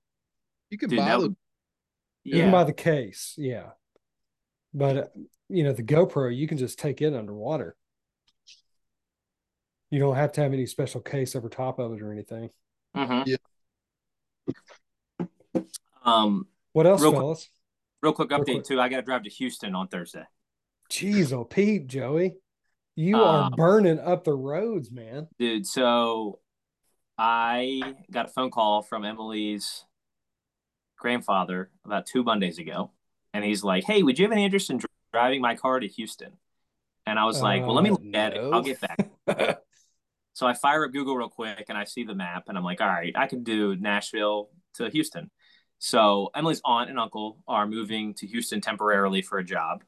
You 0.70 0.78
can 0.78 0.88
Dude, 0.88 0.98
buy 1.00 1.04
that 1.06 1.16
the 1.18 1.22
would- 1.28 1.36
You 2.24 2.40
can 2.42 2.50
buy 2.50 2.64
the 2.64 2.72
case, 2.72 3.34
yeah. 3.36 3.70
But 4.72 4.96
uh, 4.96 5.06
you 5.48 5.64
know, 5.64 5.72
the 5.72 5.82
GoPro, 5.82 6.34
you 6.34 6.48
can 6.48 6.58
just 6.58 6.78
take 6.78 7.02
it 7.02 7.14
underwater. 7.14 7.76
You 9.90 9.98
don't 10.00 10.16
have 10.16 10.32
to 10.32 10.40
have 10.42 10.52
any 10.52 10.66
special 10.66 11.00
case 11.00 11.36
over 11.36 11.48
top 11.48 11.78
of 11.78 11.92
it 11.92 12.02
or 12.02 12.12
anything. 12.12 12.50
Mhm. 12.96 13.26
Yeah. 13.26 13.36
Um, 16.04 16.48
What 16.72 16.86
else, 16.86 17.00
Real 17.02 17.10
quick- 17.12 17.20
fellas? 17.20 17.50
real 18.02 18.12
quick 18.12 18.30
Real 18.30 18.40
update 18.40 18.44
quick. 18.56 18.64
too. 18.64 18.80
I 18.80 18.88
got 18.88 18.96
to 18.96 19.02
drive 19.02 19.22
to 19.24 19.30
Houston 19.30 19.74
on 19.74 19.88
Thursday. 19.88 20.24
Jeez, 20.90 21.32
oh 21.32 21.44
Pete, 21.44 21.86
Joey, 21.86 22.36
you 22.94 23.16
are 23.20 23.44
Um, 23.46 23.52
burning 23.56 23.98
up 23.98 24.24
the 24.24 24.34
roads, 24.34 24.90
man. 24.92 25.28
Dude, 25.38 25.66
so 25.66 26.40
I 27.18 27.96
got 28.10 28.26
a 28.26 28.28
phone 28.28 28.50
call 28.50 28.82
from 28.82 29.04
Emily's 29.04 29.84
grandfather 30.96 31.70
about 31.84 32.06
two 32.06 32.22
Mondays 32.22 32.58
ago. 32.58 32.90
And 33.32 33.44
he's 33.44 33.64
like, 33.64 33.84
Hey, 33.84 34.02
would 34.02 34.18
you 34.18 34.24
have 34.26 34.32
an 34.32 34.38
interest 34.38 34.70
in 34.70 34.80
driving 35.12 35.40
my 35.40 35.56
car 35.56 35.80
to 35.80 35.88
Houston? 35.88 36.38
And 37.06 37.18
I 37.18 37.24
was 37.24 37.40
like, 37.42 37.62
Well, 37.62 37.74
let 37.74 37.82
me 37.84 37.90
Uh, 37.90 37.94
look 37.94 38.14
at 38.14 38.34
it. 38.34 38.40
I'll 38.52 38.62
get 38.62 38.80
back. 38.80 39.10
So 40.36 40.46
I 40.46 40.52
fire 40.52 40.84
up 40.84 40.92
Google 40.92 41.16
real 41.16 41.30
quick 41.30 41.64
and 41.70 41.78
I 41.78 41.84
see 41.84 42.04
the 42.04 42.14
map 42.14 42.44
and 42.48 42.58
I'm 42.58 42.62
like, 42.62 42.82
all 42.82 42.86
right, 42.86 43.14
I 43.16 43.26
can 43.26 43.42
do 43.42 43.74
Nashville 43.74 44.50
to 44.74 44.90
Houston. 44.90 45.30
So 45.78 46.28
Emily's 46.34 46.60
aunt 46.62 46.90
and 46.90 46.98
uncle 46.98 47.38
are 47.48 47.66
moving 47.66 48.12
to 48.16 48.26
Houston 48.26 48.60
temporarily 48.60 49.22
for 49.22 49.38
a 49.38 49.44
job 49.44 49.82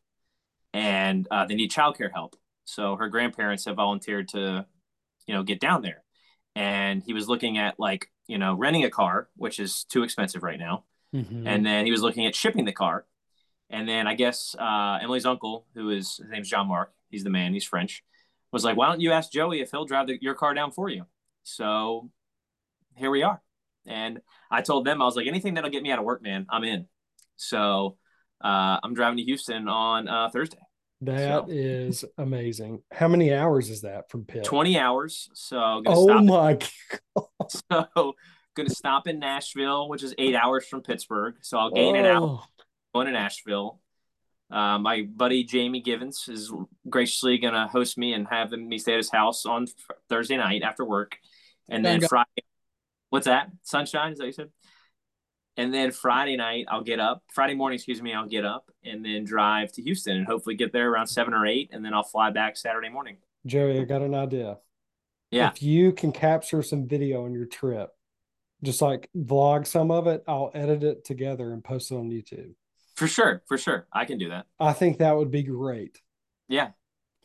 and 0.72 1.28
uh, 1.30 1.44
they 1.44 1.54
need 1.54 1.70
childcare 1.70 2.10
help. 2.10 2.34
So 2.64 2.96
her 2.96 3.10
grandparents 3.10 3.66
have 3.66 3.76
volunteered 3.76 4.28
to, 4.28 4.64
you 5.26 5.34
know, 5.34 5.42
get 5.42 5.60
down 5.60 5.82
there. 5.82 6.02
And 6.56 7.02
he 7.02 7.12
was 7.12 7.28
looking 7.28 7.58
at 7.58 7.78
like, 7.78 8.10
you 8.26 8.38
know, 8.38 8.54
renting 8.54 8.84
a 8.84 8.90
car, 8.90 9.28
which 9.36 9.60
is 9.60 9.84
too 9.84 10.02
expensive 10.02 10.42
right 10.42 10.58
now. 10.58 10.84
Mhm. 11.14 11.42
And 11.46 11.66
then 11.66 11.84
he 11.84 11.90
was 11.90 12.00
looking 12.00 12.24
at 12.24 12.34
shipping 12.34 12.64
the 12.64 12.72
car. 12.72 13.04
And 13.68 13.86
then 13.86 14.06
I 14.06 14.14
guess 14.14 14.56
uh, 14.58 14.98
Emily's 15.02 15.26
uncle, 15.26 15.66
who 15.74 15.90
is 15.90 16.16
his 16.16 16.30
name's 16.30 16.48
John 16.48 16.68
Mark, 16.68 16.94
he's 17.10 17.22
the 17.22 17.28
man, 17.28 17.52
he's 17.52 17.66
French, 17.66 18.02
was 18.52 18.64
like, 18.64 18.76
"Why 18.76 18.88
don't 18.88 19.00
you 19.00 19.12
ask 19.12 19.30
Joey 19.30 19.60
if 19.60 19.70
he'll 19.70 19.84
drive 19.84 20.06
the, 20.06 20.18
your 20.20 20.34
car 20.34 20.54
down 20.54 20.70
for 20.72 20.88
you?" 20.88 21.04
So 21.42 22.10
here 22.96 23.10
we 23.10 23.22
are. 23.22 23.40
And 23.86 24.20
I 24.50 24.60
told 24.62 24.84
them 24.86 25.00
I 25.00 25.04
was 25.04 25.16
like, 25.16 25.26
"Anything 25.26 25.54
that'll 25.54 25.70
get 25.70 25.82
me 25.82 25.90
out 25.90 25.98
of 25.98 26.04
work, 26.04 26.22
man, 26.22 26.46
I'm 26.50 26.64
in." 26.64 26.86
So 27.36 27.96
uh, 28.44 28.78
I'm 28.82 28.94
driving 28.94 29.18
to 29.18 29.22
Houston 29.24 29.68
on 29.68 30.08
uh, 30.08 30.28
Thursday. 30.30 30.58
That 31.02 31.44
So- 31.44 31.46
is 31.48 32.04
amazing. 32.18 32.82
How 32.92 33.06
many 33.08 33.32
hours 33.32 33.70
is 33.70 33.82
that 33.82 34.10
from 34.10 34.24
Pitt? 34.24 34.42
20 34.44 34.78
hours. 34.78 35.28
So 35.34 35.82
Oh 35.86 36.06
stop 36.06 36.24
my! 36.24 36.58
So 37.48 38.14
gonna 38.56 38.68
stop 38.70 39.06
in 39.06 39.20
Nashville, 39.20 39.88
which 39.88 40.02
is 40.02 40.12
eight 40.18 40.34
hours 40.34 40.66
from 40.66 40.82
Pittsburgh. 40.82 41.36
So 41.42 41.56
I'll 41.56 41.70
gain 41.70 41.94
an 41.94 42.04
hour 42.04 42.26
Oh, 42.26 42.44
going 42.92 43.06
to 43.06 43.12
Nashville. 43.12 43.80
Uh, 44.50 44.78
my 44.78 45.02
buddy 45.02 45.44
Jamie 45.44 45.82
Givens 45.82 46.28
is 46.28 46.52
graciously 46.88 47.38
gonna 47.38 47.68
host 47.68 47.98
me 47.98 48.14
and 48.14 48.26
have 48.28 48.50
me 48.52 48.78
stay 48.78 48.92
at 48.92 48.98
his 48.98 49.10
house 49.10 49.44
on 49.44 49.66
Thursday 50.08 50.36
night 50.36 50.62
after 50.62 50.84
work, 50.84 51.18
and 51.68 51.84
then 51.84 52.00
Friday. 52.08 52.44
What's 53.10 53.26
that? 53.26 53.50
Sunshine? 53.62 54.12
Is 54.12 54.18
that 54.18 54.26
you 54.26 54.32
said? 54.32 54.48
And 55.56 55.74
then 55.74 55.90
Friday 55.90 56.36
night, 56.36 56.66
I'll 56.68 56.84
get 56.84 57.00
up. 57.00 57.24
Friday 57.34 57.54
morning, 57.54 57.76
excuse 57.76 58.00
me, 58.00 58.14
I'll 58.14 58.28
get 58.28 58.44
up 58.44 58.70
and 58.84 59.04
then 59.04 59.24
drive 59.24 59.72
to 59.72 59.82
Houston 59.82 60.16
and 60.16 60.26
hopefully 60.26 60.54
get 60.54 60.72
there 60.72 60.90
around 60.90 61.08
seven 61.08 61.34
or 61.34 61.46
eight, 61.46 61.70
and 61.72 61.84
then 61.84 61.92
I'll 61.92 62.04
fly 62.04 62.30
back 62.30 62.56
Saturday 62.56 62.88
morning. 62.88 63.16
Joey, 63.44 63.80
I 63.80 63.84
got 63.84 64.02
an 64.02 64.14
idea. 64.14 64.58
Yeah, 65.30 65.50
If 65.50 65.62
you 65.62 65.92
can 65.92 66.12
capture 66.12 66.62
some 66.62 66.86
video 66.86 67.24
on 67.24 67.32
your 67.34 67.44
trip, 67.44 67.90
just 68.62 68.80
like 68.80 69.10
vlog 69.16 69.66
some 69.66 69.90
of 69.90 70.06
it, 70.06 70.22
I'll 70.26 70.50
edit 70.54 70.82
it 70.82 71.04
together 71.04 71.52
and 71.52 71.62
post 71.62 71.90
it 71.90 71.96
on 71.96 72.08
YouTube. 72.08 72.54
For 72.98 73.06
sure, 73.06 73.42
for 73.46 73.56
sure, 73.56 73.86
I 73.92 74.04
can 74.04 74.18
do 74.18 74.30
that. 74.30 74.46
I 74.58 74.72
think 74.72 74.98
that 74.98 75.16
would 75.16 75.30
be 75.30 75.44
great. 75.44 76.00
Yeah. 76.48 76.70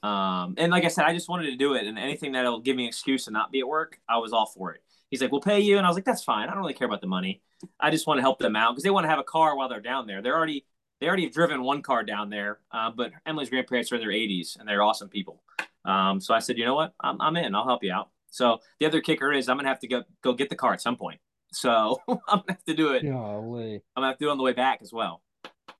Um, 0.04 0.54
and 0.58 0.72
like 0.72 0.86
I 0.86 0.90
said, 0.90 1.06
I 1.06 1.14
just 1.14 1.30
wanted 1.30 1.50
to 1.50 1.56
do 1.56 1.74
it, 1.74 1.88
and 1.88 1.98
anything 1.98 2.34
that'll 2.34 2.60
give 2.60 2.76
me 2.76 2.84
an 2.84 2.90
excuse 2.90 3.26
to 3.26 3.32
not 3.32 3.52
be 3.52 3.62
at 3.62 3.68
work, 3.68 4.00
I 4.08 4.18
was 4.18 4.34
all 4.34 4.46
for 4.46 4.74
it. 4.74 4.84
He's 5.10 5.22
like, 5.22 5.32
"We'll 5.32 5.42
pay 5.42 5.62
you," 5.62 5.78
and 5.78 5.86
I 5.86 5.90
was 5.90 5.96
like, 5.98 6.06
"That's 6.06 6.24
fine. 6.24 6.48
I 6.48 6.52
don't 6.52 6.62
really 6.62 6.74
care 6.74 6.88
about 6.88 7.02
the 7.02 7.08
money. 7.08 7.42
I 7.80 7.90
just 7.90 8.06
want 8.06 8.20
to 8.20 8.22
help 8.22 8.40
them 8.40 8.56
out 8.56 8.74
because 8.74 8.84
they 8.84 8.90
want 8.90 9.06
to 9.06 9.10
have 9.10 9.20
a 9.20 9.24
car 9.24 9.56
while 9.56 9.70
they're 9.70 9.82
down 9.82 10.06
there. 10.06 10.22
They're 10.22 10.36
already 10.36 10.66
they 11.00 11.08
already 11.08 11.24
have 11.24 11.34
driven 11.34 11.64
one 11.64 11.82
car 11.82 12.04
down 12.04 12.30
there, 12.30 12.60
uh, 12.72 12.92
but 12.92 13.12
Emily's 13.26 13.50
grandparents 13.50 13.92
are 13.92 13.96
in 13.96 14.02
their 14.02 14.12
80s 14.12 14.58
and 14.58 14.68
they're 14.68 14.82
awesome 14.84 15.10
people. 15.10 15.42
Um, 15.86 16.22
so 16.22 16.34
I 16.34 16.40
said, 16.40 16.58
you 16.58 16.66
know 16.66 16.76
what, 16.76 16.94
I'm, 17.02 17.20
I'm 17.20 17.36
in. 17.36 17.54
I'll 17.56 17.66
help 17.66 17.84
you 17.84 17.92
out. 17.92 18.10
So 18.30 18.60
the 18.80 18.86
other 18.86 19.02
kicker 19.02 19.34
is 19.34 19.50
I'm 19.50 19.58
gonna 19.58 19.68
have 19.68 19.80
to 19.80 19.88
go 19.88 20.04
go 20.22 20.34
get 20.34 20.50
the 20.50 20.56
car 20.56 20.74
at 20.74 20.82
some 20.82 20.96
point. 20.96 21.20
So 21.52 22.02
I'm 22.08 22.18
gonna 22.28 22.44
have 22.50 22.66
to 22.66 22.74
do 22.74 22.94
it. 22.94 23.04
Golly. 23.04 23.76
I'm 23.96 24.02
gonna 24.02 24.08
have 24.08 24.18
to 24.18 24.26
do 24.26 24.30
it 24.30 24.32
on 24.32 24.38
the 24.38 24.44
way 24.44 24.54
back 24.54 24.80
as 24.82 24.92
well. 24.92 25.22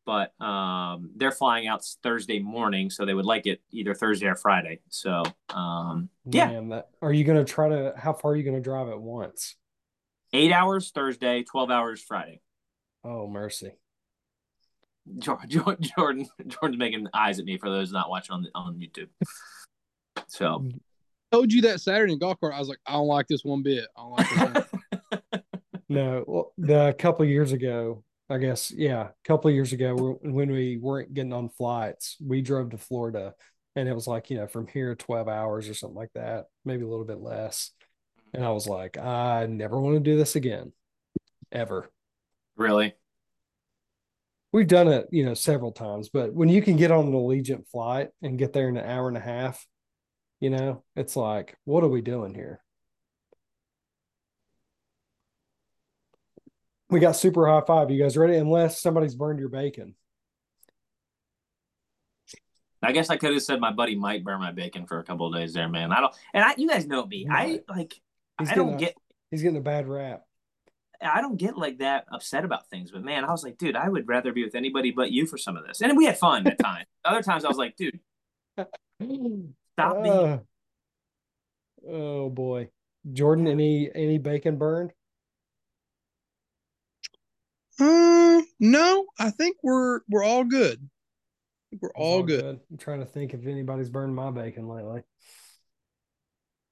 But 0.06 0.40
um, 0.42 1.12
they're 1.16 1.32
flying 1.32 1.68
out 1.68 1.86
Thursday 2.04 2.40
morning, 2.40 2.90
so 2.90 3.06
they 3.06 3.14
would 3.14 3.26
like 3.26 3.46
it 3.46 3.62
either 3.72 3.94
Thursday 3.94 4.28
or 4.28 4.36
Friday. 4.36 4.82
So 4.90 5.24
um, 5.50 6.10
yeah, 6.26 6.48
Man, 6.48 6.70
that, 6.70 6.90
are 7.02 7.14
you 7.14 7.24
going 7.24 7.44
to 7.44 7.50
try 7.50 7.70
to, 7.70 7.94
how 7.98 8.12
far 8.14 8.32
are 8.32 8.36
you 8.36 8.44
going 8.44 8.58
to 8.58 8.62
drive 8.62 8.90
at 8.90 9.00
once? 9.00 9.56
eight 10.34 10.52
hours 10.52 10.92
Thursday, 10.92 11.44
twelve 11.44 11.70
hours 11.72 12.02
Friday. 12.02 12.42
Oh, 13.04 13.28
mercy. 13.28 13.72
Jordan, 15.20 15.50
Jordan, 15.98 16.28
Jordan's 16.48 16.78
making 16.80 17.08
eyes 17.14 17.40
at 17.40 17.46
me 17.46 17.58
for 17.58 17.70
those 17.70 17.92
not 17.92 18.10
watching 18.10 18.34
on 18.34 18.44
the, 18.44 18.50
on 18.56 18.76
YouTube. 18.76 19.10
So 20.28 20.68
told 21.32 21.54
you 21.54 21.62
that 21.64 21.82
Saturday 21.82 22.14
in 22.14 22.20
golf 22.20 22.40
cart. 22.40 22.54
I 22.54 22.60
was 22.60 22.70
like, 22.70 22.80
I 22.86 22.94
don't 22.94 23.08
like 23.08 23.28
this 23.28 23.44
one 23.44 23.64
bit. 23.64 23.86
I 23.96 24.02
don't 24.02 24.12
like 24.12 24.30
this 24.30 24.40
one. 24.40 24.66
No, 25.90 26.24
well, 26.26 26.54
the 26.58 26.88
a 26.88 26.94
couple 26.94 27.24
of 27.24 27.30
years 27.30 27.52
ago, 27.52 28.04
I 28.34 28.40
guess, 28.40 28.72
yeah, 28.72 29.10
a 29.10 29.28
couple 29.28 29.50
of 29.50 29.56
years 29.56 29.74
ago, 29.74 30.18
when 30.24 30.52
we 30.52 30.78
weren't 30.78 31.14
getting 31.14 31.34
on 31.34 31.50
flights, 31.50 32.18
we 32.20 32.42
drove 32.42 32.72
to 32.72 32.78
Florida, 32.80 33.36
and 33.76 33.88
it 33.88 33.94
was 33.94 34.08
like 34.08 34.30
you 34.32 34.38
know 34.38 34.48
from 34.48 34.68
here 34.68 34.96
twelve 34.96 35.28
hours 35.28 35.70
or 35.70 35.76
something 35.76 35.98
like 35.98 36.14
that, 36.16 36.46
maybe 36.66 36.84
a 36.84 36.88
little 36.88 37.06
bit 37.06 37.20
less. 37.20 37.72
And 38.34 38.44
I 38.44 38.50
was 38.50 38.68
like, 38.68 38.98
I 38.98 39.46
never 39.46 39.80
want 39.80 39.96
to 39.98 40.00
do 40.00 40.18
this 40.18 40.36
again, 40.36 40.74
ever. 41.52 41.92
really, 42.56 42.96
We've 44.52 44.68
done 44.68 44.88
it, 44.88 45.08
you 45.12 45.26
know, 45.26 45.34
several 45.34 45.72
times, 45.72 46.10
but 46.10 46.34
when 46.34 46.50
you 46.50 46.62
can 46.62 46.78
get 46.78 46.92
on 46.92 47.08
an 47.08 47.14
Allegiant 47.14 47.68
flight 47.70 48.10
and 48.22 48.38
get 48.38 48.54
there 48.54 48.70
in 48.70 48.78
an 48.78 48.86
hour 48.90 49.08
and 49.08 49.18
a 49.18 49.20
half, 49.20 49.66
you 50.40 50.50
know, 50.52 50.84
it's 50.96 51.16
like, 51.16 51.58
what 51.66 51.84
are 51.84 51.90
we 51.90 52.02
doing 52.02 52.36
here? 52.36 52.63
We 56.94 57.00
got 57.00 57.16
super 57.16 57.48
high 57.48 57.64
five. 57.66 57.90
You 57.90 57.98
guys 58.00 58.16
ready? 58.16 58.36
Unless 58.36 58.80
somebody's 58.80 59.16
burned 59.16 59.40
your 59.40 59.50
bacon. 59.50 59.96
I 62.84 62.92
guess 62.92 63.10
I 63.10 63.18
could 63.18 63.34
have 63.34 63.42
said 63.42 63.60
my 63.60 63.72
buddy 63.72 63.96
might 63.96 64.24
burn 64.24 64.40
my 64.40 64.52
bacon 64.52 64.86
for 64.86 65.00
a 65.00 65.04
couple 65.04 65.26
of 65.26 65.34
days 65.34 65.56
there, 65.56 65.68
man. 65.68 65.92
I 65.92 66.02
don't, 66.02 66.14
and 66.36 66.46
I, 66.46 66.54
you 66.56 66.68
guys 66.68 66.86
know 66.86 67.04
me. 67.04 67.26
I 67.28 67.62
like, 67.68 68.00
He's 68.38 68.52
I 68.52 68.54
don't 68.54 68.76
a- 68.76 68.78
get, 68.78 68.96
He's 69.32 69.42
getting 69.42 69.58
a 69.58 69.62
bad 69.62 69.88
rap. 69.88 70.22
I 71.02 71.20
don't 71.22 71.36
get 71.36 71.58
like 71.58 71.80
that 71.80 72.06
upset 72.12 72.46
about 72.46 72.70
things. 72.70 72.92
But 72.92 73.04
man, 73.04 73.26
I 73.26 73.32
was 73.32 73.44
like, 73.44 73.58
dude, 73.58 73.76
I 73.76 73.90
would 73.90 74.08
rather 74.08 74.32
be 74.32 74.44
with 74.44 74.54
anybody 74.54 74.92
but 74.92 75.12
you 75.12 75.26
for 75.26 75.40
some 75.40 75.58
of 75.58 75.66
this. 75.66 75.82
And 75.82 75.98
we 75.98 76.06
had 76.06 76.20
fun 76.20 76.46
at 76.46 76.60
times. 76.60 76.86
Other 77.06 77.24
times, 77.24 77.44
I 77.44 77.48
was 77.48 77.58
like, 77.58 77.76
dude, 77.76 78.00
stop. 78.56 79.98
Uh, 79.98 80.38
oh 81.90 82.30
boy. 82.30 82.70
Jordan, 83.12 83.48
any 83.48 83.90
any 83.96 84.20
bacon 84.20 84.58
burned? 84.58 84.94
Uh, 87.80 88.42
no, 88.60 89.06
I 89.20 89.32
think 89.32 89.58
we're 89.64 90.02
we're 90.10 90.24
all 90.24 90.44
good. 90.44 90.90
We're 91.82 91.90
It's 91.90 91.98
all 91.98 92.24
good. 92.24 92.60
I'm 92.72 92.78
trying 92.78 93.00
to 93.00 93.06
think 93.06 93.34
if 93.34 93.46
anybody's 93.46 93.90
burned 93.90 94.16
my 94.16 94.32
bacon 94.32 94.68
lately. 94.68 95.02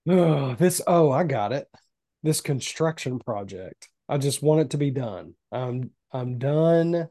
Oh, 0.07 0.55
this 0.55 0.81
oh, 0.85 1.11
I 1.11 1.23
got 1.23 1.53
it. 1.53 1.67
This 2.23 2.41
construction 2.41 3.19
project. 3.19 3.87
I 4.07 4.17
just 4.17 4.43
want 4.43 4.61
it 4.61 4.69
to 4.71 4.77
be 4.77 4.91
done. 4.91 5.35
I'm 5.51 5.91
I'm 6.11 6.37
done 6.37 7.09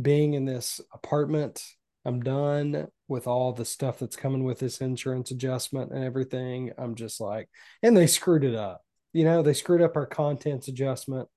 being 0.00 0.34
in 0.34 0.44
this 0.44 0.80
apartment. 0.92 1.62
I'm 2.04 2.20
done 2.22 2.88
with 3.08 3.26
all 3.26 3.52
the 3.52 3.64
stuff 3.64 3.98
that's 3.98 4.16
coming 4.16 4.44
with 4.44 4.58
this 4.60 4.80
insurance 4.80 5.30
adjustment 5.30 5.90
and 5.92 6.04
everything. 6.04 6.72
I'm 6.78 6.94
just 6.94 7.20
like, 7.20 7.48
and 7.82 7.96
they 7.96 8.06
screwed 8.06 8.44
it 8.44 8.54
up. 8.54 8.82
You 9.12 9.24
know, 9.24 9.42
they 9.42 9.54
screwed 9.54 9.82
up 9.82 9.96
our 9.96 10.06
contents 10.06 10.68
adjustment. 10.68 11.28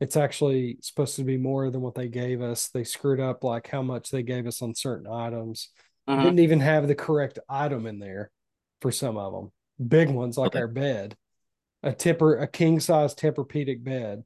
It's 0.00 0.16
actually 0.16 0.78
supposed 0.82 1.16
to 1.16 1.24
be 1.24 1.36
more 1.36 1.70
than 1.70 1.80
what 1.80 1.94
they 1.94 2.08
gave 2.08 2.42
us. 2.42 2.68
They 2.68 2.84
screwed 2.84 3.20
up 3.20 3.44
like 3.44 3.68
how 3.68 3.82
much 3.82 4.10
they 4.10 4.22
gave 4.22 4.46
us 4.46 4.62
on 4.62 4.74
certain 4.74 5.06
items. 5.10 5.70
Mhm. 6.08 6.22
Didn't 6.22 6.38
even 6.40 6.60
have 6.60 6.86
the 6.88 6.94
correct 6.94 7.38
item 7.48 7.86
in 7.86 7.98
there 7.98 8.30
for 8.80 8.92
some 8.92 9.16
of 9.16 9.32
them. 9.32 9.52
Big 9.88 10.10
ones 10.10 10.38
like 10.38 10.48
Okay. 10.48 10.60
our 10.60 10.68
bed, 10.68 11.16
a 11.82 11.92
tipper, 11.92 12.36
a 12.36 12.46
king 12.46 12.80
size 12.80 13.14
Tempur-Pedic 13.14 13.82
bed. 13.82 14.24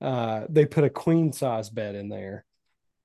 Uh, 0.00 0.46
they 0.48 0.66
put 0.66 0.84
a 0.84 0.90
queen 0.90 1.32
size 1.32 1.70
bed 1.70 1.94
in 1.94 2.08
there, 2.08 2.44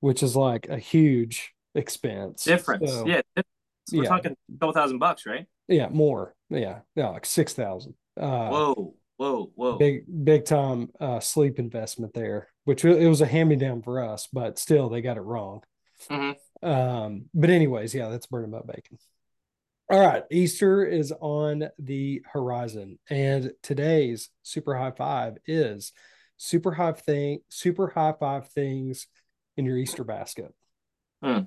which 0.02 0.22
is 0.22 0.36
like 0.36 0.68
a 0.68 0.78
huge 0.78 1.54
expense. 1.76 2.44
Difference. 2.44 2.90
So, 2.92 3.06
yeah. 3.08 3.22
We're 3.92 4.04
yeah. 4.04 4.10
talking 4.10 4.32
a 4.34 4.54
couple 4.60 4.74
thousand 4.74 5.00
bucks, 5.00 5.26
right? 5.26 5.46
yeah, 5.68 5.88
more. 5.90 6.36
Yeah, 6.50 6.80
yeah, 6.96 7.10
like 7.10 7.26
six 7.26 7.54
thousand. 7.54 7.94
Uh, 8.20 8.50
Whoa, 8.50 8.96
whoa, 9.20 9.52
whoa. 9.56 9.78
big 9.78 10.04
big 10.24 10.46
time 10.46 10.90
uh 11.00 11.20
sleep 11.20 11.60
investment 11.60 12.14
there 12.14 12.48
which 12.64 12.84
it 12.86 13.08
was 13.08 13.22
a 13.22 13.26
hand 13.26 13.50
me 13.50 13.56
down 13.56 13.82
for 13.82 14.02
us 14.04 14.28
but 14.34 14.58
still 14.58 14.88
they 14.90 15.02
got 15.02 15.18
it 15.18 15.22
wrong 15.22 15.62
Mhm. 16.10 16.36
um 16.64 17.26
but 17.34 17.50
anyways 17.50 17.94
yeah 17.94 18.08
that's 18.10 18.26
burning 18.28 18.54
up 18.56 18.66
bacon 18.66 18.98
all 19.92 20.00
right 20.00 20.24
easter 20.32 20.86
is 20.86 21.12
on 21.20 21.70
the 21.78 22.22
horizon 22.32 22.98
and 23.10 23.52
today's 23.62 24.30
super 24.44 24.76
high 24.76 24.92
five 24.92 25.38
is 25.46 25.92
super 26.38 26.72
high 26.72 26.94
thing 26.94 27.40
super 27.50 27.88
high 27.90 28.14
five 28.18 28.48
things 28.50 29.08
in 29.58 29.66
your 29.66 29.78
easter 29.78 30.06
basket 30.06 30.54
Hmm. 31.22 31.42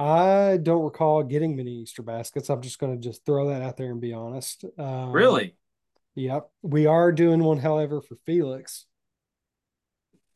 i 0.00 0.58
don't 0.60 0.82
recall 0.82 1.22
getting 1.22 1.54
many 1.54 1.82
easter 1.82 2.02
baskets 2.02 2.50
i'm 2.50 2.60
just 2.62 2.80
going 2.80 3.00
to 3.00 3.08
just 3.08 3.24
throw 3.24 3.50
that 3.50 3.62
out 3.62 3.76
there 3.76 3.92
and 3.92 4.00
be 4.00 4.12
honest 4.12 4.64
um, 4.78 5.12
Really? 5.12 5.54
Yep. 6.16 6.48
We 6.62 6.86
are 6.86 7.12
doing 7.12 7.44
one, 7.44 7.58
however, 7.58 8.00
for 8.00 8.16
Felix. 8.24 8.86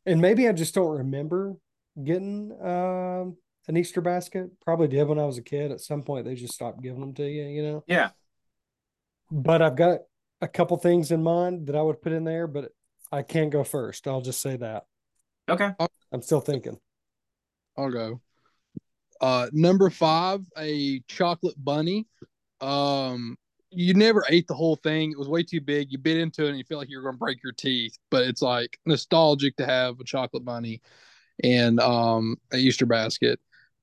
And 0.07 0.21
maybe 0.21 0.47
I 0.47 0.53
just 0.53 0.75
don't 0.75 0.99
remember 0.99 1.57
getting 2.03 2.53
um, 2.61 3.37
an 3.67 3.77
Easter 3.77 4.01
basket. 4.01 4.51
Probably 4.61 4.89
did 4.89 5.09
when 5.09 5.19
I 5.19 5.25
was 5.25 5.39
a 5.39 5.43
kid. 5.43 5.73
At 5.73 5.81
some 5.81 6.03
point, 6.03 6.27
they 6.27 6.35
just 6.35 6.55
stopped 6.55 6.83
giving 6.83 7.01
them 7.01 7.15
to 7.15 7.25
you, 7.29 7.45
you 7.45 7.63
know. 7.63 7.85
Yeah. 7.87 8.11
But 9.31 9.63
I've 9.63 9.77
got 9.77 10.01
a 10.43 10.49
couple 10.49 10.77
things 10.77 11.11
in 11.11 11.23
mind 11.23 11.67
that 11.67 11.77
I 11.77 11.83
would 11.83 12.03
put 12.03 12.13
in 12.13 12.25
there, 12.25 12.47
but 12.47 12.73
I 13.11 13.23
can't 13.23 13.51
go 13.51 13.65
first. 13.65 14.07
I'll 14.07 14.21
just 14.21 14.43
say 14.43 14.57
that. 14.57 14.85
Okay. 15.49 15.71
I'm 16.13 16.23
still 16.23 16.41
thinking. 16.41 16.79
I'll 17.77 17.91
go. 17.91 18.21
Uh, 19.21 19.49
number 19.53 19.91
five, 19.91 20.41
a 20.59 21.01
chocolate 21.09 21.63
bunny. 21.63 22.07
Um, 22.61 23.37
you 23.71 23.95
never 23.95 24.25
ate 24.29 24.47
the 24.49 24.55
whole 24.55 24.77
thing. 24.77 25.13
It 25.13 25.19
was 25.19 25.29
way 25.29 25.43
too 25.43 25.61
big. 25.61 25.93
You 25.93 25.99
bit 25.99 26.17
into 26.17 26.45
it 26.45 26.51
and 26.51 26.59
you 26.59 26.65
feel 26.65 26.79
like 26.79 26.91
you're 26.91 27.03
going 27.03 27.15
to 27.15 27.19
break 27.19 27.43
your 27.43 27.53
teeth. 27.53 27.97
But 28.11 28.25
it's 28.25 28.43
like 28.43 28.79
nostalgic 28.87 29.57
to 29.57 29.67
have 29.67 30.01
a 30.01 30.05
chocolate 30.05 30.45
bunny 30.45 30.81
and 31.43 31.81
um 31.81 32.37
a 32.53 32.57
Easter 32.57 32.87
basket. 32.87 33.41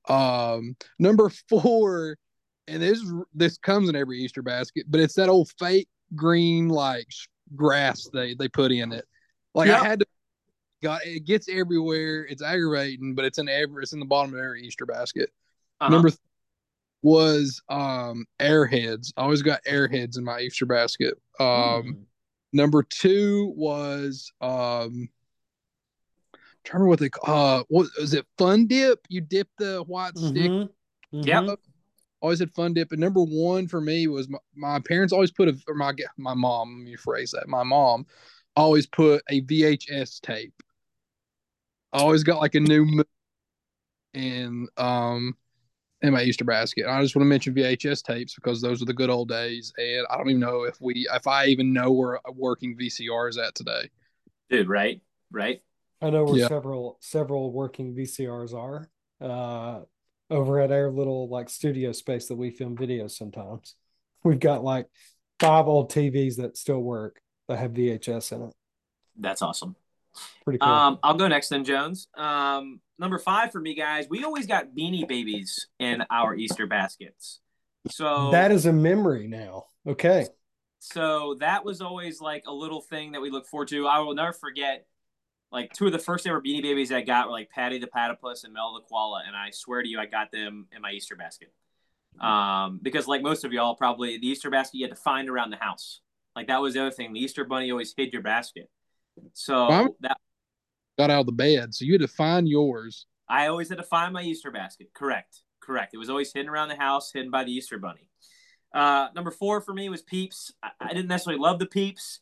Um, 0.08 0.76
number 0.98 1.30
four, 1.48 2.16
and 2.66 2.82
this 2.82 3.04
this 3.34 3.58
comes 3.58 3.88
in 3.88 3.96
every 3.96 4.18
Easter 4.20 4.42
basket, 4.42 4.86
but 4.88 5.00
it's 5.00 5.14
that 5.14 5.28
old 5.28 5.50
fake 5.58 5.88
green 6.14 6.68
like 6.68 7.08
grass 7.54 8.08
they 8.12 8.34
they 8.34 8.48
put 8.48 8.72
in 8.72 8.92
it. 8.92 9.06
Like 9.54 9.68
Yep. 9.68 9.80
I 9.80 9.84
had 9.86 10.00
to 10.00 10.06
got 10.82 11.04
it 11.04 11.24
gets 11.24 11.48
everywhere. 11.48 12.26
It's 12.26 12.42
aggravating, 12.42 13.14
but 13.14 13.24
it's 13.24 13.38
in 13.38 13.48
every 13.48 13.82
it's 13.82 13.92
in 13.92 14.00
the 14.00 14.06
bottom 14.06 14.34
of 14.34 14.40
every 14.40 14.62
Easter 14.62 14.86
basket. 14.86 15.30
Uh-huh. 15.80 15.92
Number 15.92 16.10
th- 16.10 16.20
was 17.02 17.62
um 17.68 18.24
Airheads. 18.40 19.12
I 19.16 19.22
always 19.22 19.42
got 19.42 19.62
Airheads 19.64 20.18
in 20.18 20.24
my 20.24 20.40
Easter 20.40 20.66
basket. 20.66 21.14
Um, 21.38 21.46
Mm. 21.46 22.04
number 22.52 22.82
two 22.82 23.52
was 23.56 24.32
um. 24.40 25.08
Trying 26.64 26.80
to 26.80 26.84
remember 26.84 26.88
what 26.90 26.98
they 27.00 27.10
uh 27.26 27.62
what 27.68 27.88
was 27.98 28.12
it 28.12 28.26
fun 28.36 28.66
dip 28.66 28.98
you 29.08 29.20
dip 29.22 29.48
the 29.58 29.82
white 29.84 30.18
stick 30.18 30.50
Mhm. 30.50 30.68
Yep. 31.12 31.42
Mhm. 31.44 31.56
always 32.20 32.40
had 32.40 32.52
fun 32.52 32.74
dip. 32.74 32.90
And 32.92 33.00
number 33.00 33.22
one 33.22 33.68
for 33.68 33.80
me 33.80 34.06
was 34.08 34.28
my, 34.28 34.38
my 34.54 34.80
parents 34.80 35.12
always 35.12 35.30
put 35.30 35.48
a 35.48 35.56
or 35.66 35.74
my 35.74 35.94
my 36.18 36.34
mom. 36.34 36.78
Let 36.78 36.84
me 36.84 36.96
phrase 36.96 37.30
that. 37.30 37.48
My 37.48 37.62
mom 37.62 38.06
always 38.56 38.86
put 38.86 39.22
a 39.30 39.40
VHS 39.42 40.20
tape. 40.20 40.52
I 41.92 42.00
always 42.00 42.24
got 42.24 42.40
like 42.40 42.54
a 42.56 42.60
new 42.60 42.84
mo- 42.84 43.04
in 44.14 44.68
um 44.76 45.36
in 46.02 46.12
my 46.12 46.22
Easter 46.22 46.44
basket. 46.44 46.86
I 46.86 47.00
just 47.02 47.16
want 47.16 47.24
to 47.24 47.28
mention 47.28 47.54
VHS 47.54 48.02
tapes 48.02 48.34
because 48.34 48.60
those 48.60 48.80
are 48.80 48.84
the 48.84 48.94
good 48.94 49.10
old 49.10 49.28
days, 49.28 49.72
and 49.78 50.06
I 50.10 50.16
don't 50.16 50.30
even 50.30 50.40
know 50.40 50.62
if 50.62 50.80
we 50.80 51.08
if 51.12 51.26
I 51.26 51.46
even 51.46 51.72
know 51.72 51.90
where 51.90 52.20
working 52.34 52.76
VCR 52.76 53.28
is 53.28 53.38
at 53.38 53.54
today. 53.54 53.90
Dude, 54.50 54.68
right? 54.68 55.00
Right? 55.30 55.60
I 56.00 56.10
know 56.10 56.24
where 56.24 56.36
Yeah. 56.36 56.48
several 56.48 56.98
several 57.00 57.52
working 57.52 57.94
VCRs 57.94 58.54
are. 58.54 58.88
Uh, 59.20 59.80
over 60.30 60.60
at 60.60 60.70
our 60.70 60.90
little 60.90 61.28
like 61.28 61.48
studio 61.48 61.90
space 61.92 62.28
that 62.28 62.36
we 62.36 62.50
film 62.50 62.76
videos 62.76 63.12
sometimes. 63.12 63.74
We've 64.22 64.38
got 64.38 64.62
like 64.62 64.86
five 65.40 65.66
old 65.66 65.90
TVs 65.90 66.36
that 66.36 66.56
still 66.56 66.80
work 66.80 67.20
that 67.48 67.58
have 67.58 67.72
VHS 67.72 68.32
in 68.32 68.42
it. 68.42 68.54
That's 69.18 69.42
awesome. 69.42 69.74
Pretty 70.44 70.58
cool. 70.58 70.68
Um, 70.68 70.98
I'll 71.02 71.14
go 71.14 71.28
next 71.28 71.48
then, 71.48 71.64
Jones. 71.64 72.08
Um, 72.14 72.80
number 72.98 73.18
five 73.18 73.52
for 73.52 73.60
me, 73.60 73.74
guys. 73.74 74.06
We 74.08 74.24
always 74.24 74.46
got 74.46 74.74
beanie 74.76 75.06
babies 75.06 75.66
in 75.78 76.04
our 76.10 76.34
Easter 76.34 76.66
baskets. 76.66 77.40
So 77.90 78.30
that 78.32 78.50
is 78.52 78.66
a 78.66 78.72
memory 78.72 79.28
now. 79.28 79.66
Okay. 79.86 80.26
so 80.80 81.36
that 81.40 81.64
was 81.64 81.80
always 81.80 82.20
like 82.20 82.44
a 82.46 82.52
little 82.52 82.80
thing 82.82 83.12
that 83.12 83.20
we 83.20 83.30
look 83.30 83.46
forward 83.46 83.68
to. 83.68 83.86
I 83.86 84.00
will 84.00 84.14
never 84.14 84.32
forget. 84.32 84.86
Like 85.50 85.72
two 85.72 85.86
of 85.86 85.92
the 85.92 85.98
first 85.98 86.26
ever 86.26 86.42
Beanie 86.42 86.60
Babies 86.62 86.92
I 86.92 87.00
got 87.00 87.26
were 87.28 87.32
like 87.32 87.48
Patty 87.50 87.78
the 87.78 87.86
Platypus 87.86 88.44
and 88.44 88.52
Mel 88.52 88.74
the 88.74 88.80
Koala, 88.86 89.22
and 89.26 89.34
I 89.34 89.48
swear 89.50 89.82
to 89.82 89.88
you, 89.88 89.98
I 89.98 90.04
got 90.04 90.30
them 90.30 90.66
in 90.76 90.82
my 90.82 90.90
Easter 90.92 91.16
basket. 91.16 91.52
Um, 92.20 92.80
because 92.82 93.06
like 93.06 93.22
most 93.22 93.44
of 93.44 93.52
y'all, 93.52 93.74
probably 93.74 94.18
the 94.18 94.26
Easter 94.26 94.50
basket 94.50 94.76
you 94.78 94.84
had 94.86 94.94
to 94.94 95.00
find 95.00 95.28
around 95.30 95.50
the 95.50 95.56
house. 95.56 96.00
Like 96.36 96.48
that 96.48 96.60
was 96.60 96.74
the 96.74 96.80
other 96.82 96.90
thing. 96.90 97.12
The 97.14 97.20
Easter 97.20 97.44
Bunny 97.44 97.70
always 97.70 97.94
hid 97.96 98.12
your 98.12 98.22
basket. 98.22 98.68
So 99.32 99.68
Wow. 99.68 99.88
that 100.00 100.18
Got 100.98 101.10
out 101.10 101.20
of 101.20 101.26
the 101.26 101.32
bed, 101.32 101.74
so 101.74 101.84
you 101.84 101.92
had 101.92 102.00
to 102.00 102.08
find 102.08 102.48
yours. 102.48 103.06
I 103.28 103.46
always 103.46 103.68
had 103.68 103.78
to 103.78 103.84
find 103.84 104.12
my 104.12 104.22
Easter 104.22 104.50
basket. 104.50 104.88
Correct. 104.94 105.42
Correct. 105.60 105.94
It 105.94 105.98
was 105.98 106.10
always 106.10 106.32
hidden 106.32 106.48
around 106.48 106.68
the 106.68 106.76
house, 106.76 107.12
hidden 107.12 107.30
by 107.30 107.44
the 107.44 107.52
Easter 107.52 107.78
bunny. 107.78 108.08
Uh, 108.74 109.08
number 109.14 109.30
four 109.30 109.60
for 109.60 109.72
me 109.72 109.88
was 109.88 110.02
Peeps. 110.02 110.52
I, 110.62 110.70
I 110.80 110.88
didn't 110.88 111.08
necessarily 111.08 111.40
love 111.40 111.58
the 111.58 111.66
Peeps, 111.66 112.20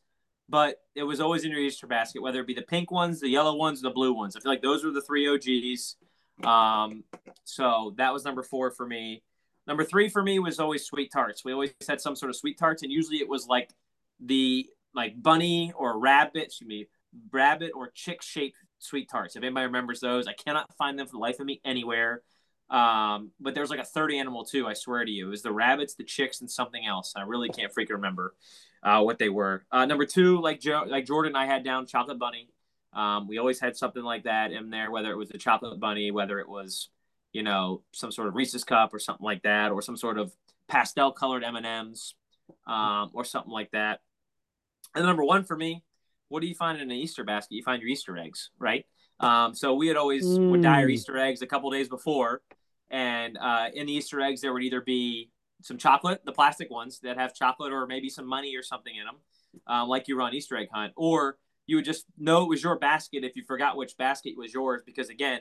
but 0.48 0.76
it 0.94 1.04
was 1.04 1.20
always 1.20 1.44
in 1.44 1.50
your 1.50 1.60
Easter 1.60 1.86
basket, 1.86 2.22
whether 2.22 2.40
it 2.40 2.46
be 2.46 2.54
the 2.54 2.62
pink 2.62 2.90
ones, 2.90 3.20
the 3.20 3.28
yellow 3.28 3.54
ones, 3.56 3.80
the 3.80 3.90
blue 3.90 4.12
ones. 4.12 4.36
I 4.36 4.40
feel 4.40 4.52
like 4.52 4.62
those 4.62 4.84
were 4.84 4.90
the 4.90 5.00
three 5.00 5.26
OGs. 5.26 5.96
Um, 6.44 7.04
so 7.44 7.94
that 7.96 8.12
was 8.12 8.24
number 8.24 8.42
four 8.42 8.70
for 8.70 8.86
me. 8.86 9.22
Number 9.66 9.84
three 9.84 10.08
for 10.08 10.22
me 10.22 10.38
was 10.38 10.60
always 10.60 10.84
sweet 10.84 11.10
tarts. 11.10 11.44
We 11.44 11.52
always 11.52 11.72
had 11.88 12.00
some 12.00 12.14
sort 12.14 12.30
of 12.30 12.36
sweet 12.36 12.58
tarts, 12.58 12.82
and 12.82 12.92
usually 12.92 13.18
it 13.18 13.28
was 13.28 13.46
like 13.46 13.70
the 14.20 14.68
like 14.94 15.20
bunny 15.20 15.72
or 15.76 15.98
rabbit, 15.98 16.44
excuse 16.44 16.68
me, 16.68 16.88
rabbit 17.32 17.72
or 17.74 17.90
chick 17.94 18.22
shaped 18.22 18.58
sweet 18.78 19.08
tarts. 19.08 19.36
If 19.36 19.42
anybody 19.42 19.66
remembers 19.66 20.00
those, 20.00 20.26
I 20.26 20.32
cannot 20.32 20.74
find 20.76 20.98
them 20.98 21.06
for 21.06 21.12
the 21.12 21.18
life 21.18 21.40
of 21.40 21.46
me 21.46 21.60
anywhere. 21.64 22.22
Um, 22.68 23.30
but 23.38 23.54
there 23.54 23.62
was 23.62 23.70
like 23.70 23.80
a 23.80 23.84
third 23.84 24.12
animal 24.12 24.44
too. 24.44 24.66
I 24.66 24.74
swear 24.74 25.04
to 25.04 25.10
you, 25.10 25.26
it 25.26 25.30
was 25.30 25.42
the 25.42 25.52
rabbits, 25.52 25.94
the 25.94 26.04
chicks, 26.04 26.40
and 26.40 26.50
something 26.50 26.84
else. 26.84 27.14
I 27.16 27.22
really 27.22 27.48
can't 27.48 27.72
freaking 27.72 27.90
remember 27.90 28.34
uh, 28.82 29.02
what 29.02 29.18
they 29.18 29.28
were. 29.28 29.64
Uh, 29.70 29.86
number 29.86 30.04
two, 30.04 30.40
like 30.40 30.60
Joe, 30.60 30.84
like 30.86 31.06
Jordan, 31.06 31.36
I 31.36 31.46
had 31.46 31.64
down 31.64 31.86
chocolate 31.86 32.18
bunny. 32.18 32.50
Um, 32.92 33.28
we 33.28 33.38
always 33.38 33.60
had 33.60 33.76
something 33.76 34.02
like 34.02 34.24
that 34.24 34.52
in 34.52 34.70
there, 34.70 34.90
whether 34.90 35.10
it 35.10 35.16
was 35.16 35.28
the 35.28 35.38
chocolate 35.38 35.78
bunny, 35.78 36.10
whether 36.10 36.40
it 36.40 36.48
was 36.48 36.88
you 37.32 37.42
know 37.42 37.82
some 37.92 38.10
sort 38.10 38.28
of 38.28 38.34
Reese's 38.34 38.64
cup 38.64 38.92
or 38.92 38.98
something 38.98 39.24
like 39.24 39.42
that, 39.42 39.70
or 39.70 39.80
some 39.80 39.96
sort 39.96 40.18
of 40.18 40.32
pastel 40.68 41.12
colored 41.12 41.44
M 41.44 41.56
and 41.56 41.66
M's, 41.66 42.14
um, 42.66 43.10
or 43.12 43.24
something 43.24 43.52
like 43.52 43.70
that. 43.72 44.00
And 44.94 45.04
number 45.04 45.24
one 45.24 45.44
for 45.44 45.56
me, 45.56 45.84
what 46.28 46.40
do 46.40 46.46
you 46.46 46.54
find 46.54 46.80
in 46.80 46.90
an 46.90 46.96
Easter 46.96 47.24
basket? 47.24 47.54
You 47.54 47.62
find 47.62 47.80
your 47.80 47.90
Easter 47.90 48.16
eggs, 48.16 48.50
right? 48.58 48.84
Um, 49.20 49.54
so 49.54 49.74
we 49.74 49.88
had 49.88 49.96
always 49.96 50.24
would 50.24 50.62
dye 50.62 50.82
our 50.82 50.88
Mm. 50.88 50.92
Easter 50.92 51.16
eggs 51.16 51.42
a 51.42 51.46
couple 51.46 51.70
days 51.70 51.88
before, 51.88 52.42
and 52.90 53.38
uh, 53.38 53.68
in 53.72 53.86
the 53.86 53.92
Easter 53.94 54.20
eggs 54.20 54.40
there 54.40 54.52
would 54.52 54.62
either 54.62 54.80
be 54.80 55.30
some 55.62 55.78
chocolate, 55.78 56.20
the 56.24 56.32
plastic 56.32 56.70
ones 56.70 57.00
that 57.00 57.16
have 57.16 57.34
chocolate, 57.34 57.72
or 57.72 57.86
maybe 57.86 58.08
some 58.10 58.26
money 58.26 58.54
or 58.56 58.62
something 58.62 58.94
in 58.94 59.06
them, 59.06 59.16
um, 59.66 59.88
like 59.88 60.06
you 60.06 60.16
were 60.16 60.22
on 60.22 60.34
Easter 60.34 60.56
egg 60.56 60.68
hunt, 60.70 60.92
or 60.96 61.38
you 61.66 61.76
would 61.76 61.84
just 61.84 62.04
know 62.18 62.42
it 62.42 62.48
was 62.48 62.62
your 62.62 62.78
basket 62.78 63.24
if 63.24 63.34
you 63.36 63.42
forgot 63.42 63.76
which 63.76 63.96
basket 63.96 64.34
was 64.36 64.52
yours, 64.52 64.82
because 64.84 65.08
again, 65.08 65.40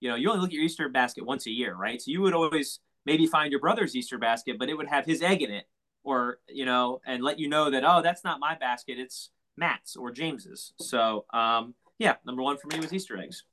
you 0.00 0.08
know, 0.10 0.16
you 0.16 0.28
only 0.28 0.40
look 0.40 0.50
at 0.50 0.54
your 0.54 0.62
Easter 0.64 0.88
basket 0.88 1.24
once 1.24 1.46
a 1.46 1.50
year, 1.50 1.74
right? 1.74 2.00
So 2.00 2.10
you 2.10 2.20
would 2.20 2.34
always 2.34 2.80
maybe 3.06 3.26
find 3.26 3.50
your 3.50 3.60
brother's 3.60 3.96
Easter 3.96 4.18
basket, 4.18 4.58
but 4.58 4.68
it 4.68 4.74
would 4.74 4.86
have 4.88 5.06
his 5.06 5.22
egg 5.22 5.40
in 5.42 5.50
it, 5.50 5.64
or 6.04 6.38
you 6.46 6.66
know, 6.66 7.00
and 7.06 7.24
let 7.24 7.38
you 7.38 7.48
know 7.48 7.70
that 7.70 7.84
oh, 7.84 8.02
that's 8.02 8.22
not 8.22 8.38
my 8.38 8.54
basket, 8.54 8.98
it's 8.98 9.30
Matt's 9.58 9.96
or 9.96 10.10
James's. 10.10 10.72
So 10.80 11.24
um, 11.32 11.74
yeah, 11.98 12.14
number 12.24 12.42
one 12.42 12.56
for 12.58 12.68
me 12.68 12.78
was 12.80 12.92
Easter 12.92 13.18
eggs. 13.18 13.44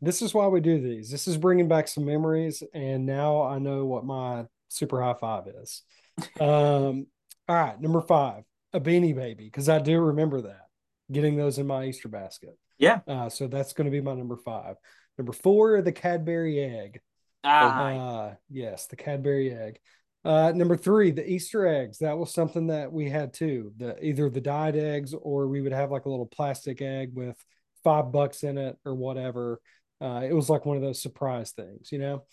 This 0.00 0.22
is 0.22 0.32
why 0.32 0.46
we 0.46 0.60
do 0.60 0.80
these. 0.80 1.10
This 1.10 1.26
is 1.26 1.36
bringing 1.36 1.68
back 1.68 1.88
some 1.88 2.04
memories, 2.04 2.62
and 2.72 3.04
now 3.06 3.42
I 3.42 3.58
know 3.58 3.84
what 3.84 4.04
my 4.04 4.46
super 4.68 5.02
high 5.02 5.14
five 5.14 5.44
is. 5.48 5.82
Um, 6.40 7.06
all 7.48 7.54
right, 7.56 7.80
number 7.80 8.00
five, 8.00 8.42
a 8.72 8.80
beanie 8.80 9.14
baby, 9.14 9.44
because 9.44 9.68
I 9.68 9.78
do 9.78 10.00
remember 10.00 10.40
that 10.42 10.66
getting 11.10 11.36
those 11.36 11.58
in 11.58 11.66
my 11.68 11.84
Easter 11.84 12.08
basket. 12.08 12.58
Yeah. 12.76 13.00
Uh, 13.06 13.28
so 13.28 13.46
that's 13.46 13.72
going 13.72 13.84
to 13.86 13.90
be 13.90 14.00
my 14.00 14.14
number 14.14 14.36
five. 14.36 14.76
Number 15.16 15.32
four, 15.32 15.80
the 15.80 15.92
Cadbury 15.92 16.60
egg. 16.60 17.00
Ah, 17.44 17.86
Uh, 17.86 18.34
yes, 18.50 18.86
the 18.86 18.96
Cadbury 18.96 19.52
egg. 19.52 19.78
Uh, 20.24 20.52
number 20.52 20.76
three, 20.76 21.10
the 21.10 21.28
Easter 21.28 21.66
eggs. 21.66 21.98
That 21.98 22.18
was 22.18 22.32
something 22.34 22.66
that 22.68 22.92
we 22.92 23.08
had 23.08 23.32
too. 23.32 23.72
The 23.76 24.04
either 24.04 24.28
the 24.28 24.40
dyed 24.40 24.76
eggs 24.76 25.14
or 25.14 25.48
we 25.48 25.60
would 25.60 25.72
have 25.72 25.90
like 25.90 26.04
a 26.04 26.10
little 26.10 26.26
plastic 26.26 26.82
egg 26.82 27.12
with 27.14 27.36
five 27.84 28.10
bucks 28.12 28.42
in 28.42 28.58
it 28.58 28.76
or 28.84 28.94
whatever. 28.94 29.60
Uh, 30.00 30.22
it 30.28 30.32
was 30.32 30.50
like 30.50 30.64
one 30.66 30.76
of 30.76 30.82
those 30.82 31.00
surprise 31.00 31.52
things, 31.52 31.90
you 31.92 31.98
know. 31.98 32.24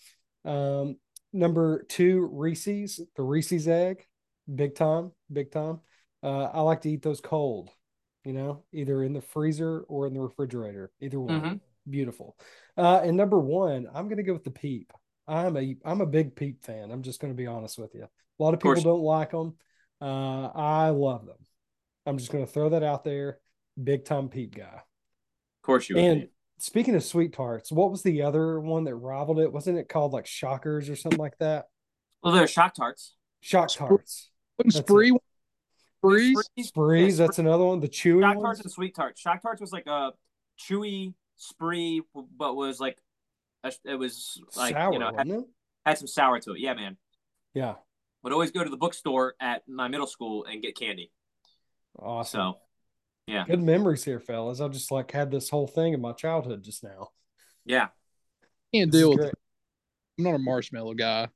Um, 0.44 0.96
number 1.32 1.84
two, 1.88 2.28
Reese's, 2.32 3.00
the 3.16 3.22
Reese's 3.22 3.66
egg, 3.68 4.04
big 4.52 4.74
time, 4.74 5.12
big 5.32 5.50
time. 5.50 5.80
Uh, 6.22 6.44
I 6.44 6.60
like 6.62 6.82
to 6.82 6.90
eat 6.90 7.02
those 7.02 7.20
cold, 7.20 7.70
you 8.24 8.32
know, 8.32 8.64
either 8.72 9.02
in 9.02 9.12
the 9.12 9.20
freezer 9.20 9.80
or 9.88 10.06
in 10.06 10.14
the 10.14 10.20
refrigerator, 10.20 10.90
either 11.00 11.20
one. 11.20 11.40
Mhm. 11.40 11.60
Beautiful. 11.88 12.36
Uh, 12.76 13.00
and 13.04 13.16
number 13.16 13.38
one, 13.38 13.88
I'm 13.94 14.08
gonna 14.08 14.24
go 14.24 14.32
with 14.32 14.44
the 14.44 14.50
peep. 14.50 14.92
I'm 15.28 15.56
a 15.56 15.76
I'm 15.84 16.00
a 16.00 16.06
big 16.06 16.34
peep 16.36 16.62
fan. 16.62 16.90
I'm 16.90 17.02
just 17.02 17.20
gonna 17.20 17.34
be 17.34 17.46
honest 17.46 17.78
with 17.78 17.94
you. 17.94 18.04
A 18.04 18.42
lot 18.42 18.54
of 18.54 18.60
people 18.60 18.74
course. 18.74 18.84
don't 18.84 19.00
like 19.00 19.30
them. 19.30 19.54
Uh, 20.00 20.46
I 20.54 20.90
love 20.90 21.26
them. 21.26 21.36
I'm 22.04 22.18
just 22.18 22.30
gonna 22.30 22.46
throw 22.46 22.68
that 22.70 22.82
out 22.82 23.04
there. 23.04 23.38
Big 23.82 24.04
time 24.04 24.28
peep 24.28 24.54
guy. 24.56 24.64
of 24.64 25.62
course 25.62 25.88
you 25.88 25.96
would. 25.96 26.04
And 26.04 26.20
be. 26.22 26.28
speaking 26.58 26.94
of 26.94 27.02
sweet 27.04 27.32
tarts, 27.32 27.72
what 27.72 27.90
was 27.90 28.02
the 28.02 28.22
other 28.22 28.60
one 28.60 28.84
that 28.84 28.94
rivaled 28.94 29.40
it? 29.40 29.52
Wasn't 29.52 29.78
it 29.78 29.88
called 29.88 30.12
like 30.12 30.26
Shockers 30.26 30.88
or 30.88 30.96
something 30.96 31.18
like 31.18 31.36
that? 31.38 31.66
Well, 32.22 32.32
they're 32.34 32.46
shock 32.46 32.74
tarts. 32.74 33.14
Shock 33.40 33.68
tarts. 33.72 34.30
Wasn't 34.58 34.74
That's 34.74 34.86
spree 34.86 35.08
sprees? 35.98 36.36
Sprees- 36.54 36.68
Sprees, 36.68 37.18
yeah, 37.18 37.26
that's 37.26 37.38
another 37.38 37.64
one. 37.64 37.80
The 37.80 37.88
chewy 37.88 38.20
shock 38.22 38.36
ones. 38.36 38.42
tarts 38.44 38.60
and 38.60 38.70
sweet 38.72 38.94
tarts. 38.94 39.20
Shock 39.20 39.42
tarts 39.42 39.60
was 39.60 39.72
like 39.72 39.86
a 39.86 40.12
chewy 40.58 41.14
spree, 41.36 42.02
but 42.38 42.54
was 42.56 42.80
like 42.80 42.96
a, 42.96 43.00
it 43.84 43.94
was 43.96 44.40
like 44.56 44.74
Sour, 44.74 44.92
you 44.92 44.98
know 44.98 45.12
had, 45.16 45.28
had 45.84 45.98
some 45.98 46.06
sour 46.06 46.38
to 46.40 46.52
it. 46.52 46.60
Yeah, 46.60 46.74
man. 46.74 46.96
Yeah. 47.54 47.74
Would 48.22 48.32
always 48.32 48.50
go 48.50 48.64
to 48.64 48.70
the 48.70 48.76
bookstore 48.76 49.34
at 49.40 49.62
my 49.68 49.88
middle 49.88 50.06
school 50.06 50.44
and 50.44 50.60
get 50.62 50.76
candy. 50.76 51.12
Awesome. 51.98 52.38
So 52.38 52.58
yeah, 53.26 53.44
Good 53.46 53.62
memories 53.62 54.04
here, 54.04 54.20
fellas. 54.20 54.60
I 54.60 54.68
just 54.68 54.90
like 54.92 55.10
had 55.10 55.30
this 55.30 55.48
whole 55.50 55.66
thing 55.66 55.92
in 55.94 56.00
my 56.00 56.12
childhood 56.12 56.62
just 56.62 56.84
now. 56.84 57.08
yeah, 57.64 57.88
Can't 58.74 58.90
deal 58.92 59.10
with 59.10 59.26
it. 59.26 59.34
I'm 60.18 60.24
not 60.24 60.34
a 60.34 60.38
marshmallow 60.38 60.94
guy. 60.94 61.28